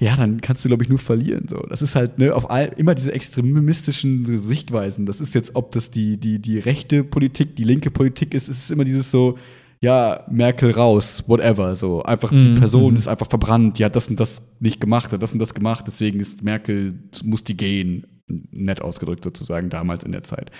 [0.00, 1.46] ja, dann kannst du, glaube ich, nur verlieren.
[1.46, 1.58] So.
[1.68, 5.06] Das ist halt ne, auf all, immer diese extremistischen Sichtweisen.
[5.06, 8.58] Das ist jetzt, ob das die, die, die rechte Politik, die linke Politik ist, es
[8.58, 9.38] ist immer dieses so,
[9.80, 11.76] ja, Merkel raus, whatever.
[11.76, 12.02] So.
[12.02, 12.96] Einfach die Mhm, Person mhm.
[12.96, 15.84] ist einfach verbrannt, die hat das und das nicht gemacht, hat das und das gemacht,
[15.86, 18.06] deswegen ist Merkel, muss die gehen.
[18.50, 20.50] Nett ausgedrückt sozusagen damals in der Zeit.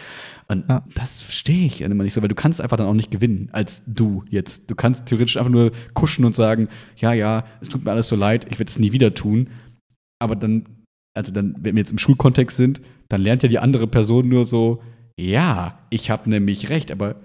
[0.49, 0.85] Und Ja.
[0.95, 3.83] das verstehe ich immer nicht so, weil du kannst einfach dann auch nicht gewinnen als
[3.87, 4.71] du jetzt.
[4.71, 8.17] Du kannst theoretisch einfach nur kuschen und sagen, ja, ja, es tut mir alles so
[8.17, 9.49] leid, ich werde es nie wieder tun.
[10.23, 10.67] Aber dann,
[11.17, 14.45] also dann, wenn wir jetzt im Schulkontext sind, dann lernt ja die andere Person nur
[14.47, 14.83] so,
[15.19, 17.17] ja, ich habe nämlich recht, aber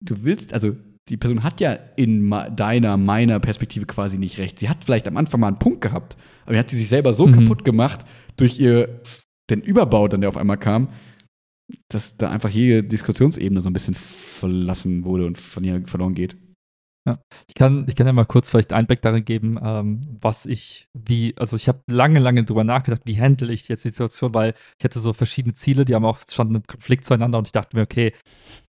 [0.00, 0.76] du willst, also
[1.08, 4.58] die Person hat ja in deiner, meiner Perspektive quasi nicht recht.
[4.58, 7.14] Sie hat vielleicht am Anfang mal einen Punkt gehabt, aber die hat sie sich selber
[7.14, 7.32] so Mhm.
[7.32, 8.04] kaputt gemacht
[8.36, 9.00] durch ihr
[9.50, 10.88] den Überbau, dann der auf einmal kam,
[11.88, 16.36] dass da einfach jede Diskussionsebene so ein bisschen verlassen wurde und von ihr verloren geht.
[17.06, 17.18] Ja.
[17.46, 21.34] Ich kann, ich kann ja mal kurz vielleicht Einblick darin geben, ähm, was ich, wie,
[21.38, 24.84] also ich habe lange, lange drüber nachgedacht, wie handle ich jetzt die Situation, weil ich
[24.84, 27.82] hatte so verschiedene Ziele, die haben auch schon einen Konflikt zueinander und ich dachte mir,
[27.82, 28.12] okay,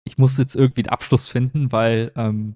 [0.05, 2.55] ich muss jetzt irgendwie einen Abschluss finden, weil ähm,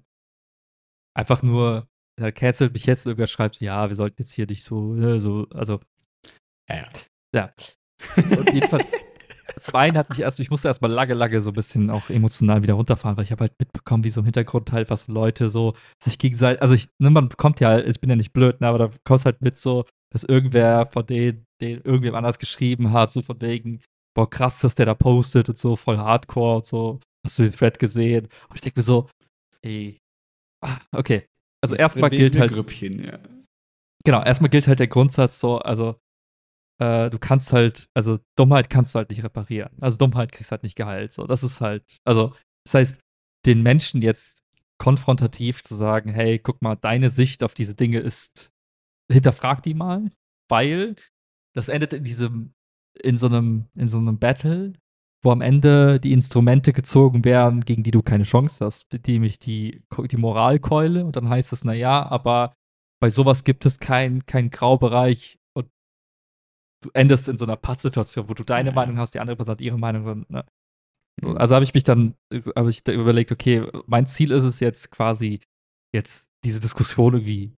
[1.16, 1.88] einfach nur,
[2.20, 5.48] er cancelt mich jetzt, irgendwer schreibt, ja, wir sollten jetzt hier nicht so, ne, so,
[5.50, 5.80] also.
[6.68, 6.88] Ja, ja.
[7.34, 7.52] Ja.
[8.16, 8.92] Und jedenfalls,
[9.72, 12.74] einen hat mich erst, ich musste erstmal lange, lange so ein bisschen auch emotional wieder
[12.74, 16.18] runterfahren, weil ich habe halt mitbekommen, wie so im Hintergrund halt, was Leute so sich
[16.18, 18.90] gegenseitig, also ich, ne, man bekommt ja, ich bin ja nicht blöd, ne, aber da
[19.04, 23.40] kommst halt mit so, dass irgendwer von denen, den irgendjemand anders geschrieben hat, so von
[23.40, 23.80] wegen,
[24.14, 27.00] boah, krass, dass der da postet und so, voll hardcore und so.
[27.26, 28.28] Hast du den Thread gesehen?
[28.48, 29.08] Und ich denke mir so,
[29.62, 29.98] ey,
[30.62, 31.26] ah, okay.
[31.62, 32.52] Also erstmal gilt halt.
[32.52, 33.18] Grüppchen, ja.
[34.04, 35.96] Genau, erstmal gilt halt der Grundsatz so, also
[36.80, 39.72] äh, du kannst halt, also Dummheit kannst du halt nicht reparieren.
[39.80, 41.12] Also Dummheit kriegst halt nicht geheilt.
[41.12, 43.00] So, das ist halt, also, das heißt,
[43.46, 44.42] den Menschen jetzt
[44.78, 48.50] konfrontativ zu sagen, hey, guck mal, deine Sicht auf diese Dinge ist,
[49.10, 50.10] hinterfrag die mal,
[50.48, 50.96] weil
[51.54, 52.54] das endet in diesem,
[53.00, 54.72] in so einem, in so einem Battle,
[55.22, 59.82] wo am Ende die Instrumente gezogen werden, gegen die du keine Chance hast, nämlich die,
[60.10, 62.52] die Moralkeule und dann heißt es, naja, aber
[63.00, 65.38] bei sowas gibt es keinen kein Graubereich
[66.84, 68.74] du endest in so einer Pattsituation, wo du deine ja.
[68.74, 70.26] Meinung hast, die andere Person hat ihre Meinung.
[70.28, 70.44] Ne?
[71.22, 71.36] So, mhm.
[71.36, 72.14] also habe ich mich dann,
[72.56, 75.40] habe ich da überlegt, okay, mein Ziel ist es jetzt quasi,
[75.94, 77.54] jetzt diese Diskussion irgendwie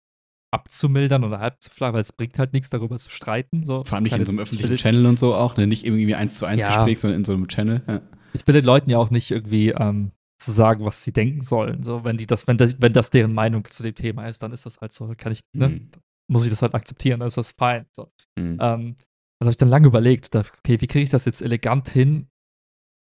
[0.52, 3.66] abzumildern oder halb zu flach, weil es bringt halt nichts, darüber zu streiten.
[3.66, 3.84] So.
[3.84, 5.68] Vor allem nicht in so einem öffentlichen Channel und so auch, ne?
[5.68, 6.68] nicht irgendwie eins zu eins ja.
[6.70, 7.82] Gespräch, sondern in so einem Channel.
[7.88, 8.02] Ja.
[8.34, 11.84] Ich will den Leuten ja auch nicht irgendwie ähm, zu sagen, was sie denken sollen.
[11.84, 14.52] So, wenn die das, wenn das, wenn das deren Meinung zu dem Thema ist, dann
[14.52, 15.92] ist das halt so, kann ich, ne, mhm.
[16.28, 17.86] muss ich das halt akzeptieren, dann ist das fein.
[17.92, 18.12] So.
[18.38, 18.58] Mhm.
[18.62, 18.96] Ähm,
[19.40, 22.30] also habe ich dann lange überlegt, dachte, okay, wie kriege ich das jetzt elegant hin?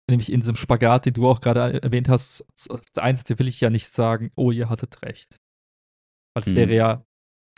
[0.09, 2.45] Nämlich in diesem Spagat, den du auch gerade erwähnt hast.
[2.69, 5.37] Auf der einen Seite will ich ja nicht sagen, oh, ihr hattet recht.
[6.33, 6.55] Weil das hm.
[6.55, 7.05] wäre ja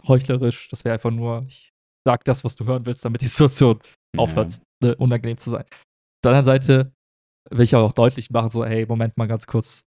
[0.08, 1.74] heuchlerisch, das wäre einfach nur, ich
[2.08, 3.80] sag das, was du hören willst, damit die Situation
[4.16, 4.22] ja.
[4.22, 5.66] aufhört, äh, unangenehm zu sein.
[5.66, 6.94] Auf der anderen Seite
[7.50, 9.86] will ich auch deutlich machen, so, hey, Moment mal ganz kurz,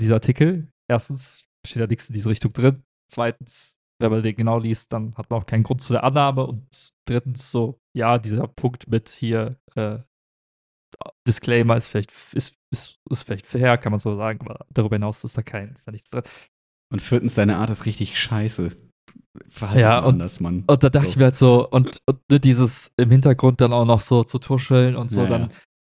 [0.00, 2.82] dieser Artikel, erstens steht da nichts in diese Richtung drin.
[3.10, 6.46] Zweitens, wenn man den genau liest, dann hat man auch keinen Grund zu der Annahme.
[6.46, 9.98] Und drittens so, ja, dieser Punkt mit hier, äh,
[11.26, 15.24] Disclaimer ist vielleicht, ist, ist, ist vielleicht fair, kann man so sagen, aber darüber hinaus
[15.24, 16.22] ist da kein, ist da nichts drin.
[16.92, 18.70] Und viertens, deine Art ist richtig scheiße.
[19.48, 20.64] Verhalten ja, und, anders, Mann.
[20.66, 21.10] Und da dachte so.
[21.10, 24.38] ich mir halt so, und, und ne, dieses im Hintergrund dann auch noch so zu
[24.38, 25.48] tuscheln und so, ja, dann, ja.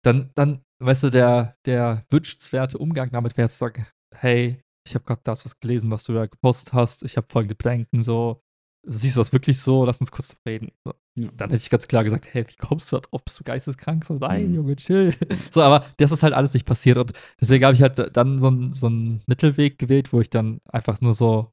[0.03, 3.69] dann, dann, weißt du, der, der wünschenswerte Umgang damit wäre jetzt so,
[4.15, 7.55] hey, ich habe gerade das was gelesen, was du da gepostet hast, ich habe folgende
[7.55, 8.41] Bedenken, so,
[8.85, 10.71] siehst du das wirklich so, lass uns kurz reden.
[10.83, 10.93] So.
[11.15, 11.29] Ja.
[11.37, 14.05] Dann hätte ich ganz klar gesagt, hey, wie kommst du da drauf, bist du geisteskrank?
[14.05, 14.55] So, nein, mhm.
[14.55, 15.15] Junge, chill.
[15.51, 18.49] so, aber das ist halt alles nicht passiert und deswegen habe ich halt dann so,
[18.49, 21.51] ein, so einen Mittelweg gewählt, wo ich dann einfach nur so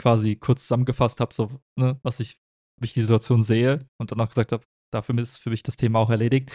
[0.00, 2.38] quasi kurz zusammengefasst habe, so, ne, was ich,
[2.80, 5.76] wie ich die Situation sehe und dann auch gesagt habe, dafür ist für mich das
[5.76, 6.52] Thema auch erledigt.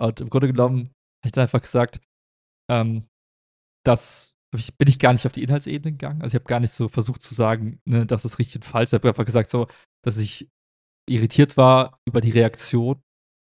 [0.00, 0.78] Und im Grunde genommen
[1.22, 2.00] habe ich dann einfach gesagt,
[2.70, 3.06] ähm,
[3.84, 6.22] dass ich, bin ich gar nicht auf die Inhaltsebene gegangen.
[6.22, 8.90] Also ich habe gar nicht so versucht zu sagen, ne, das ist richtig und falsch.
[8.90, 9.66] Ich habe einfach gesagt, so,
[10.04, 10.48] dass ich
[11.08, 13.00] irritiert war über die Reaktion,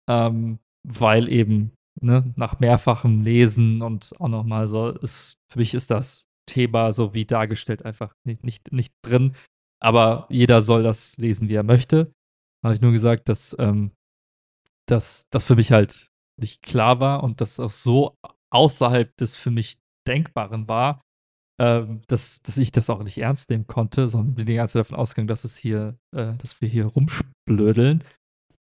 [0.09, 5.91] ähm, weil eben ne, nach mehrfachem Lesen und auch nochmal so, ist, für mich ist
[5.91, 9.35] das Thema so wie dargestellt einfach nicht, nicht, nicht drin.
[9.81, 12.13] Aber jeder soll das lesen, wie er möchte.
[12.65, 13.93] Habe ich nur gesagt, dass ähm,
[14.87, 16.09] das für mich halt
[16.41, 18.17] nicht klar war und das auch so
[18.51, 19.77] außerhalb des für mich
[20.09, 21.01] Denkbaren war,
[21.61, 24.81] ähm, dass, dass ich das auch nicht ernst nehmen konnte, sondern bin die ganze Zeit
[24.81, 28.05] davon ausgegangen, dass es hier, äh, dass wir hier rumsplödeln.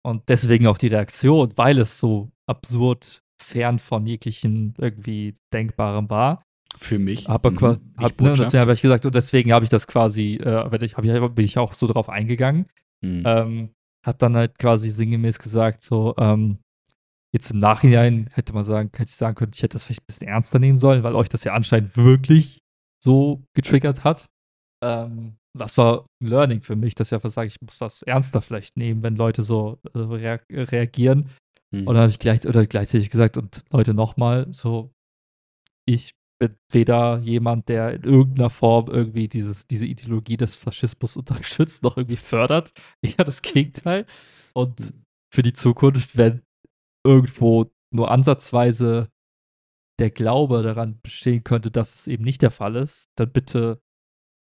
[0.02, 6.42] Und deswegen auch die Reaktion, weil es so absurd fern von jeglichen irgendwie Denkbarem war.
[6.76, 7.28] Für mich.
[7.28, 7.80] Aber mhm.
[7.96, 11.34] hab, ne, deswegen habe ich gesagt, und deswegen habe ich das quasi, äh, ich, ich,
[11.34, 12.66] bin ich auch so drauf eingegangen.
[13.00, 13.22] Mhm.
[13.24, 13.70] Ähm,
[14.04, 16.58] hab dann halt quasi sinngemäß gesagt, so, ähm,
[17.34, 20.06] Jetzt im Nachhinein hätte man sagen, hätte ich sagen können, ich hätte das vielleicht ein
[20.06, 22.58] bisschen ernster nehmen sollen, weil euch das ja anscheinend wirklich
[23.02, 24.26] so getriggert hat.
[24.82, 28.40] Ähm, das war ein Learning für mich, dass ich einfach sage, ich muss das ernster
[28.40, 31.30] vielleicht nehmen, wenn Leute so äh, rea reagieren.
[31.70, 31.80] Mhm.
[31.80, 34.90] Und dann habe ich gleich, oder gleichzeitig gesagt, und Leute nochmal, so,
[35.86, 41.82] ich bin weder jemand, der in irgendeiner Form irgendwie dieses, diese Ideologie des Faschismus unterstützt,
[41.82, 42.72] noch irgendwie fördert.
[43.02, 44.06] Eher das Gegenteil.
[44.54, 45.04] Und hm.
[45.34, 46.42] für die Zukunft, wenn
[47.08, 49.08] irgendwo nur ansatzweise
[49.98, 53.80] der Glaube daran bestehen könnte, dass es eben nicht der Fall ist, dann bitte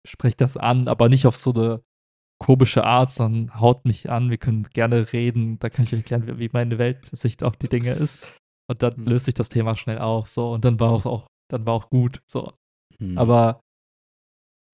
[0.06, 1.82] sprecht das an, aber nicht auf so eine
[2.42, 6.38] komische Art, sondern haut mich an, wir können gerne reden, da kann ich euch erklären,
[6.38, 8.26] wie meine Weltsicht auf die Dinge ist.
[8.68, 9.06] Und dann mhm.
[9.06, 11.88] löst sich das Thema schnell auf, so, und dann war auch, auch dann war auch
[11.88, 12.52] gut, so.
[12.98, 13.16] Mhm.
[13.16, 13.60] Aber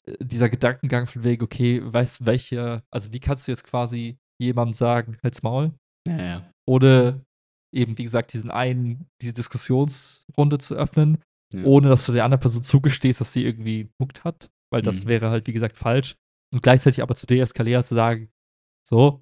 [0.07, 4.73] äh, dieser Gedankengang von wegen, okay, weißt welche, also wie kannst du jetzt quasi jemandem
[4.73, 5.73] sagen, halt's Maul?
[6.09, 6.53] Ja, ja.
[6.67, 7.25] Ohne
[7.73, 11.19] eben, wie gesagt, diesen einen, diese Diskussionsrunde zu öffnen,
[11.53, 11.65] Ja.
[11.65, 15.09] ohne dass du der anderen Person zugestehst, dass sie irgendwie muckt hat, weil das Mhm.
[15.09, 16.17] wäre halt, wie gesagt, falsch.
[16.53, 18.29] Und gleichzeitig aber zu deeskalieren, zu sagen,
[18.89, 19.21] so,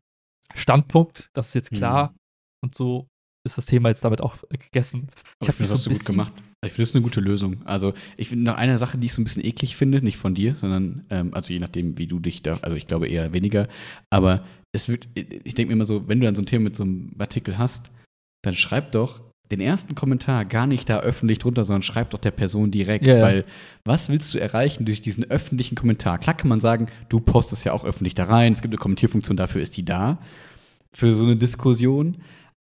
[0.54, 2.10] Standpunkt, das ist jetzt klar.
[2.10, 2.16] Mhm.
[2.64, 3.06] Und so
[3.46, 5.08] ist das Thema jetzt damit auch gegessen.
[5.40, 6.32] Hab ich finde, das hast du gut gemacht.
[6.62, 7.64] Ich finde, das ist eine gute Lösung.
[7.66, 10.34] Also, ich finde noch eine Sache, die ich so ein bisschen eklig finde, nicht von
[10.34, 13.66] dir, sondern, ähm, also je nachdem, wie du dich da, also ich glaube eher weniger,
[14.10, 16.76] aber es wird, ich denke mir immer so, wenn du dann so ein Thema mit
[16.76, 17.90] so einem Artikel hast,
[18.42, 22.30] dann schreib doch den ersten Kommentar gar nicht da öffentlich drunter, sondern schreib doch der
[22.30, 23.20] Person direkt, ja.
[23.20, 23.44] weil
[23.84, 26.18] was willst du erreichen durch diesen öffentlichen Kommentar?
[26.18, 29.36] Klar kann man sagen, du postest ja auch öffentlich da rein, es gibt eine Kommentierfunktion,
[29.36, 30.18] dafür ist die da,
[30.92, 32.18] für so eine Diskussion,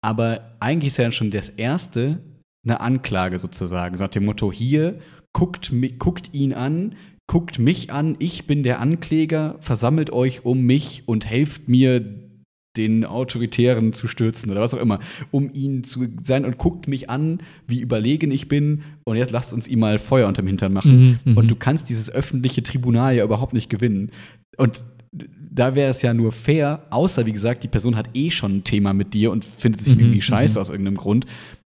[0.00, 2.20] aber eigentlich ist ja dann schon das erste
[2.64, 5.00] eine Anklage sozusagen, so nach dem Motto, hier,
[5.32, 6.94] guckt, guckt ihn an,
[7.26, 12.29] guckt mich an, ich bin der Ankläger, versammelt euch um mich und helft mir,
[12.76, 17.10] den Autoritären zu stürzen oder was auch immer, um ihn zu sein und guckt mich
[17.10, 21.18] an, wie überlegen ich bin und jetzt lasst uns ihm mal Feuer unterm Hintern machen.
[21.24, 21.36] Mhm, mhm.
[21.36, 24.12] Und du kannst dieses öffentliche Tribunal ja überhaupt nicht gewinnen.
[24.56, 28.58] Und da wäre es ja nur fair, außer wie gesagt, die Person hat eh schon
[28.58, 30.62] ein Thema mit dir und findet sich Mhm, irgendwie scheiße mhm.
[30.62, 31.26] aus irgendeinem Grund.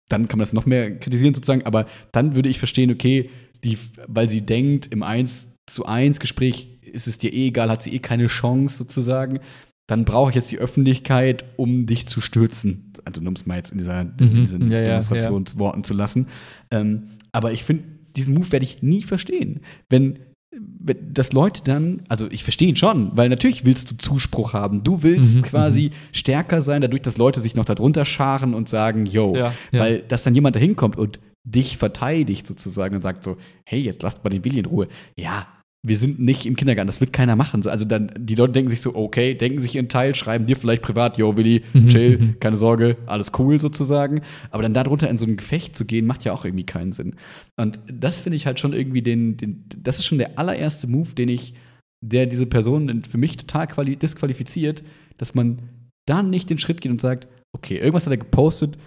[0.08, 3.30] Dann kann man das noch mehr kritisieren sozusagen, aber dann würde ich verstehen, okay,
[3.64, 3.78] die,
[4.08, 7.94] weil sie denkt, im 1 zu 1 Gespräch ist es dir eh egal, hat sie
[7.94, 9.40] eh keine Chance sozusagen.
[9.88, 12.94] Dann brauche ich jetzt die Öffentlichkeit, um dich zu stürzen.
[13.06, 16.28] Also, um es mal jetzt in, dieser, in Mhm, diesen ja, ja, Demonstrationsworten zu lassen.
[16.72, 17.84] Ähm, aber ich finde,
[18.16, 19.60] diesen Move werde ich nie verstehen.
[19.90, 20.20] Wenn,
[20.52, 24.84] wenn dass Leute dann, also ich verstehe ihn schon, weil natürlich willst du Zuspruch haben.
[24.84, 29.06] Du willst Mhm, quasi stärker sein, dadurch, dass Leute sich noch darunter scharen und sagen,
[29.06, 29.80] yo, Ja, ja.
[29.80, 34.02] weil dass dann jemand da hinkommt und dich verteidigt sozusagen und sagt so, hey, jetzt
[34.02, 34.88] lasst mal den Willi in Ruhe.
[35.20, 35.46] Ja,
[35.88, 37.62] wir sind nicht im Kindergarten, das wird keiner machen.
[37.62, 40.56] So, Also dann, die Leute denken sich so, okay, denken sich ihren Teil, schreiben dir
[40.56, 42.40] vielleicht privat, yo, Willi, Mhm, chill, mhm.
[42.40, 44.22] keine Sorge, alles cool sozusagen.
[44.52, 47.16] Aber dann darunter in so ein Gefecht zu gehen, macht ja auch irgendwie keinen Sinn.
[47.58, 51.14] Und das finde ich halt schon irgendwie den, den, das ist schon der allererste Move,
[51.16, 51.54] den ich,
[52.02, 54.84] der diese Person für mich total quali disqualifiziert,
[55.18, 55.60] dass man
[56.08, 58.78] dann nicht den Schritt geht und sagt, okay, irgendwas hat er gepostet,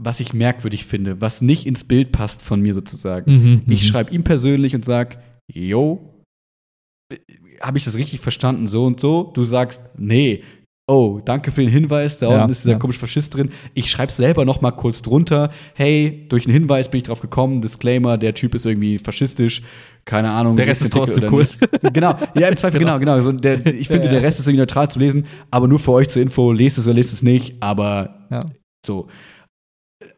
[0.00, 3.32] was ich merkwürdig finde, was nicht ins Bild passt von mir sozusagen.
[3.32, 5.18] Mhm, Ich schreibe ihm persönlich und sag,
[5.52, 6.14] yo,
[7.60, 9.30] habe ich das richtig verstanden, so und so?
[9.34, 10.42] Du sagst, nee.
[10.90, 12.18] Oh, danke für den Hinweis.
[12.18, 12.78] Da Ja, unten ist dieser ja.
[12.78, 13.50] komische Faschist drin.
[13.74, 15.50] Ich schreibe selber noch mal kurz drunter.
[15.74, 17.60] Hey, durch einen Hinweis bin ich drauf gekommen.
[17.60, 19.62] Disclaimer: Der Typ ist irgendwie faschistisch.
[20.06, 20.56] Keine Ahnung.
[20.56, 21.42] Der Rest ist trotzdem cool.
[21.42, 21.58] nicht.
[21.92, 22.14] Genau.
[22.34, 23.20] Ja, im Zweifel genau, genau.
[23.20, 25.26] So, der, ich finde, Ja, der Rest ist irgendwie neutral zu lesen.
[25.50, 27.62] Aber nur für euch zur Info: Lest es oder lest es nicht.
[27.62, 28.26] Aber
[28.86, 29.08] so.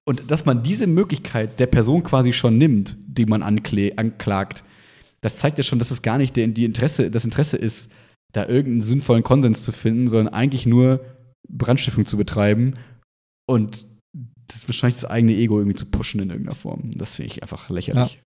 [0.05, 4.63] Und dass man diese Möglichkeit der Person quasi schon nimmt, die man ankle anklagt,
[5.23, 7.91] das zeigt ja schon, dass es gar nicht der, die Interesse, das Interesse ist,
[8.33, 11.05] da irgendeinen sinnvollen Konsens zu finden, sondern eigentlich nur
[11.49, 12.75] Brandstiftung zu betreiben
[13.49, 13.87] und
[14.47, 16.91] das wahrscheinlich das eigene Ego irgendwie zu pushen in irgendeiner Form.
[16.97, 18.23] Das finde ich einfach lächerlich.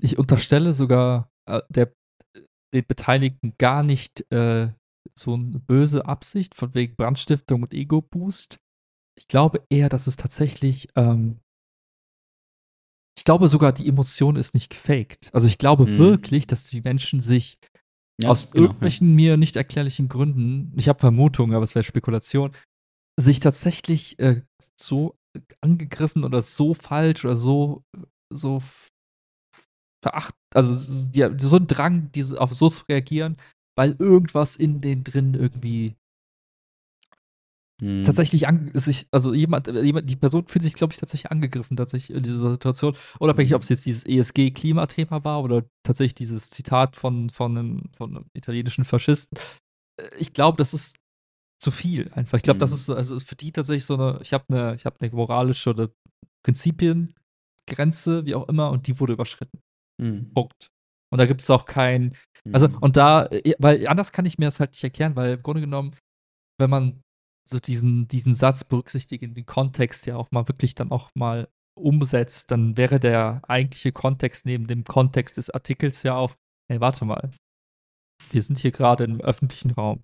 [0.00, 1.92] Ich unterstelle sogar äh, der,
[2.72, 4.68] den Beteiligten gar nicht äh,
[5.16, 8.58] so eine böse Absicht von wegen Brandstiftung und Ego-Boost.
[9.16, 11.38] Ich glaube eher, dass es tatsächlich, ähm,
[13.16, 15.30] ich glaube sogar, die Emotion ist nicht gefaked.
[15.32, 15.98] Also ich glaube Mhm.
[15.98, 17.58] wirklich, dass die Menschen sich
[18.20, 22.52] Ja, aus genau, irgendwelchen mir nicht erklärlichen Gründen, ich habe Vermutungen, aber es wäre Spekulation,
[23.18, 24.42] sich tatsächlich äh,
[24.76, 25.16] so
[25.60, 27.84] angegriffen oder so falsch oder so,
[28.32, 28.62] so
[30.04, 33.36] veracht, also so ein Drang, diese, auf so zu reagieren,
[33.76, 35.96] weil irgendwas in denen drin irgendwie
[37.82, 38.04] Mhm.
[38.04, 41.76] tatsächlich an, sich, also jemand, äh, jemand, die Person fühlt sich, glaube ich, tatsächlich angegriffen,
[41.76, 42.96] tatsächlich in dieser Situation.
[43.18, 43.56] Unabhängig, Mhm.
[43.56, 48.26] ob es jetzt dieses ESG-Klimathema war oder tatsächlich dieses Zitat von, von, einem, von einem
[48.32, 49.36] italienischen Faschisten.
[50.00, 50.96] Äh, Ich glaube, das ist
[51.60, 52.36] zu viel einfach.
[52.38, 52.76] Ich glaube, das Mhm.
[52.76, 55.88] ist also für die tatsächlich so eine, ich habe eine, ich habe eine moralische oder
[56.44, 59.60] Prinzipiengrenze, wie auch immer, und die wurde überschritten.
[60.00, 60.32] Mhm.
[60.34, 60.68] Punkt.
[61.12, 62.16] Und da gibt es auch kein,
[62.52, 62.78] also, Mhm.
[62.78, 65.60] und da, äh, weil anders kann ich mir das halt nicht erklären, weil im Grunde
[65.60, 65.94] genommen,
[66.60, 67.00] wenn man
[67.48, 71.48] so diesen, diesen Satz berücksichtigt, in den Kontext ja auch mal wirklich dann auch mal
[71.76, 76.34] umsetzt, dann wäre der eigentliche Kontext neben dem Kontext des Artikels ja auch,
[76.70, 77.30] hey, warte mal,
[78.30, 80.02] wir sind hier gerade im öffentlichen Raum.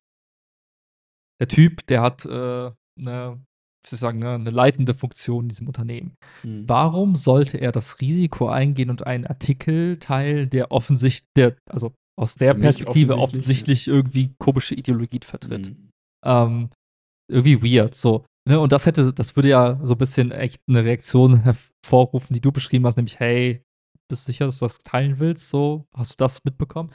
[1.41, 5.49] Der Typ, der hat äh, eine, wie soll ich sagen, ne, eine leitende Funktion in
[5.49, 6.17] diesem Unternehmen.
[6.43, 6.69] Mhm.
[6.69, 12.35] Warum sollte er das Risiko eingehen und einen Artikel teilen, der offensichtlich, der, also aus
[12.35, 15.71] der Perspektive offensichtlich, offensichtlich irgendwie komische Ideologie vertritt?
[15.71, 15.91] Mhm.
[16.27, 16.71] Ähm,
[17.31, 18.25] irgendwie weird, so.
[18.49, 18.59] Ne?
[18.59, 22.53] Und das hätte, das würde ja so ein bisschen echt eine Reaktion hervorrufen, die du
[22.53, 23.63] beschrieben hast, nämlich, hey,
[24.09, 25.49] bist du sicher, dass du das teilen willst?
[25.51, 26.93] So, hast du das mitbekommen?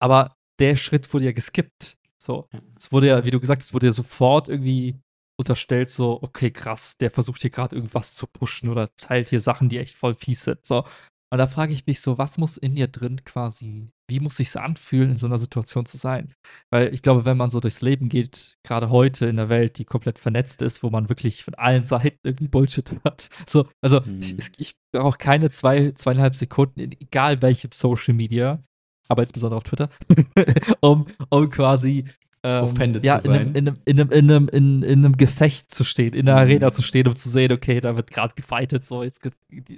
[0.00, 1.96] aber der Schritt wurde ja geskippt.
[2.20, 5.00] So, es wurde ja, wie du gesagt hast, wurde ja sofort irgendwie
[5.38, 9.70] unterstellt, so, okay, krass, der versucht hier gerade irgendwas zu pushen oder teilt hier Sachen,
[9.70, 10.66] die echt voll fies sind.
[10.66, 10.84] So.
[11.32, 14.56] Und da frage ich mich so, was muss in dir drin quasi, wie muss sich's
[14.56, 16.34] anfühlen, in so einer Situation zu sein?
[16.70, 19.84] Weil ich glaube, wenn man so durchs Leben geht, gerade heute in der Welt, die
[19.84, 23.28] komplett vernetzt ist, wo man wirklich von allen Seiten irgendwie Bullshit hört.
[23.48, 24.20] So, also Mhm.
[24.20, 28.62] ich, ich brauche keine zwei, zweieinhalb Sekunden, in egal welchem Social Media,
[29.08, 29.88] aber insbesondere auf Twitter,
[30.80, 32.04] um, um quasi
[32.42, 33.54] ähm, Offended ja, zu in einem, sein.
[33.54, 36.42] in, einem, in, einem, in, einem, in, in einem Gefecht zu stehen, in einer Mhm.
[36.50, 39.20] Arena zu stehen, um zu sehen, okay, da wird gerade gefightet, so jetzt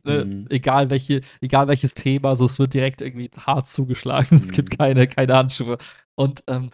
[0.05, 0.47] ne, Mhm.
[0.51, 4.76] egal welche, egal welches Thema, so es wird direkt irgendwie hart zugeschlagen, es gibt Mhm.
[4.78, 5.78] keine, keine Handschuhe.
[6.14, 6.70] Und ähm,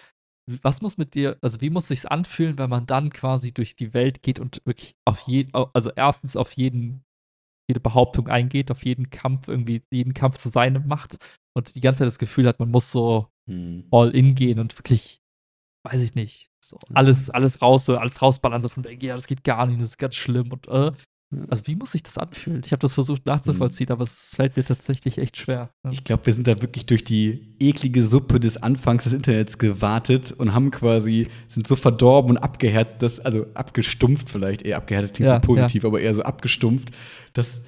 [0.63, 3.93] was muss mit dir, also wie muss sich's anfühlen, wenn man dann quasi durch die
[3.95, 7.05] Welt geht und wirklich auf jeden, also erstens auf jeden,
[7.69, 11.19] jede Behauptung eingeht, auf jeden Kampf irgendwie, jeden Kampf zu seinem macht
[11.55, 13.87] und die ganze Zeit das Gefühl hat, man muss so Mhm.
[13.91, 15.23] all in gehen und wirklich,
[15.93, 19.27] weiß ich nicht, so alles, alles raus, so alles rausballern, so von wegen, ja, das
[19.27, 20.93] geht gar nicht, das ist ganz schlimm und äh,
[21.49, 22.63] also wie muss sich das anfühlen?
[22.65, 25.71] Ich habe das versucht nachzuvollziehen, aber es fällt mir tatsächlich echt schwer.
[25.83, 25.93] ne?
[25.93, 30.33] Ich glaube, wir sind da wirklich durch die eklige Suppe des Anfangs des Internets gewartet
[30.33, 35.31] und haben quasi, sind so verdorben und abgehärtet, dass, also abgestumpft vielleicht, eher abgehärtet klingt
[35.31, 36.93] Ja, so positiv, aber eher so abgestumpft,
[37.35, 37.61] dass,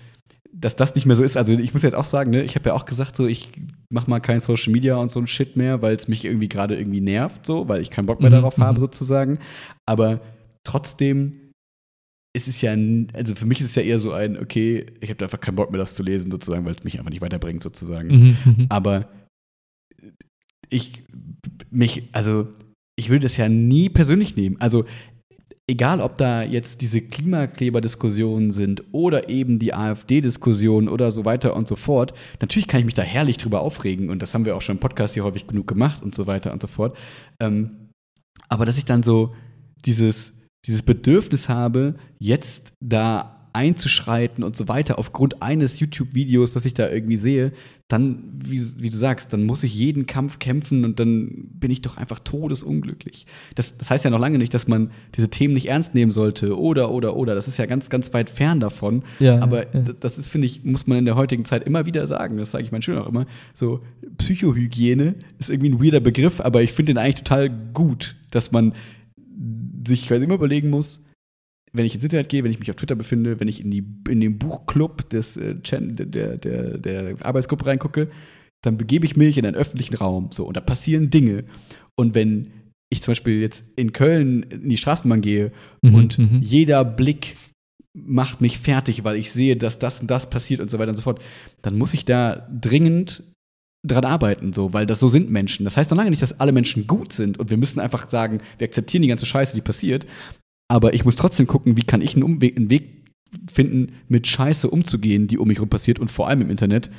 [0.60, 1.36] dass das nicht mehr so ist.
[1.36, 3.48] Also ich muss jetzt auch sagen, ne, ich habe ja auch gesagt, so ich
[3.90, 6.76] mach mal kein Social Media und so ein Shit mehr, weil es mich irgendwie gerade
[6.78, 8.64] irgendwie nervt, so, weil ich keinen Bock mehr Mhm, darauf mhm.
[8.64, 9.38] habe, sozusagen.
[9.86, 10.20] Aber
[10.64, 11.32] trotzdem
[12.36, 15.08] ist es ja, n- also für mich ist es ja eher so ein, okay, ich
[15.08, 17.22] habe da einfach keinen Bock mehr, das zu lesen, sozusagen, weil es mich einfach nicht
[17.22, 18.08] weiterbringt, sozusagen.
[18.08, 18.66] Mhm, mhm.
[18.68, 19.08] Aber
[20.68, 21.02] ich
[21.70, 22.48] mich, also
[22.96, 24.56] ich würde das ja nie persönlich nehmen.
[24.60, 24.84] Also
[25.70, 31.68] egal, ob da jetzt diese Klimakleber-Diskussionen sind oder eben die AfD-Diskussionen oder so weiter und
[31.68, 32.12] so fort.
[32.40, 34.80] Natürlich kann ich mich da herrlich drüber aufregen und das haben wir auch schon im
[34.80, 36.96] Podcast hier häufig genug gemacht und so weiter und so fort.
[37.40, 37.88] Ähm,
[38.48, 39.34] aber dass ich dann so
[39.84, 40.32] dieses,
[40.66, 46.88] dieses Bedürfnis habe, jetzt da einzuschreiten und so weiter aufgrund eines YouTube-Videos, das ich da
[46.88, 47.52] irgendwie sehe,
[47.90, 51.82] dann, wie, wie du sagst, dann muss ich jeden Kampf kämpfen und dann bin ich
[51.82, 53.26] doch einfach todesunglücklich.
[53.56, 56.56] Das, das heißt ja noch lange nicht, dass man diese Themen nicht ernst nehmen sollte
[56.56, 57.34] oder, oder, oder.
[57.34, 59.02] Das ist ja ganz, ganz weit fern davon.
[59.18, 59.82] Ja, Aber ja.
[59.98, 62.36] das ist, finde ich, muss man in der heutigen Zeit immer wieder sagen.
[62.36, 63.26] Das sage ich meinen Schülern auch immer.
[63.54, 63.80] So,
[64.18, 68.72] Psychohygiene ist irgendwie ein weirder Begriff, aber ich finde den eigentlich total gut, dass man
[69.84, 71.02] sich quasi immer überlegen muss,
[71.72, 73.84] wenn ich ins Internet gehe, wenn ich mich auf Twitter befinde, wenn ich in, die,
[74.08, 78.10] in den Buchclub des, äh, der, der, der Arbeitsgruppe reingucke,
[78.62, 80.30] dann begebe ich mich in einen öffentlichen Raum.
[80.32, 81.44] So, und da passieren Dinge.
[81.96, 82.50] Und wenn
[82.92, 85.52] ich zum Beispiel jetzt in Köln in die Straßenbahn gehe
[85.82, 86.40] Mhm, und mhm.
[86.42, 87.36] jeder Blick
[87.94, 90.96] macht mich fertig, weil ich sehe, dass das und das passiert und so weiter und
[90.96, 91.22] so fort,
[91.62, 93.22] dann muss ich da dringend
[93.86, 95.64] dran arbeiten, so, weil das so sind Menschen.
[95.64, 98.40] Das heißt noch lange nicht, dass alle Menschen gut sind und wir müssen einfach sagen,
[98.58, 100.06] wir akzeptieren die ganze Scheiße, die passiert,
[100.70, 103.04] aber ich muss trotzdem gucken, wie kann ich einen, Umweg, einen Weg
[103.52, 106.90] finden, mit Scheiße umzugehen, die um mich herum passiert und vor allem im Internet,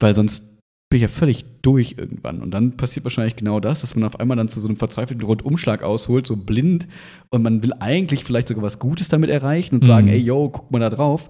[0.00, 0.46] weil sonst
[0.88, 2.40] bin ich ja völlig durch irgendwann.
[2.40, 5.24] Und dann passiert wahrscheinlich genau das, dass man auf einmal dann zu so einem verzweifelten
[5.24, 6.88] Rundumschlag ausholt, so blind,
[7.30, 10.12] und man will eigentlich vielleicht sogar was Gutes damit erreichen und sagen, Mhm.
[10.14, 11.28] ey, yo, guck mal da drauf.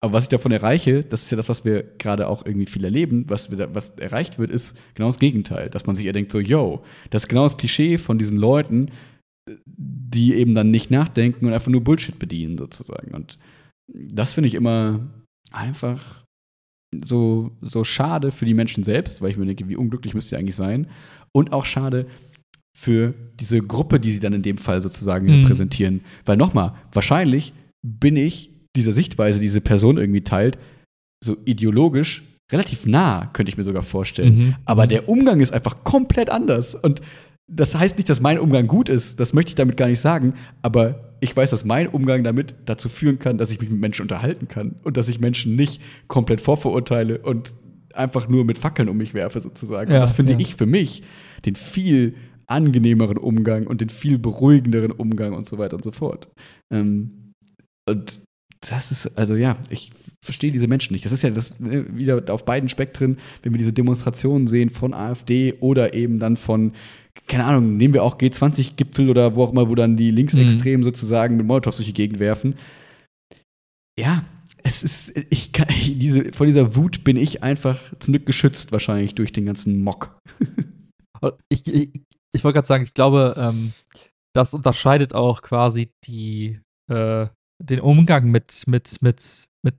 [0.00, 2.84] Aber was ich davon erreiche, das ist ja das, was wir gerade auch irgendwie viel
[2.84, 5.70] erleben, was, wir was erreicht wird, ist genau das Gegenteil.
[5.70, 8.88] Dass man sich eher denkt, so, yo, das ist genau das Klischee von diesen Leuten,
[9.66, 13.14] die eben dann nicht nachdenken und einfach nur Bullshit bedienen, sozusagen.
[13.14, 13.38] Und
[13.92, 15.00] das finde ich immer
[15.50, 16.24] einfach
[17.02, 20.38] so, so schade für die Menschen selbst, weil ich mir denke, wie unglücklich müsst ihr
[20.38, 20.86] eigentlich sein.
[21.32, 22.06] Und auch schade
[22.76, 25.42] für diese Gruppe, die sie dann in dem Fall sozusagen Mhm.
[25.42, 26.00] repräsentieren.
[26.24, 27.52] Weil nochmal, wahrscheinlich
[27.86, 30.58] bin ich dieser Sichtweise, die diese Person irgendwie teilt,
[31.24, 34.36] so ideologisch relativ nah, könnte ich mir sogar vorstellen.
[34.36, 34.54] Mhm.
[34.64, 36.74] Aber der Umgang ist einfach komplett anders.
[36.74, 37.00] Und
[37.54, 39.20] das heißt nicht, dass mein Umgang gut ist.
[39.20, 40.34] Das möchte ich damit gar nicht sagen.
[40.62, 44.02] Aber ich weiß, dass mein Umgang damit dazu führen kann, dass ich mich mit Menschen
[44.02, 47.52] unterhalten kann und dass ich Menschen nicht komplett vorverurteile und
[47.94, 49.90] einfach nur mit Fackeln um mich werfe, sozusagen.
[49.90, 50.38] Ja, und das finde ja.
[50.38, 51.02] ich für mich
[51.44, 52.14] den viel
[52.46, 56.28] angenehmeren Umgang und den viel beruhigenderen Umgang und so weiter und so fort.
[56.72, 57.32] Ähm,
[57.86, 58.20] und
[58.60, 59.90] das ist, also ja, ich
[60.24, 61.04] verstehe diese Menschen nicht.
[61.04, 64.94] Das ist ja das ne, wieder auf beiden Spektren, wenn wir diese Demonstrationen sehen von
[64.94, 66.72] AfD oder eben dann von,
[67.26, 71.36] keine Ahnung, nehmen wir auch G20-Gipfel oder wo auch immer, wo dann die Linksextremen sozusagen
[71.36, 72.56] mit Molotows durch die Gegend werfen.
[73.98, 74.24] Ja,
[74.62, 79.14] es ist, ich kann, diese, vor dieser Wut bin ich einfach zum Glück geschützt, wahrscheinlich
[79.14, 80.18] durch den ganzen Mock.
[81.48, 82.02] Ich, ich,
[82.34, 83.74] ich wollte gerade sagen, ich glaube, ähm,
[84.34, 86.58] das unterscheidet auch quasi die,
[86.90, 87.28] äh,
[87.62, 89.76] den Umgang mit, mit, mit, mit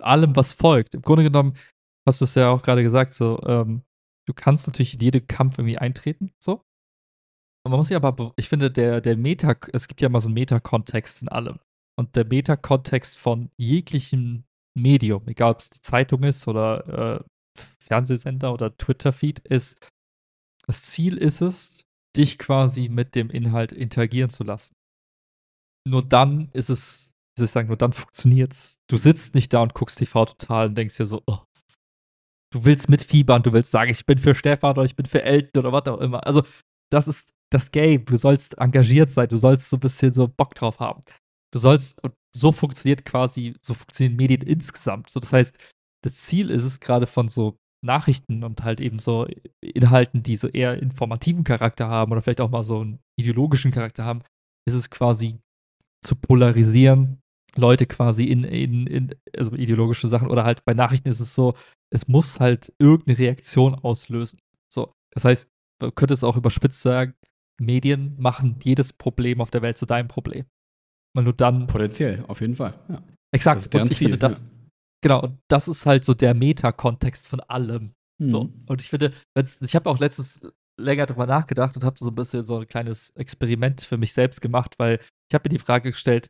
[0.00, 0.94] allem, was folgt.
[0.94, 1.54] Im Grunde genommen
[2.08, 3.82] hast du es ja auch gerade gesagt, so, ähm,
[4.26, 6.62] du kannst natürlich in jeden Kampf irgendwie eintreten, so.
[7.68, 10.34] Man muss sich aber, ich finde, der, der Meta, es gibt ja mal so einen
[10.34, 11.58] Meta-Kontext in allem.
[11.98, 14.44] Und der Meta-Kontext von jeglichem
[14.78, 17.24] Medium, egal ob es die Zeitung ist oder äh,
[17.80, 19.88] Fernsehsender oder Twitter-Feed, ist,
[20.66, 21.82] das Ziel ist es,
[22.16, 24.74] dich quasi mit dem Inhalt interagieren zu lassen.
[25.88, 28.78] Nur dann ist es, wie soll ich sagen, nur dann funktioniert es.
[28.88, 31.40] Du sitzt nicht da und guckst TV total und denkst dir so, oh.
[32.52, 35.66] Du willst mitfiebern, du willst sagen, ich bin für Stefan oder ich bin für Elton
[35.66, 36.24] oder was auch immer.
[36.24, 36.44] Also,
[36.90, 38.04] das ist das Game.
[38.04, 41.02] Du sollst engagiert sein, du sollst so ein bisschen so Bock drauf haben.
[41.52, 45.10] Du sollst, und so funktioniert quasi, so funktionieren Medien insgesamt.
[45.10, 45.58] So, das heißt,
[46.04, 49.26] das Ziel ist es gerade von so Nachrichten und halt eben so
[49.60, 54.04] Inhalten, die so eher informativen Charakter haben oder vielleicht auch mal so einen ideologischen Charakter
[54.04, 54.22] haben,
[54.66, 55.38] ist es quasi
[56.02, 57.20] zu polarisieren,
[57.56, 61.54] Leute quasi in, in, in, also ideologische Sachen oder halt bei Nachrichten ist es so,
[61.90, 64.38] es muss halt irgendeine Reaktion auslösen.
[64.72, 65.48] So, das heißt,
[65.80, 67.14] man könnte es auch überspitzt sagen,
[67.60, 70.44] Medien machen jedes Problem auf der Welt zu deinem Problem.
[71.14, 71.66] Weil du dann.
[71.66, 72.74] Potenziell, auf jeden Fall.
[72.88, 73.02] Ja.
[73.34, 73.56] Exakt.
[73.56, 74.46] Das ist deren und ich Ziel, finde, das, ja.
[75.02, 77.92] genau, und das ist halt so der Meta-Kontext von allem.
[78.22, 78.44] So.
[78.44, 78.64] Mhm.
[78.66, 79.12] Und ich finde,
[79.60, 80.40] ich habe auch letztens
[80.78, 84.40] länger drüber nachgedacht und habe so ein bisschen so ein kleines Experiment für mich selbst
[84.40, 84.98] gemacht, weil
[85.30, 86.28] ich habe mir die Frage gestellt,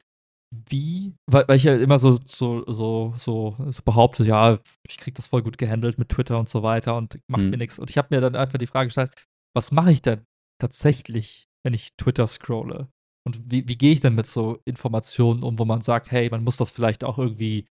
[0.71, 5.15] wie, weil, weil ich ja immer so, so, so, so, so behaupte, ja, ich krieg
[5.17, 7.51] das voll gut gehandelt mit Twitter und so weiter und macht Mhm.
[7.51, 7.79] mir nichts.
[7.81, 9.13] Und ich habe mir dann einfach die Frage gestellt,
[9.57, 10.27] was mache ich denn
[10.61, 12.89] tatsächlich, wenn ich Twitter scrolle?
[13.27, 16.45] Und wie, wie gehe ich denn mit so Informationen um, wo man sagt, hey, man
[16.45, 17.67] muss das vielleicht auch irgendwie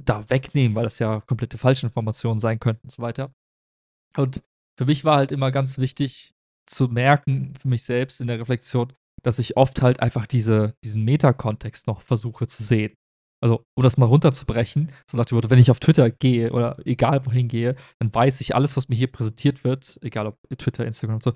[0.00, 3.32] da wegnehmen, weil das ja komplette Falschinformationen sein könnten und so weiter.
[4.16, 4.42] Und
[4.76, 6.34] für mich war halt immer ganz wichtig
[6.66, 11.04] zu merken, für mich selbst in der Reflexion, dass ich oft halt einfach diese, diesen
[11.04, 12.96] Meta-Kontext noch versuche zu sehen.
[13.44, 16.78] Also, um das mal runterzubrechen, so nach dem Motto, wenn ich auf Twitter gehe oder
[16.86, 20.86] egal wohin gehe, dann weiß ich, alles, was mir hier präsentiert wird, egal ob Twitter,
[20.86, 21.34] Instagram und so,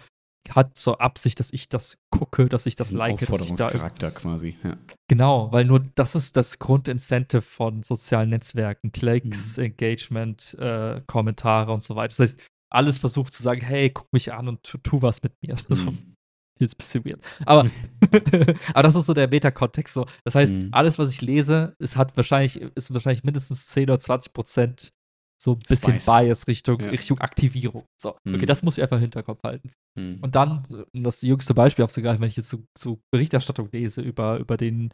[0.48, 3.70] hat zur Absicht, dass ich das gucke, dass ich das Diesen like, dass ich da
[3.70, 4.56] irgendwas- quasi.
[4.64, 4.78] Ja.
[5.10, 8.90] Genau, weil nur das ist das Grundincentive von sozialen Netzwerken.
[8.90, 12.16] Klicks, Engagement, äh, Kommentare und so weiter.
[12.16, 15.34] Das heißt, alles versucht zu sagen, hey, guck mich an und tu, tu was mit
[15.42, 15.56] mir.
[15.68, 16.14] Mhm.
[16.58, 17.20] Jetzt ein bisschen weird.
[17.46, 17.70] Aber,
[18.74, 19.94] aber das ist so der Meta-Kontext.
[19.94, 20.06] So.
[20.24, 20.68] Das heißt, Mhm.
[20.72, 24.92] alles, was ich lese, ist, hat wahrscheinlich, ist wahrscheinlich mindestens 10 oder 20 Prozent
[25.40, 26.06] so ein bisschen Spice.
[26.06, 26.88] Bias Richtung, Ja.
[26.90, 27.84] Richtung Aktivierung.
[28.00, 28.46] So, okay, Mhm.
[28.46, 29.70] das muss ich einfach im Hinterkopf halten.
[29.96, 30.18] Mhm.
[30.20, 34.38] Und dann, um das jüngste Beispiel aufzugreifen, wenn ich jetzt so, so Berichterstattung lese über,
[34.38, 34.90] über den,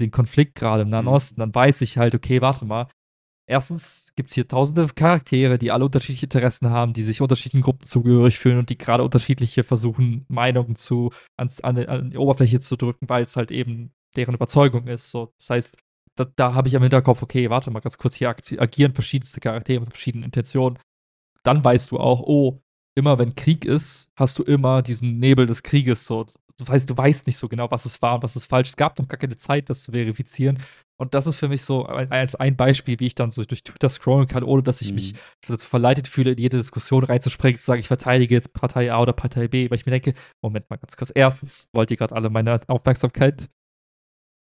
[0.00, 1.12] den Konflikt gerade im Nahen Mhm.
[1.12, 2.88] Osten, dann weiß ich halt, okay, warte mal.
[3.48, 7.84] Erstens gibt es hier tausende Charaktere, die alle unterschiedliche Interessen haben, die sich unterschiedlichen Gruppen
[7.84, 12.76] zugehörig fühlen und die gerade unterschiedliche versuchen, Meinungen zu, ans, an, an die Oberfläche zu
[12.76, 15.10] drücken, weil es halt eben deren Überzeugung ist.
[15.10, 15.76] So, das heißt,
[16.16, 19.80] da, da habe ich am Hinterkopf, okay, warte mal ganz kurz, hier agieren verschiedenste Charaktere
[19.80, 20.78] mit verschiedenen Intentionen.
[21.44, 22.60] Dann weißt du auch, oh,
[22.96, 26.06] immer wenn Krieg ist, hast du immer diesen Nebel des Krieges.
[26.06, 26.26] So.
[26.56, 28.70] Das heißt, du weißt nicht so genau, was es war und was ist falsch.
[28.70, 30.58] Es gab noch gar keine Zeit, das zu verifizieren.
[30.98, 33.88] Und das ist für mich so als ein Beispiel, wie ich dann so durch Twitter
[33.90, 35.18] scrollen kann, ohne dass ich mich Mhm.
[35.48, 39.12] dazu verleitet fühle, in jede Diskussion reinzuspringen, zu sagen, ich verteidige jetzt Partei A oder
[39.12, 41.12] Partei B, weil ich mir denke, Moment mal ganz kurz.
[41.14, 43.48] Erstens wollt ihr gerade alle meine Aufmerksamkeit,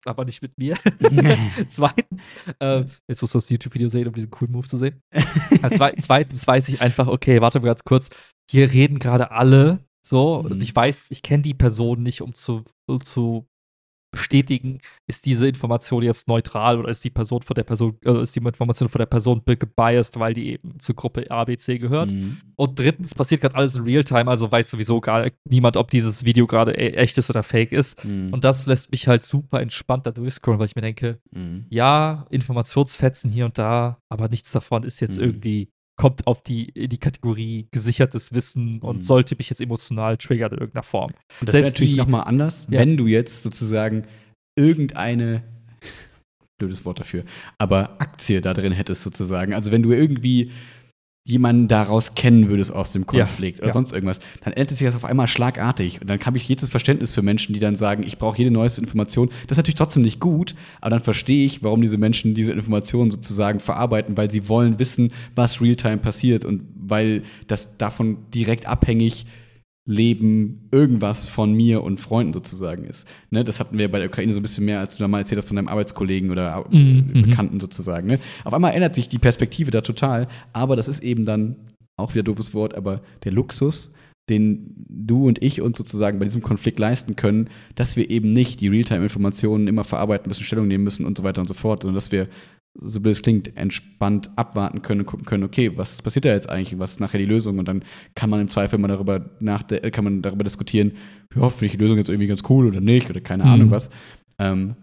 [0.06, 0.78] aber nicht mit mir.
[1.70, 5.02] Zweitens, äh, jetzt musst du das YouTube-Video sehen, um diesen coolen Move zu sehen.
[5.62, 8.10] Ja, zwe zweitens weiß ich einfach, okay, warte mal ganz kurz,
[8.52, 10.52] hier reden gerade alle so Mhm.
[10.52, 13.48] und ich weiß, ich kenne die Person nicht, um zu, um zu
[14.14, 18.36] bestätigen, ist diese Information jetzt neutral oder ist die Person von der Person, äh, ist
[18.36, 22.12] die Information von der Person gebiased, weil die eben zur Gruppe ABC gehört.
[22.12, 22.38] Mhm.
[22.56, 26.48] Und drittens passiert gerade alles in Realtime, also weiß sowieso gar niemand, ob dieses Video
[26.48, 28.06] gerade e- echt ist oder fake ist.
[28.06, 28.32] Mhm.
[28.32, 31.66] Und das lässt mich halt super entspannt da durchscrollen, weil ich mir denke, Mhm.
[31.70, 35.24] ja, Informationsfetzen hier und da, aber nichts davon ist jetzt Mhm.
[35.26, 39.02] irgendwie, kommt auf die, in die Kategorie gesichertes Wissen und Mhm.
[39.02, 41.12] sollte mich jetzt emotional triggern in irgendeiner Form.
[41.40, 42.80] Und das wäre natürlich nochmal anders, Ja.
[42.80, 44.06] wenn du jetzt sozusagen
[44.56, 45.44] irgendeine,
[46.60, 47.24] blödes Wort dafür,
[47.58, 49.54] aber Aktie da drin hättest sozusagen.
[49.54, 50.52] Also wenn du irgendwie
[51.26, 53.74] jemanden daraus kennen würdest aus dem Ja, Konflikt oder ja.
[53.74, 56.02] sonst irgendwas, dann ändert sich das auf einmal schlagartig.
[56.02, 58.82] Und dann habe ich jedes Verständnis für Menschen, die dann sagen, ich brauche jede neueste
[58.82, 59.30] Information.
[59.48, 63.10] Das ist natürlich trotzdem nicht gut, aber dann verstehe ich, warum diese Menschen diese Informationen
[63.10, 69.26] sozusagen verarbeiten, weil sie wollen wissen, was Realtime passiert und weil das davon direkt abhängig
[69.86, 73.06] Leben irgendwas von mir und Freunden sozusagen ist.
[73.32, 75.20] Ne, das hatten wir bei der Ukraine so ein bisschen mehr, als du da mal
[75.20, 77.22] erzählt hast von deinem Arbeitskollegen oder äh, Mhm, mhm.
[77.24, 78.08] Bekannten sozusagen.
[78.08, 78.20] Ne?
[78.46, 81.58] Auf einmal ändert sich die Perspektive da total, aber das ist eben dann
[81.98, 83.94] auch wieder doofes Wort, aber der Luxus,
[84.30, 88.62] den du und ich uns sozusagen bei diesem Konflikt leisten können, dass wir eben nicht
[88.62, 91.96] die Realtime-Informationen immer verarbeiten müssen, Stellung nehmen müssen und so weiter und so fort, sondern
[91.96, 92.30] dass wir
[92.76, 96.50] so blöd es klingt, entspannt abwarten können und gucken können, okay, was passiert da jetzt
[96.50, 97.60] eigentlich, was ist nachher die Lösung?
[97.60, 97.84] Und dann
[98.16, 100.94] kann man im Zweifel mal darüber nach, kann man darüber diskutieren,
[101.36, 103.50] ja, finde ich die Lösung jetzt irgendwie ganz cool oder nicht oder keine mhm.
[103.50, 103.90] Ahnung was.
[104.40, 104.76] Ähm,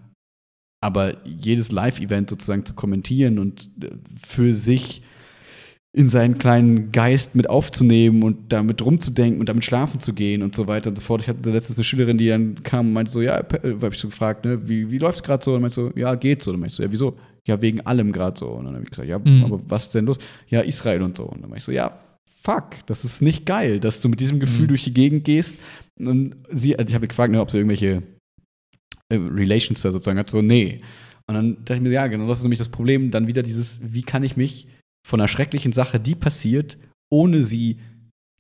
[0.83, 3.91] aber jedes Live-Event sozusagen zu kommentieren und äh,
[4.23, 5.03] für sich
[5.93, 10.55] in seinen kleinen Geist mit aufzunehmen und damit rumzudenken und damit schlafen zu gehen und
[10.55, 11.21] so weiter und so fort.
[11.21, 13.99] Ich hatte letztens eine Schülerin, die dann kam und meinte so, ja, äh, habe ich
[13.99, 15.55] so gefragt, ne, wie, wie läuft es gerade so?
[15.55, 16.53] Und meinte so, ja, geht so.
[16.53, 17.17] Und dann meinte ich so, ja, wieso?
[17.47, 18.49] Ja, wegen allem gerade so.
[18.49, 19.45] Und dann habe ich gesagt, ja, mhm.
[19.45, 20.19] aber was ist denn los?
[20.49, 21.25] Ja, Israel und so.
[21.25, 21.99] Und dann meinte ich so, ja,
[22.43, 24.69] fuck, das ist nicht geil, dass du mit diesem Gefühl mhm.
[24.69, 25.59] durch die Gegend gehst.
[25.99, 28.03] Und sie, also ich habe gefragt, ne, ob sie irgendwelche
[29.09, 30.31] äh, Relations da sozusagen hat.
[30.31, 30.81] So, nee.
[31.27, 33.11] Und dann dachte ich mir, ja, genau, das ist nämlich das Problem.
[33.11, 34.67] Dann wieder dieses, wie kann ich mich
[35.07, 36.79] von einer schrecklichen Sache, die passiert,
[37.11, 37.79] ohne sie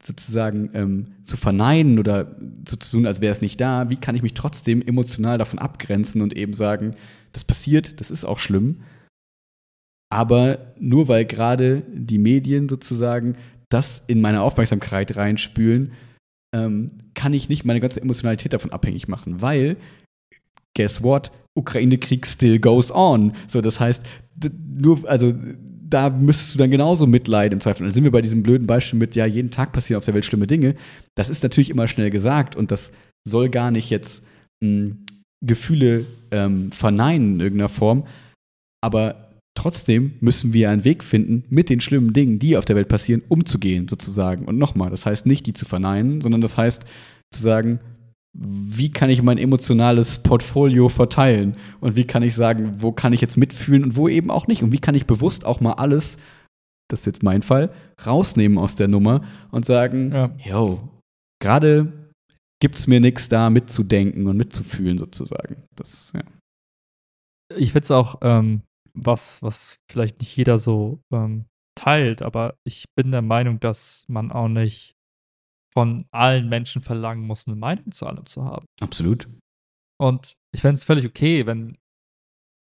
[0.02, 2.36] sozusagen ähm, zu verneinen oder
[2.66, 5.58] so zu tun, als wäre es nicht da, wie kann ich mich trotzdem emotional davon
[5.58, 6.94] abgrenzen und eben sagen,
[7.32, 8.82] das passiert, das ist auch schlimm.
[10.12, 13.36] Aber nur weil gerade die Medien sozusagen
[13.68, 15.92] das in meine Aufmerksamkeit reinspülen,
[16.54, 19.76] ähm, kann ich nicht meine ganze Emotionalität davon abhängig machen, weil
[20.76, 21.30] guess what?
[21.54, 23.32] Ukraine-Krieg still goes on.
[23.46, 24.02] So, das heißt,
[24.52, 25.34] nur, also
[25.90, 27.84] da müsstest du dann genauso mitleiden im Zweifel.
[27.84, 30.24] Dann sind wir bei diesem blöden Beispiel mit, ja, jeden Tag passieren auf der Welt
[30.24, 30.76] schlimme Dinge.
[31.16, 32.92] Das ist natürlich immer schnell gesagt und das
[33.28, 34.22] soll gar nicht jetzt
[34.62, 35.06] mh, hm,
[35.44, 38.06] Gefühle ähm, verneinen in irgendeiner Form.
[38.82, 42.88] Aber trotzdem müssen wir einen Weg finden, mit den schlimmen Dingen, die auf der Welt
[42.88, 44.44] passieren, umzugehen, sozusagen.
[44.44, 46.84] Und nochmal, das heißt nicht, die zu verneinen, sondern das heißt
[47.32, 47.80] zu sagen,
[48.36, 53.20] wie kann ich mein emotionales Portfolio verteilen und wie kann ich sagen, wo kann ich
[53.20, 56.18] jetzt mitfühlen und wo eben auch nicht und wie kann ich bewusst auch mal alles,
[56.88, 57.72] das ist jetzt mein Fall,
[58.06, 60.30] rausnehmen aus der Nummer und sagen, ja.
[60.38, 60.88] yo,
[61.40, 61.92] gerade
[62.60, 65.64] gibt es mir nichts da mitzudenken und mitzufühlen sozusagen.
[65.74, 66.22] Das, ja.
[67.56, 68.62] Ich finde es auch ähm,
[68.94, 74.30] was, was vielleicht nicht jeder so ähm, teilt, aber ich bin der Meinung, dass man
[74.30, 74.94] auch nicht
[75.72, 78.66] von allen Menschen verlangen muss, eine Meinung zu allem zu haben.
[78.80, 79.28] Absolut.
[80.00, 81.78] Und ich fände es völlig okay, wenn,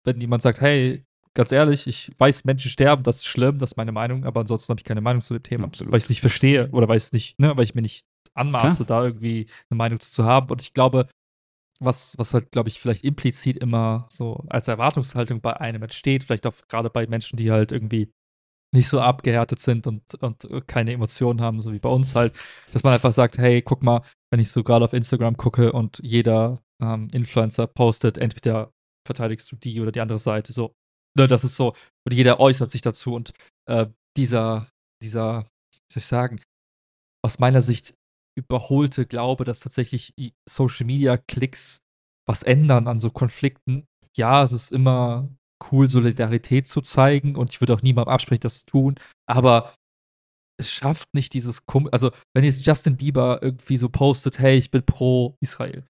[0.04, 1.04] wenn jemand sagt, hey,
[1.34, 4.70] ganz ehrlich, ich weiß, Menschen sterben, das ist schlimm, das ist meine Meinung, aber ansonsten
[4.70, 5.64] habe ich keine Meinung zu dem Thema.
[5.64, 5.92] Absolut.
[5.92, 8.84] Weil ich es nicht verstehe oder weil ich nicht, ne, weil ich mir nicht anmaße,
[8.84, 9.02] Klar.
[9.02, 10.50] da irgendwie eine Meinung zu haben.
[10.50, 11.06] Und ich glaube,
[11.80, 16.46] was, was halt, glaube ich, vielleicht implizit immer so als Erwartungshaltung bei einem entsteht, vielleicht
[16.46, 18.10] auch gerade bei Menschen, die halt irgendwie
[18.74, 22.38] nicht so abgehärtet sind und, und keine Emotionen haben, so wie bei uns halt,
[22.72, 26.00] dass man einfach sagt, hey, guck mal, wenn ich so gerade auf Instagram gucke und
[26.02, 28.72] jeder ähm, Influencer postet, entweder
[29.06, 30.74] verteidigst du die oder die andere Seite, so,
[31.16, 31.68] ne, das ist so,
[32.06, 33.32] und jeder äußert sich dazu und
[33.70, 33.86] äh,
[34.16, 34.68] dieser,
[35.02, 36.40] dieser, wie soll ich sagen,
[37.24, 37.94] aus meiner Sicht
[38.38, 40.12] überholte Glaube, dass tatsächlich
[40.48, 41.80] Social Media Klicks
[42.28, 43.86] was ändern an so Konflikten.
[44.16, 45.28] Ja, es ist immer
[45.70, 48.94] cool, Solidarität zu zeigen und ich würde auch niemandem absprechen, das zu tun,
[49.28, 49.74] aber
[50.60, 54.70] es schafft nicht dieses, Kom also wenn jetzt Justin Bieber irgendwie so postet, hey, ich
[54.70, 55.86] bin pro Israel,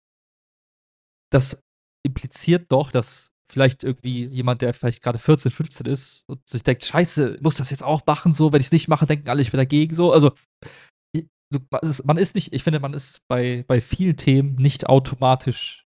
[1.33, 1.63] das
[2.07, 6.85] impliziert doch, dass vielleicht irgendwie jemand, der vielleicht gerade 14, 15 ist und sich denkt,
[6.85, 9.51] scheiße, muss das jetzt auch machen, so, wenn ich es nicht mache, denken alle, ich
[9.51, 10.33] bin dagegen, so, also
[12.05, 15.87] man ist nicht, ich finde, man ist bei, bei vielen Themen nicht automatisch,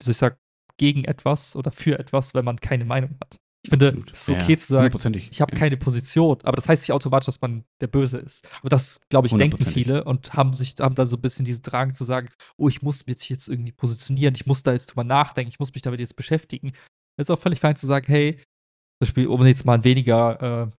[0.00, 0.36] wie soll ich sagen,
[0.78, 3.36] gegen etwas oder für etwas, wenn man keine Meinung hat.
[3.66, 4.12] Ich finde, Absolut.
[4.12, 5.58] es ist okay ja, zu sagen, ich habe ja.
[5.58, 8.48] keine Position, aber das heißt nicht automatisch, dass man der Böse ist.
[8.60, 11.62] Aber das, glaube ich, denken viele und haben sich, haben da so ein bisschen diesen
[11.62, 12.28] Drang zu sagen,
[12.58, 15.74] oh, ich muss mich jetzt irgendwie positionieren, ich muss da jetzt drüber nachdenken, ich muss
[15.74, 16.74] mich damit jetzt beschäftigen.
[17.18, 20.70] Es ist auch völlig fein zu sagen, hey, zum Beispiel, um jetzt mal ein weniger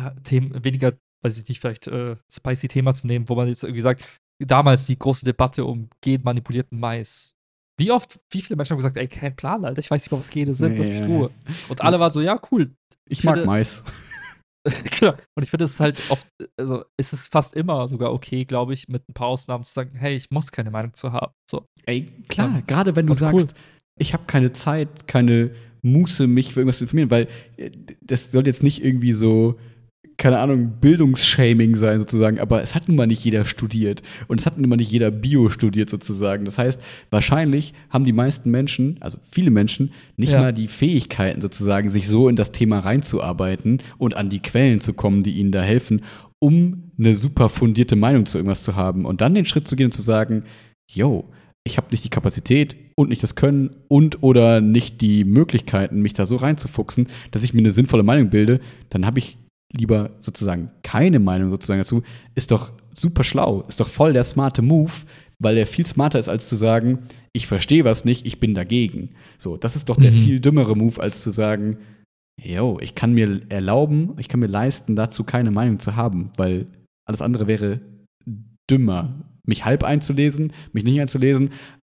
[0.00, 3.62] äh, Themen, weniger, weiß ich nicht, vielleicht äh, spicy Thema zu nehmen, wo man jetzt
[3.62, 4.02] irgendwie sagt,
[4.38, 7.35] damals die große Debatte um genmanipulierten Mais.
[7.78, 10.30] Wie oft, wie viele Menschen haben gesagt, ey, kein Plan, Alter, ich weiß nicht, was
[10.30, 11.30] Gene sind, lass mich Ruhe.
[11.68, 12.74] Und alle waren so, ja, cool.
[13.08, 13.82] Ich, ich mag finde, Mais.
[14.98, 15.12] genau.
[15.34, 16.26] Und ich finde es halt oft,
[16.58, 19.94] also ist es fast immer sogar okay, glaube ich, mit ein paar Ausnahmen zu sagen,
[19.94, 21.32] hey, ich muss keine Meinung zu haben.
[21.50, 21.66] So.
[21.84, 22.60] Ey, klar, ja.
[22.66, 23.60] gerade wenn du sagst, cool.
[23.98, 27.70] ich habe keine Zeit, keine Muße, mich für irgendwas zu informieren, weil äh,
[28.00, 29.58] das soll jetzt nicht irgendwie so
[30.18, 34.46] keine Ahnung, Bildungsshaming sein sozusagen, aber es hat nun mal nicht jeder studiert und es
[34.46, 36.44] hat nun mal nicht jeder Bio studiert sozusagen.
[36.44, 36.80] Das heißt,
[37.10, 40.40] wahrscheinlich haben die meisten Menschen, also viele Menschen, nicht ja.
[40.40, 44.94] mal die Fähigkeiten sozusagen, sich so in das Thema reinzuarbeiten und an die Quellen zu
[44.94, 46.02] kommen, die ihnen da helfen,
[46.38, 49.86] um eine super fundierte Meinung zu irgendwas zu haben und dann den Schritt zu gehen
[49.86, 50.44] und zu sagen,
[50.90, 51.30] yo,
[51.64, 56.14] ich habe nicht die Kapazität und nicht das Können und oder nicht die Möglichkeiten, mich
[56.14, 59.36] da so reinzufuchsen, dass ich mir eine sinnvolle Meinung bilde, dann habe ich
[59.72, 62.02] lieber sozusagen keine Meinung sozusagen dazu,
[62.34, 64.92] ist doch super schlau, ist doch voll der smarte Move,
[65.38, 67.00] weil der viel smarter ist, als zu sagen,
[67.32, 69.10] ich verstehe was nicht, ich bin dagegen.
[69.38, 70.16] So, das ist doch der mhm.
[70.16, 71.78] viel dümmere Move, als zu sagen,
[72.42, 76.66] yo, ich kann mir erlauben, ich kann mir leisten, dazu keine Meinung zu haben, weil
[77.06, 77.80] alles andere wäre
[78.70, 79.14] dümmer.
[79.44, 81.50] Mich halb einzulesen, mich nicht einzulesen.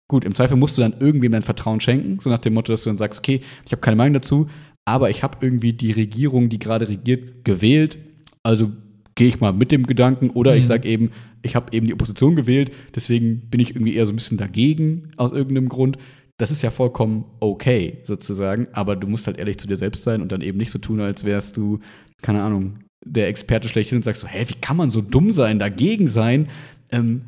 [0.09, 2.84] Gut, im Zweifel musst du dann irgendwem dein Vertrauen schenken, so nach dem Motto, dass
[2.84, 4.48] du dann sagst, okay, ich habe keine Meinung dazu,
[4.87, 7.99] aber ich habe irgendwie die Regierung, die gerade regiert, gewählt,
[8.43, 8.71] also
[9.17, 10.59] gehe ich mal mit dem Gedanken oder mhm.
[10.59, 11.11] ich sage eben,
[11.43, 15.11] ich habe eben die Opposition gewählt, deswegen bin ich irgendwie eher so ein bisschen dagegen
[15.17, 15.99] aus irgendeinem Grund.
[16.39, 20.23] Das ist ja vollkommen okay, sozusagen, aber du musst halt ehrlich zu dir selbst sein
[20.23, 21.81] und dann eben nicht so tun, als wärst du,
[22.23, 25.59] keine Ahnung, der Experte schlechthin und sagst so, hä, wie kann man so dumm sein,
[25.59, 26.49] dagegen sein?
[26.91, 27.23] Ähm,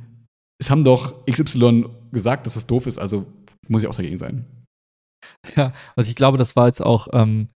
[0.61, 3.27] es haben doch XY gesagt, dass es doof ist, also
[3.69, 4.45] muss ich auch dagegen sein.
[5.57, 7.49] Ja, also ich glaube, das war jetzt auch ähm,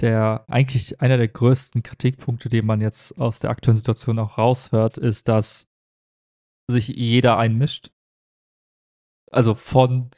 [0.00, 4.96] der eigentlich einer der größten Kritikpunkte, den man jetzt aus der aktuellen Situation auch raushört,
[4.96, 5.68] ist, dass
[6.70, 7.90] sich jeder einmischt.
[9.30, 10.10] Also von,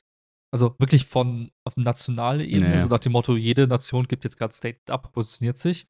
[0.52, 2.74] also wirklich von auf nationaler Ebene, naja.
[2.74, 5.86] also nach dem Motto, jede Nation gibt jetzt gerade State up, positioniert sich.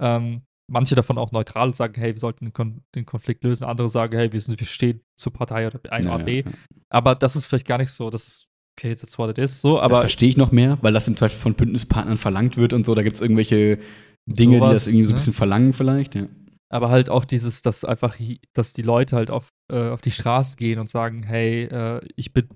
[0.00, 3.64] Ähm, manche davon auch neutral sagen, hey, wir sollten den, Kon den Konflikt lösen.
[3.64, 6.44] Andere sagen, hey, wir, sind, wir stehen zur Partei oder A oder B.
[6.88, 8.08] Aber das ist vielleicht gar nicht so.
[8.08, 8.51] Das ist
[8.82, 9.60] okay, that's what it is.
[9.60, 12.72] So, aber das verstehe ich noch mehr, weil das im Zweifel von Bündnispartnern verlangt wird
[12.72, 12.94] und so.
[12.94, 13.78] Da gibt es irgendwelche
[14.26, 15.14] Dinge, sowas, die das irgendwie so ein ne?
[15.14, 16.26] bisschen verlangen, vielleicht, ja.
[16.68, 18.16] Aber halt auch dieses, dass einfach,
[18.54, 22.32] dass die Leute halt auf, äh, auf die Straße gehen und sagen, hey, äh, ich
[22.32, 22.48] bin,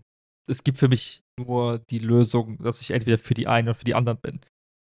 [0.49, 3.85] es gibt für mich nur die Lösung, dass ich entweder für die einen oder für
[3.85, 4.41] die anderen bin.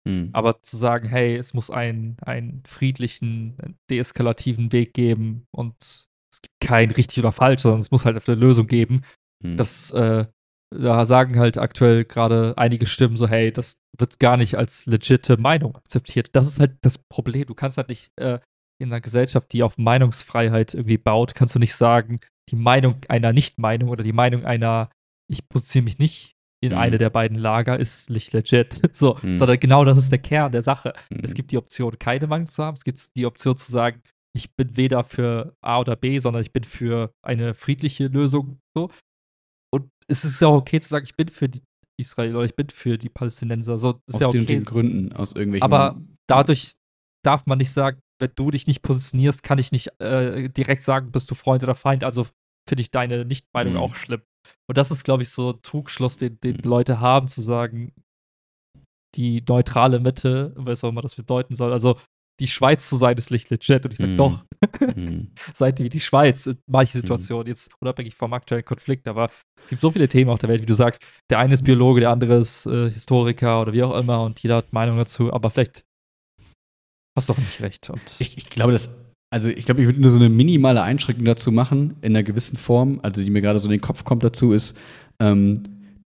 [0.09, 0.31] Mhm.
[0.33, 6.55] Aber zu sagen, hey, es muss einen, einen friedlichen, deeskalativen Weg geben und es gibt
[6.61, 9.03] kein richtig oder falsch, sondern es muss halt eine Lösung geben,
[9.45, 9.59] mhm.
[9.59, 10.25] das äh,
[10.71, 15.41] da sagen halt aktuell gerade einige Stimmen so, hey, das wird gar nicht als legitime
[15.41, 16.31] Meinung akzeptiert.
[16.33, 17.47] Das ist halt das Problem.
[17.47, 18.39] Du kannst halt nicht äh,
[18.79, 22.21] in einer Gesellschaft, die auf Meinungsfreiheit irgendwie baut, kannst du nicht sagen,
[22.51, 24.91] die Meinung einer Nicht-Meinung oder die Meinung einer,
[25.31, 26.79] ich positioniere mich nicht in mhm.
[26.79, 28.81] eine der beiden Lager, ist nicht legit.
[28.95, 29.39] So, mhm.
[29.39, 30.93] sondern genau das ist der Kern der Sache.
[31.11, 31.21] Mhm.
[31.23, 32.75] Es gibt die Option, keine Meinung zu haben.
[32.75, 34.03] Es gibt die Option zu sagen,
[34.35, 38.61] ich bin weder für A oder B, sondern ich bin für eine friedliche Lösung.
[38.75, 38.91] So
[40.11, 41.63] es ist ja auch okay zu sagen, ich bin für die
[42.01, 43.79] Israel oder ich bin für die Palästinenser.
[43.79, 44.45] So, ist Aus ja okay.
[44.45, 45.65] den Gründen, aus irgendwelchen.
[45.65, 46.75] Aber dadurch
[47.25, 51.13] darf man nicht sagen, wenn du dich nicht positionierst, kann ich nicht äh, direkt sagen,
[51.13, 52.05] bist du Freund oder Feind.
[52.05, 52.27] Also
[52.69, 53.81] finde ich deine Nichtmeinung mhm.
[53.81, 54.23] auch schlimm.
[54.69, 56.63] Und das ist, glaube ich, so ein Trugschluss, den, den mhm.
[56.65, 57.93] Leute haben, zu sagen,
[59.15, 61.73] die neutrale Mitte, was auch immer das bedeuten soll.
[61.73, 61.99] Also
[62.41, 63.85] die Schweiz zu sein, ist nicht legit.
[63.85, 64.17] Und ich sage, mm.
[64.17, 64.45] doch,
[64.95, 65.29] mm.
[65.55, 67.03] seid ihr wie die Schweiz in manchen mhm.
[67.03, 67.49] Situationen, mm.
[67.49, 69.09] jetzt unabhängig vom aktuellen Konflikt.
[69.09, 69.31] Aber
[69.63, 71.03] es gibt so viele Themen auf der Welt, wie du sagst.
[71.31, 74.57] Der eine ist Biologe, der andere ist äh, Historiker oder wie auch immer und jeder
[74.57, 75.33] hat Meinung dazu.
[75.33, 75.85] Aber vielleicht
[77.17, 77.91] hast du doch nicht recht.
[77.91, 78.89] Und ich, ich glaube, dass
[79.31, 82.57] also ich glaube, ich würde nur so eine minimale Einschränkung dazu machen, in einer gewissen
[82.57, 84.75] Form, also die mir gerade so in den Kopf kommt dazu, ist,
[85.21, 85.65] ähm,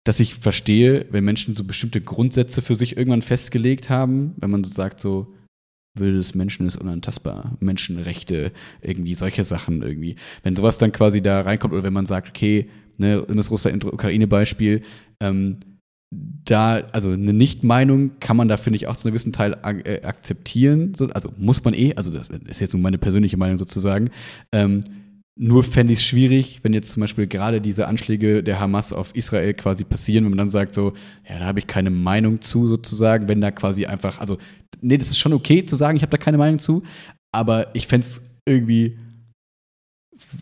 [0.04, 4.64] dass ich verstehe, wenn Menschen so bestimmte Grundsätze für sich irgendwann festgelegt haben, wenn man
[4.64, 5.32] so sagt, so,
[5.96, 8.52] Würde des Menschen ist unantastbar, Menschenrechte,
[8.82, 10.16] irgendwie solche Sachen irgendwie.
[10.42, 12.68] Wenn sowas dann quasi da reinkommt oder wenn man sagt, okay,
[12.98, 14.82] ne, das Russland-Ukraine-Beispiel,
[15.20, 15.58] ähm,
[16.44, 20.02] da, also eine Nicht-Meinung kann man da, finde ich, auch zu einem gewissen Teil äh,
[20.02, 20.94] akzeptieren.
[20.96, 24.10] So, also muss man eh, also das ist jetzt nur meine persönliche Meinung sozusagen.
[24.52, 24.82] Ähm,
[25.36, 29.14] nur fände ich es schwierig, wenn jetzt zum Beispiel gerade diese Anschläge der Hamas auf
[29.16, 30.92] Israel quasi passieren, wenn man dann sagt so,
[31.28, 34.38] ja, da habe ich keine Meinung zu sozusagen, wenn da quasi einfach, also,
[34.84, 36.82] nee, das ist schon okay zu sagen, ich habe da keine Meinung zu,
[37.32, 38.98] aber ich fände es irgendwie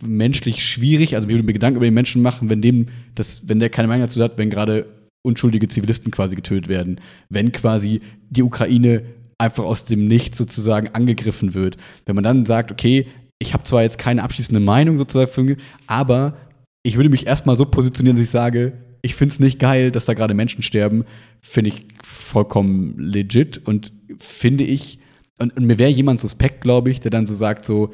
[0.02, 3.60] menschlich schwierig, also mir würde mir Gedanken über den Menschen machen, wenn dem, das, wenn
[3.60, 4.86] der keine Meinung dazu hat, wenn gerade
[5.24, 6.98] unschuldige Zivilisten quasi getötet werden,
[7.28, 9.04] wenn quasi die Ukraine
[9.38, 11.76] einfach aus dem Nichts sozusagen angegriffen wird.
[12.04, 13.06] Wenn man dann sagt, okay,
[13.38, 15.56] ich habe zwar jetzt keine abschließende Meinung sozusagen,
[15.86, 16.36] aber
[16.84, 20.04] ich würde mich erstmal so positionieren, dass ich sage, ich finde es nicht geil, dass
[20.04, 21.04] da gerade Menschen sterben.
[21.40, 24.98] Finde ich vollkommen legit und finde ich,
[25.38, 27.92] und, und mir wäre jemand suspekt, glaube ich, der dann so sagt, so,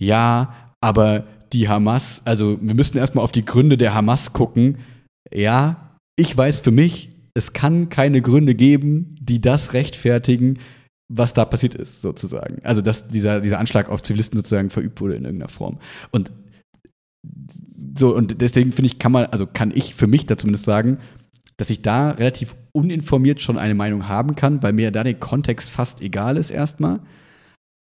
[0.00, 4.78] ja, aber die Hamas, also wir müssten erstmal auf die Gründe der Hamas gucken.
[5.32, 10.58] Ja, ich weiß für mich, es kann keine Gründe geben, die das rechtfertigen,
[11.08, 12.60] was da passiert ist, sozusagen.
[12.64, 15.78] Also, dass dieser, dieser Anschlag auf Zivilisten sozusagen verübt wurde in irgendeiner Form.
[16.10, 16.32] Und
[17.96, 20.98] so, und deswegen finde ich, kann man, also kann ich für mich da zumindest sagen,
[21.58, 25.70] dass ich da relativ uninformiert schon eine Meinung haben kann, weil mir da der Kontext
[25.70, 27.00] fast egal ist erstmal.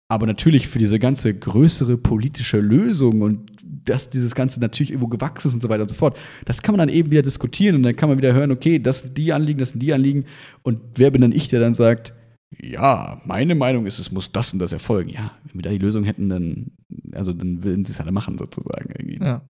[0.10, 5.50] Aber natürlich für diese ganze größere politische Lösung und dass dieses Ganze natürlich irgendwo gewachsen
[5.50, 7.84] ist und so weiter und so fort, das kann man dann eben wieder diskutieren und
[7.84, 10.26] dann kann man wieder hören, okay, das sind die Anliegen, das sind die Anliegen.
[10.64, 12.14] Und wer bin dann ich, der dann sagt,
[12.58, 15.10] ja, meine Meinung ist, es muss das und das erfolgen.
[15.10, 16.72] Ja, wenn wir da die Lösung hätten, dann,
[17.12, 18.94] also dann würden sie es alle machen, sozusagen.
[18.98, 19.20] Irgendwie.
[19.24, 19.42] Ja.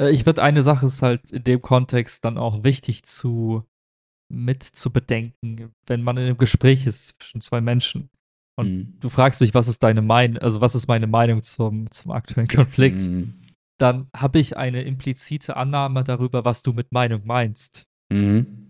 [0.00, 3.64] Äh, ich würde eine Sache ist halt in dem Kontext dann auch wichtig zu
[4.28, 8.10] mit zu bedenken, wenn man in einem Gespräch ist zwischen zwei Menschen.
[8.58, 8.94] Und Mhm.
[9.00, 12.48] du fragst mich, was ist deine Meinung, also was ist meine Meinung zum, zum aktuellen
[12.48, 13.02] Konflikt?
[13.02, 13.34] Mhm.
[13.78, 17.84] Dann habe ich eine implizite Annahme darüber, was du mit Meinung meinst.
[18.10, 18.65] Mhm.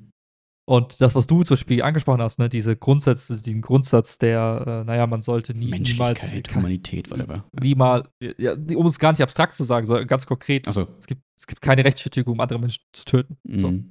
[0.68, 4.84] Und das, was du zum Beispiel angesprochen hast, ne, diese Grundsätze, diesen Grundsatz, der, äh,
[4.84, 7.44] naja, man sollte nie, niemals, Menschlichkeit, Humanität, whatever.
[7.60, 10.88] niemals, ja, um es gar nicht abstrakt zu sagen, sondern ganz konkret, Achso.
[10.98, 13.36] es gibt, es gibt keine Rechtfertigung, um andere Menschen zu töten.
[13.48, 13.70] So.
[13.70, 13.90] Mhm.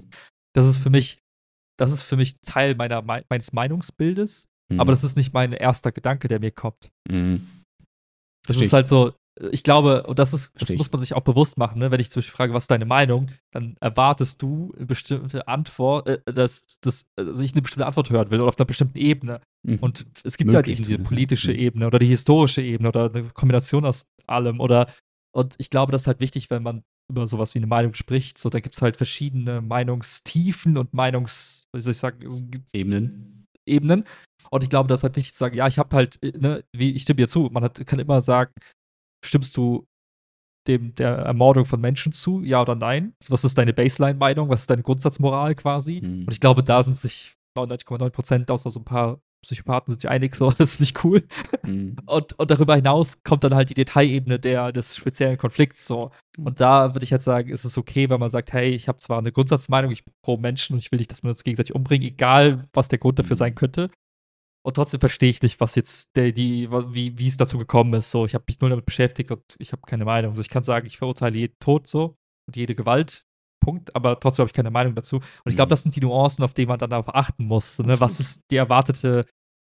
[0.54, 1.20] Das ist für mich,
[1.80, 4.80] das ist für mich Teil meiner, mei- meines Meinungsbildes, Mhm.
[4.82, 6.90] aber das ist nicht mein erster Gedanke, der mir kommt.
[7.10, 7.48] Mhm.
[8.48, 9.14] Das ist halt so,
[9.52, 11.92] ich glaube, und das ist, das muss man sich auch bewusst machen, ne?
[11.92, 16.08] wenn ich zum Beispiel frage, was ist deine Meinung, dann erwartest du eine bestimmte Antwort,
[16.08, 19.42] äh, dass, dass also ich eine bestimmte Antwort hören will oder auf einer bestimmten Ebene.
[19.64, 19.80] Mhm.
[19.80, 21.60] Und es gibt halt Möglich eben diese politische ja.
[21.60, 24.88] Ebene oder die historische Ebene oder eine Kombination aus allem oder
[25.36, 28.38] und ich glaube, das ist halt wichtig, wenn man über sowas wie eine Meinung spricht.
[28.38, 33.46] So, da gibt es halt verschiedene Meinungstiefen und Meinungs, wie soll ich sagen, Ebenen.
[33.66, 34.06] Ebenen.
[34.50, 36.64] Und ich glaube, das ist halt wichtig zu sagen, ja, ich habe halt, äh, ne,
[36.72, 37.50] wie ich stimme dir zu.
[37.52, 38.54] Man hat, kann immer sagen,
[39.26, 39.88] stimmst du
[40.68, 43.14] dem der Ermordung von Menschen zu, ja oder nein?
[43.30, 44.50] Was ist deine Baseline-Meinung?
[44.50, 46.02] Was ist deine Grundsatzmoral quasi?
[46.04, 46.22] Mhm.
[46.22, 50.10] Und ich glaube, da sind sich 99,9 Prozent, außer so ein paar Psychopathen, sind sich
[50.10, 51.24] einig, so, das ist nicht cool.
[51.64, 51.98] Mhm.
[52.08, 56.10] Und, und darüber hinaus kommt dann halt die Detailebene der, des speziellen Konflikts so.
[56.40, 58.98] Und da würde ich halt sagen, ist es okay, wenn man sagt, hey, ich habe
[58.98, 61.76] zwar eine Grundsatzmeinung, ich bin pro Menschen und ich will nicht, dass wir uns gegenseitig
[61.76, 63.40] umbringen, egal was der Grund dafür Mhm.
[63.40, 63.92] sein könnte.
[64.66, 68.10] Und trotzdem verstehe ich nicht, was jetzt der, die, wie, wie es dazu gekommen ist.
[68.10, 70.34] So, ich habe mich nur damit beschäftigt und ich habe keine Meinung.
[70.34, 72.18] So, ich kann sagen, ich verurteile jeden Tod so
[72.48, 73.26] und jede Gewalt.
[73.60, 75.18] Punkt, aber trotzdem habe ich keine Meinung dazu.
[75.18, 75.70] Und ich glaube, Mhm.
[75.70, 77.78] das sind die Nuancen, auf die man dann darauf achten muss.
[77.78, 78.00] Ne?
[78.00, 79.26] Was ist die erwartete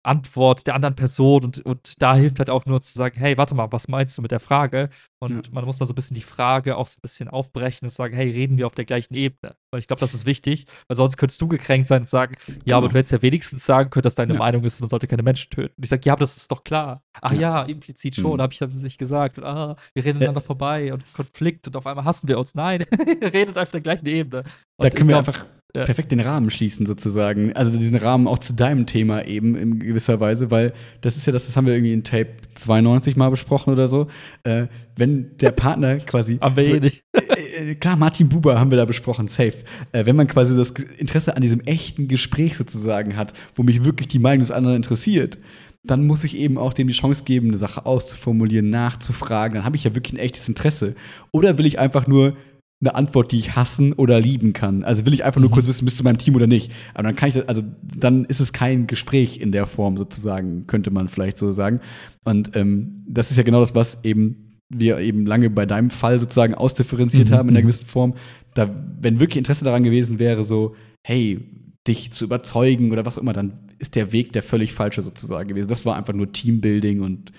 [0.07, 1.43] Antwort der anderen Person?
[1.45, 4.21] Und, und da hilft halt auch nur zu sagen, hey, warte mal, was meinst du
[4.21, 4.89] mit der Frage?
[5.19, 5.51] Und Ja.
[5.51, 8.15] man muss dann so ein bisschen die Frage auch so ein bisschen aufbrechen und sagen,
[8.15, 9.55] hey, reden wir auf der gleichen Ebene?
[9.71, 12.35] Weil ich glaube, das ist wichtig, weil sonst könntest du gekränkt sein und sagen,
[12.65, 12.93] ja, aber Genau.
[12.93, 14.39] du hättest ja wenigstens sagen können, dass deine Ja.
[14.39, 15.73] Meinung ist, man sollte keine Menschen töten.
[15.77, 17.01] Und ich sage, ja, aber das ist doch klar.
[17.21, 17.61] Ach ja, Ja.
[17.63, 18.41] implizit schon, Mhm.
[18.41, 19.37] habe ich das nicht gesagt.
[19.37, 22.55] Und, ah, wir reden aneinander vorbei und Konflikt und auf einmal hassen wir uns.
[22.55, 22.81] Nein,
[23.21, 24.43] redet auf der gleichen Ebene.
[24.43, 25.45] Da Und können ich wir glaub, einfach
[25.75, 25.83] ja.
[25.83, 27.53] perfekt den Rahmen schließen, sozusagen.
[27.53, 31.33] Also diesen Rahmen auch zu deinem Thema eben in gewisser Weise, weil das ist ja
[31.33, 34.07] das, das haben wir irgendwie in Tape 92 mal besprochen oder so.
[34.43, 36.39] Äh, wenn der Partner quasi.
[36.41, 37.03] So, eh nicht.
[37.13, 39.57] äh, äh, klar, Martin Buber haben wir da besprochen, safe.
[39.91, 44.07] Äh, wenn man quasi das Interesse an diesem echten Gespräch sozusagen hat, wo mich wirklich
[44.07, 45.37] die Meinung des anderen interessiert,
[45.83, 49.55] dann muss ich eben auch dem die Chance geben, eine Sache auszuformulieren, nachzufragen.
[49.55, 50.95] Dann habe ich ja wirklich ein echtes Interesse.
[51.31, 52.35] Oder will ich einfach nur
[52.79, 54.83] eine Antwort, die ich hassen oder lieben kann?
[54.83, 55.53] Also will ich einfach nur Mhm.
[55.53, 56.71] kurz wissen, bist du meinem Team oder nicht?
[56.93, 60.67] Aber dann kann ich das, also dann ist es kein Gespräch in der Form sozusagen,
[60.67, 61.79] könnte man vielleicht so sagen.
[62.23, 66.19] Und ähm, das ist ja genau das, was eben wir eben lange bei deinem Fall
[66.19, 67.67] sozusagen ausdifferenziert Mhm, haben in einer mhm.
[67.69, 68.15] gewissen Form.
[68.53, 71.39] Da, wenn wirklich Interesse daran gewesen wäre, so, hey,
[71.87, 75.47] dich zu überzeugen oder was auch immer, dann ist der Weg der völlig falsche sozusagen
[75.47, 75.69] gewesen.
[75.69, 77.31] Das war einfach nur Teambuilding und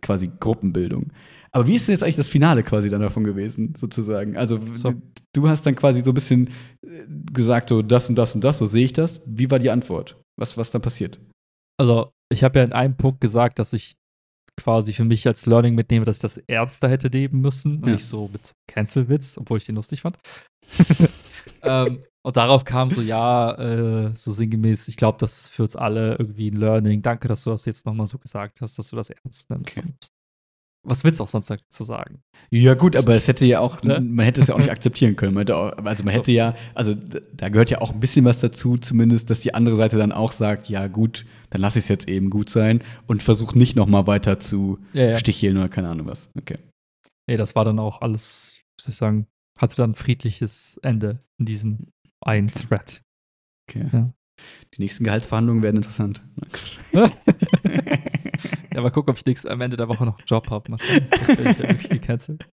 [0.00, 1.12] quasi Gruppenbildung.
[1.56, 4.36] Aber wie ist denn jetzt eigentlich das Finale quasi dann davon gewesen, sozusagen?
[4.36, 4.92] Also, So.
[5.32, 6.50] du, hast dann quasi so ein bisschen
[6.86, 9.22] äh, gesagt, so das und das und das, so sehe ich das.
[9.24, 10.20] Wie war die Antwort?
[10.38, 11.18] Was, was dann passiert?
[11.80, 13.94] Also, ich habe ja in einem Punkt gesagt, dass ich
[14.60, 17.94] quasi für mich als Learning mitnehme, dass ich das ernster hätte nehmen müssen und Ja.
[17.94, 20.18] nicht so mit Cancel-Witz, obwohl ich den lustig fand.
[21.62, 25.74] ähm, und darauf kam so, ja, äh, so sinngemäß, ich glaube, das ist für uns
[25.74, 27.00] alle irgendwie ein Learning.
[27.00, 29.78] Danke, dass du das jetzt nochmal so gesagt hast, dass du das ernst nimmst.
[29.78, 29.86] Okay.
[29.86, 29.94] Und
[30.88, 32.22] was willst du auch sonst dazu sagen?
[32.50, 34.00] Ja, gut, aber es hätte ja auch, Ne?
[34.00, 35.34] man hätte es ja auch nicht akzeptieren können.
[35.34, 36.94] Man hätte auch, also man hätte ja, also
[37.34, 40.32] da gehört ja auch ein bisschen was dazu, zumindest, dass die andere Seite dann auch
[40.32, 43.86] sagt, ja gut, dann lass ich es jetzt eben gut sein und versuch nicht noch
[43.86, 45.18] mal weiter zu Ja, ja.
[45.18, 46.30] sticheln oder keine Ahnung was.
[46.38, 46.58] Okay.
[47.28, 49.26] Nee, das war dann auch alles, soll ich sagen,
[49.58, 51.86] hatte dann ein friedliches Ende in diesem
[52.20, 52.66] einen Okay.
[52.68, 53.02] Thread.
[53.68, 53.86] okay.
[53.92, 54.10] Ja.
[54.74, 56.22] Die nächsten Gehaltsverhandlungen werden interessant.
[58.76, 60.70] Ja, mal gucken, ob ich nächstes, am Ende der Woche noch einen Job habe.
[60.70, 61.08] Mal schauen.
[61.10, 62.46] Ich ja wirklich gecancelt.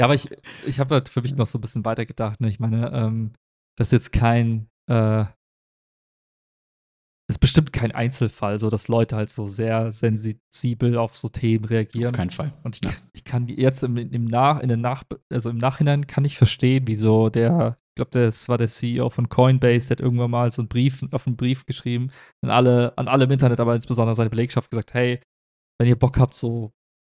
[0.00, 0.28] Ja, aber ich,
[0.66, 2.40] ich habe halt für mich noch so ein bisschen weitergedacht.
[2.40, 2.48] Ne?
[2.48, 3.34] Ich meine, ähm,
[3.78, 5.26] das ist jetzt kein, äh,
[7.30, 11.70] ist bestimmt kein Einzelfall, so dass Leute halt so sehr sensibel auf so Themen Auf
[11.70, 12.14] reagieren.
[12.14, 12.54] keinen Fall.
[12.62, 12.96] Und ich, Ja.
[13.12, 16.84] ich kann jetzt im, im, Nach, in den Nach, also im Nachhinein kann ich verstehen,
[16.86, 20.62] wieso der, ich glaube, das war der CEO von Coinbase, der hat irgendwann mal so
[20.62, 22.10] einen Brief, auf einen Brief geschrieben,
[22.42, 25.20] an alle, an alle im Internet, aber insbesondere seine Belegschaft gesagt, hey,
[25.78, 26.70] wenn ihr Bock habt, so,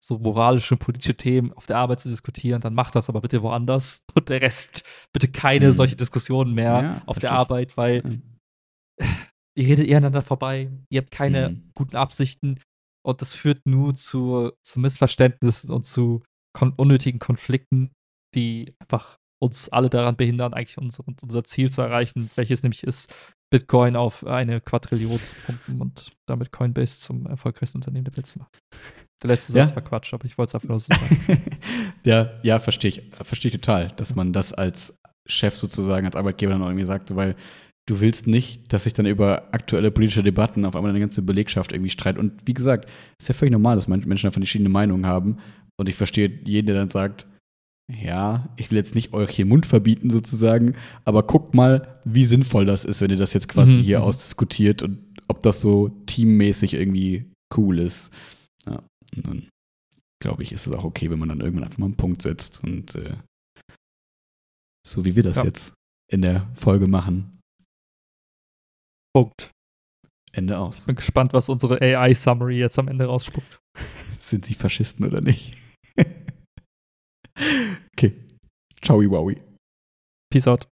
[0.03, 4.03] so moralische, politische Themen auf der Arbeit zu diskutieren, dann macht das aber bitte woanders.
[4.15, 4.83] Und der Rest,
[5.13, 5.73] bitte keine Mhm.
[5.73, 7.31] solche Diskussionen mehr Ja, auf der.
[7.33, 8.01] Arbeit, weil
[8.99, 9.07] Ja.
[9.57, 11.71] ihr redet eher aneinander vorbei, ihr habt keine Mhm.
[11.75, 12.59] guten Absichten
[13.05, 16.23] und das führt nur zu, zu Missverständnissen und zu
[16.55, 17.91] kon unnötigen Konflikten,
[18.33, 23.14] die einfach uns alle daran behindern, eigentlich unser, unser Ziel zu erreichen, welches nämlich ist,
[23.52, 28.40] Bitcoin auf eine Quadrillion zu pumpen und damit Coinbase zum erfolgreichsten Unternehmen der Welt zu
[28.40, 28.52] machen.
[29.22, 29.76] Der letzte Satz Ja.
[29.76, 31.41] war Quatsch, aber ich wollte es einfach nur so sagen.
[32.06, 33.03] ja, ja, verstehe ich.
[33.22, 34.98] Verstehe ich total, dass man das als
[35.28, 37.36] Chef sozusagen, als Arbeitgeber dann auch irgendwie sagt, so, weil
[37.86, 41.74] du willst nicht, dass sich dann über aktuelle politische Debatten auf einmal eine ganze Belegschaft
[41.74, 42.20] irgendwie streitet.
[42.20, 42.90] Und wie gesagt,
[43.20, 45.38] ist ja völlig normal, dass Menschen davon verschiedene Meinungen haben.
[45.78, 47.28] Und ich verstehe jeden, der dann sagt,
[48.02, 50.76] ja, ich will jetzt nicht euch hier Mund verbieten sozusagen,
[51.06, 54.06] aber guckt mal, wie sinnvoll das ist, wenn ihr das jetzt quasi Mhm, hier mhm.
[54.06, 58.11] ausdiskutiert und ob das so teammäßig irgendwie cool ist.
[58.65, 58.82] Ja,
[59.15, 59.48] und dann
[60.22, 62.64] glaube ich, ist es auch okay, wenn man dann irgendwann einfach mal einen Punkt setzt
[62.64, 63.15] und äh,
[64.88, 65.45] so wie wir das Ja.
[65.45, 65.74] jetzt
[66.11, 67.40] in der Folge machen,
[69.15, 69.52] Punkt.
[70.32, 70.86] Ende aus.
[70.88, 73.60] Bin gespannt, was unsere AI-Summary jetzt am Ende rausspuckt.
[74.20, 75.56] Sind sie Faschisten oder nicht?
[78.84, 79.41] Ciao, Wowie.
[80.30, 80.72] Peace out.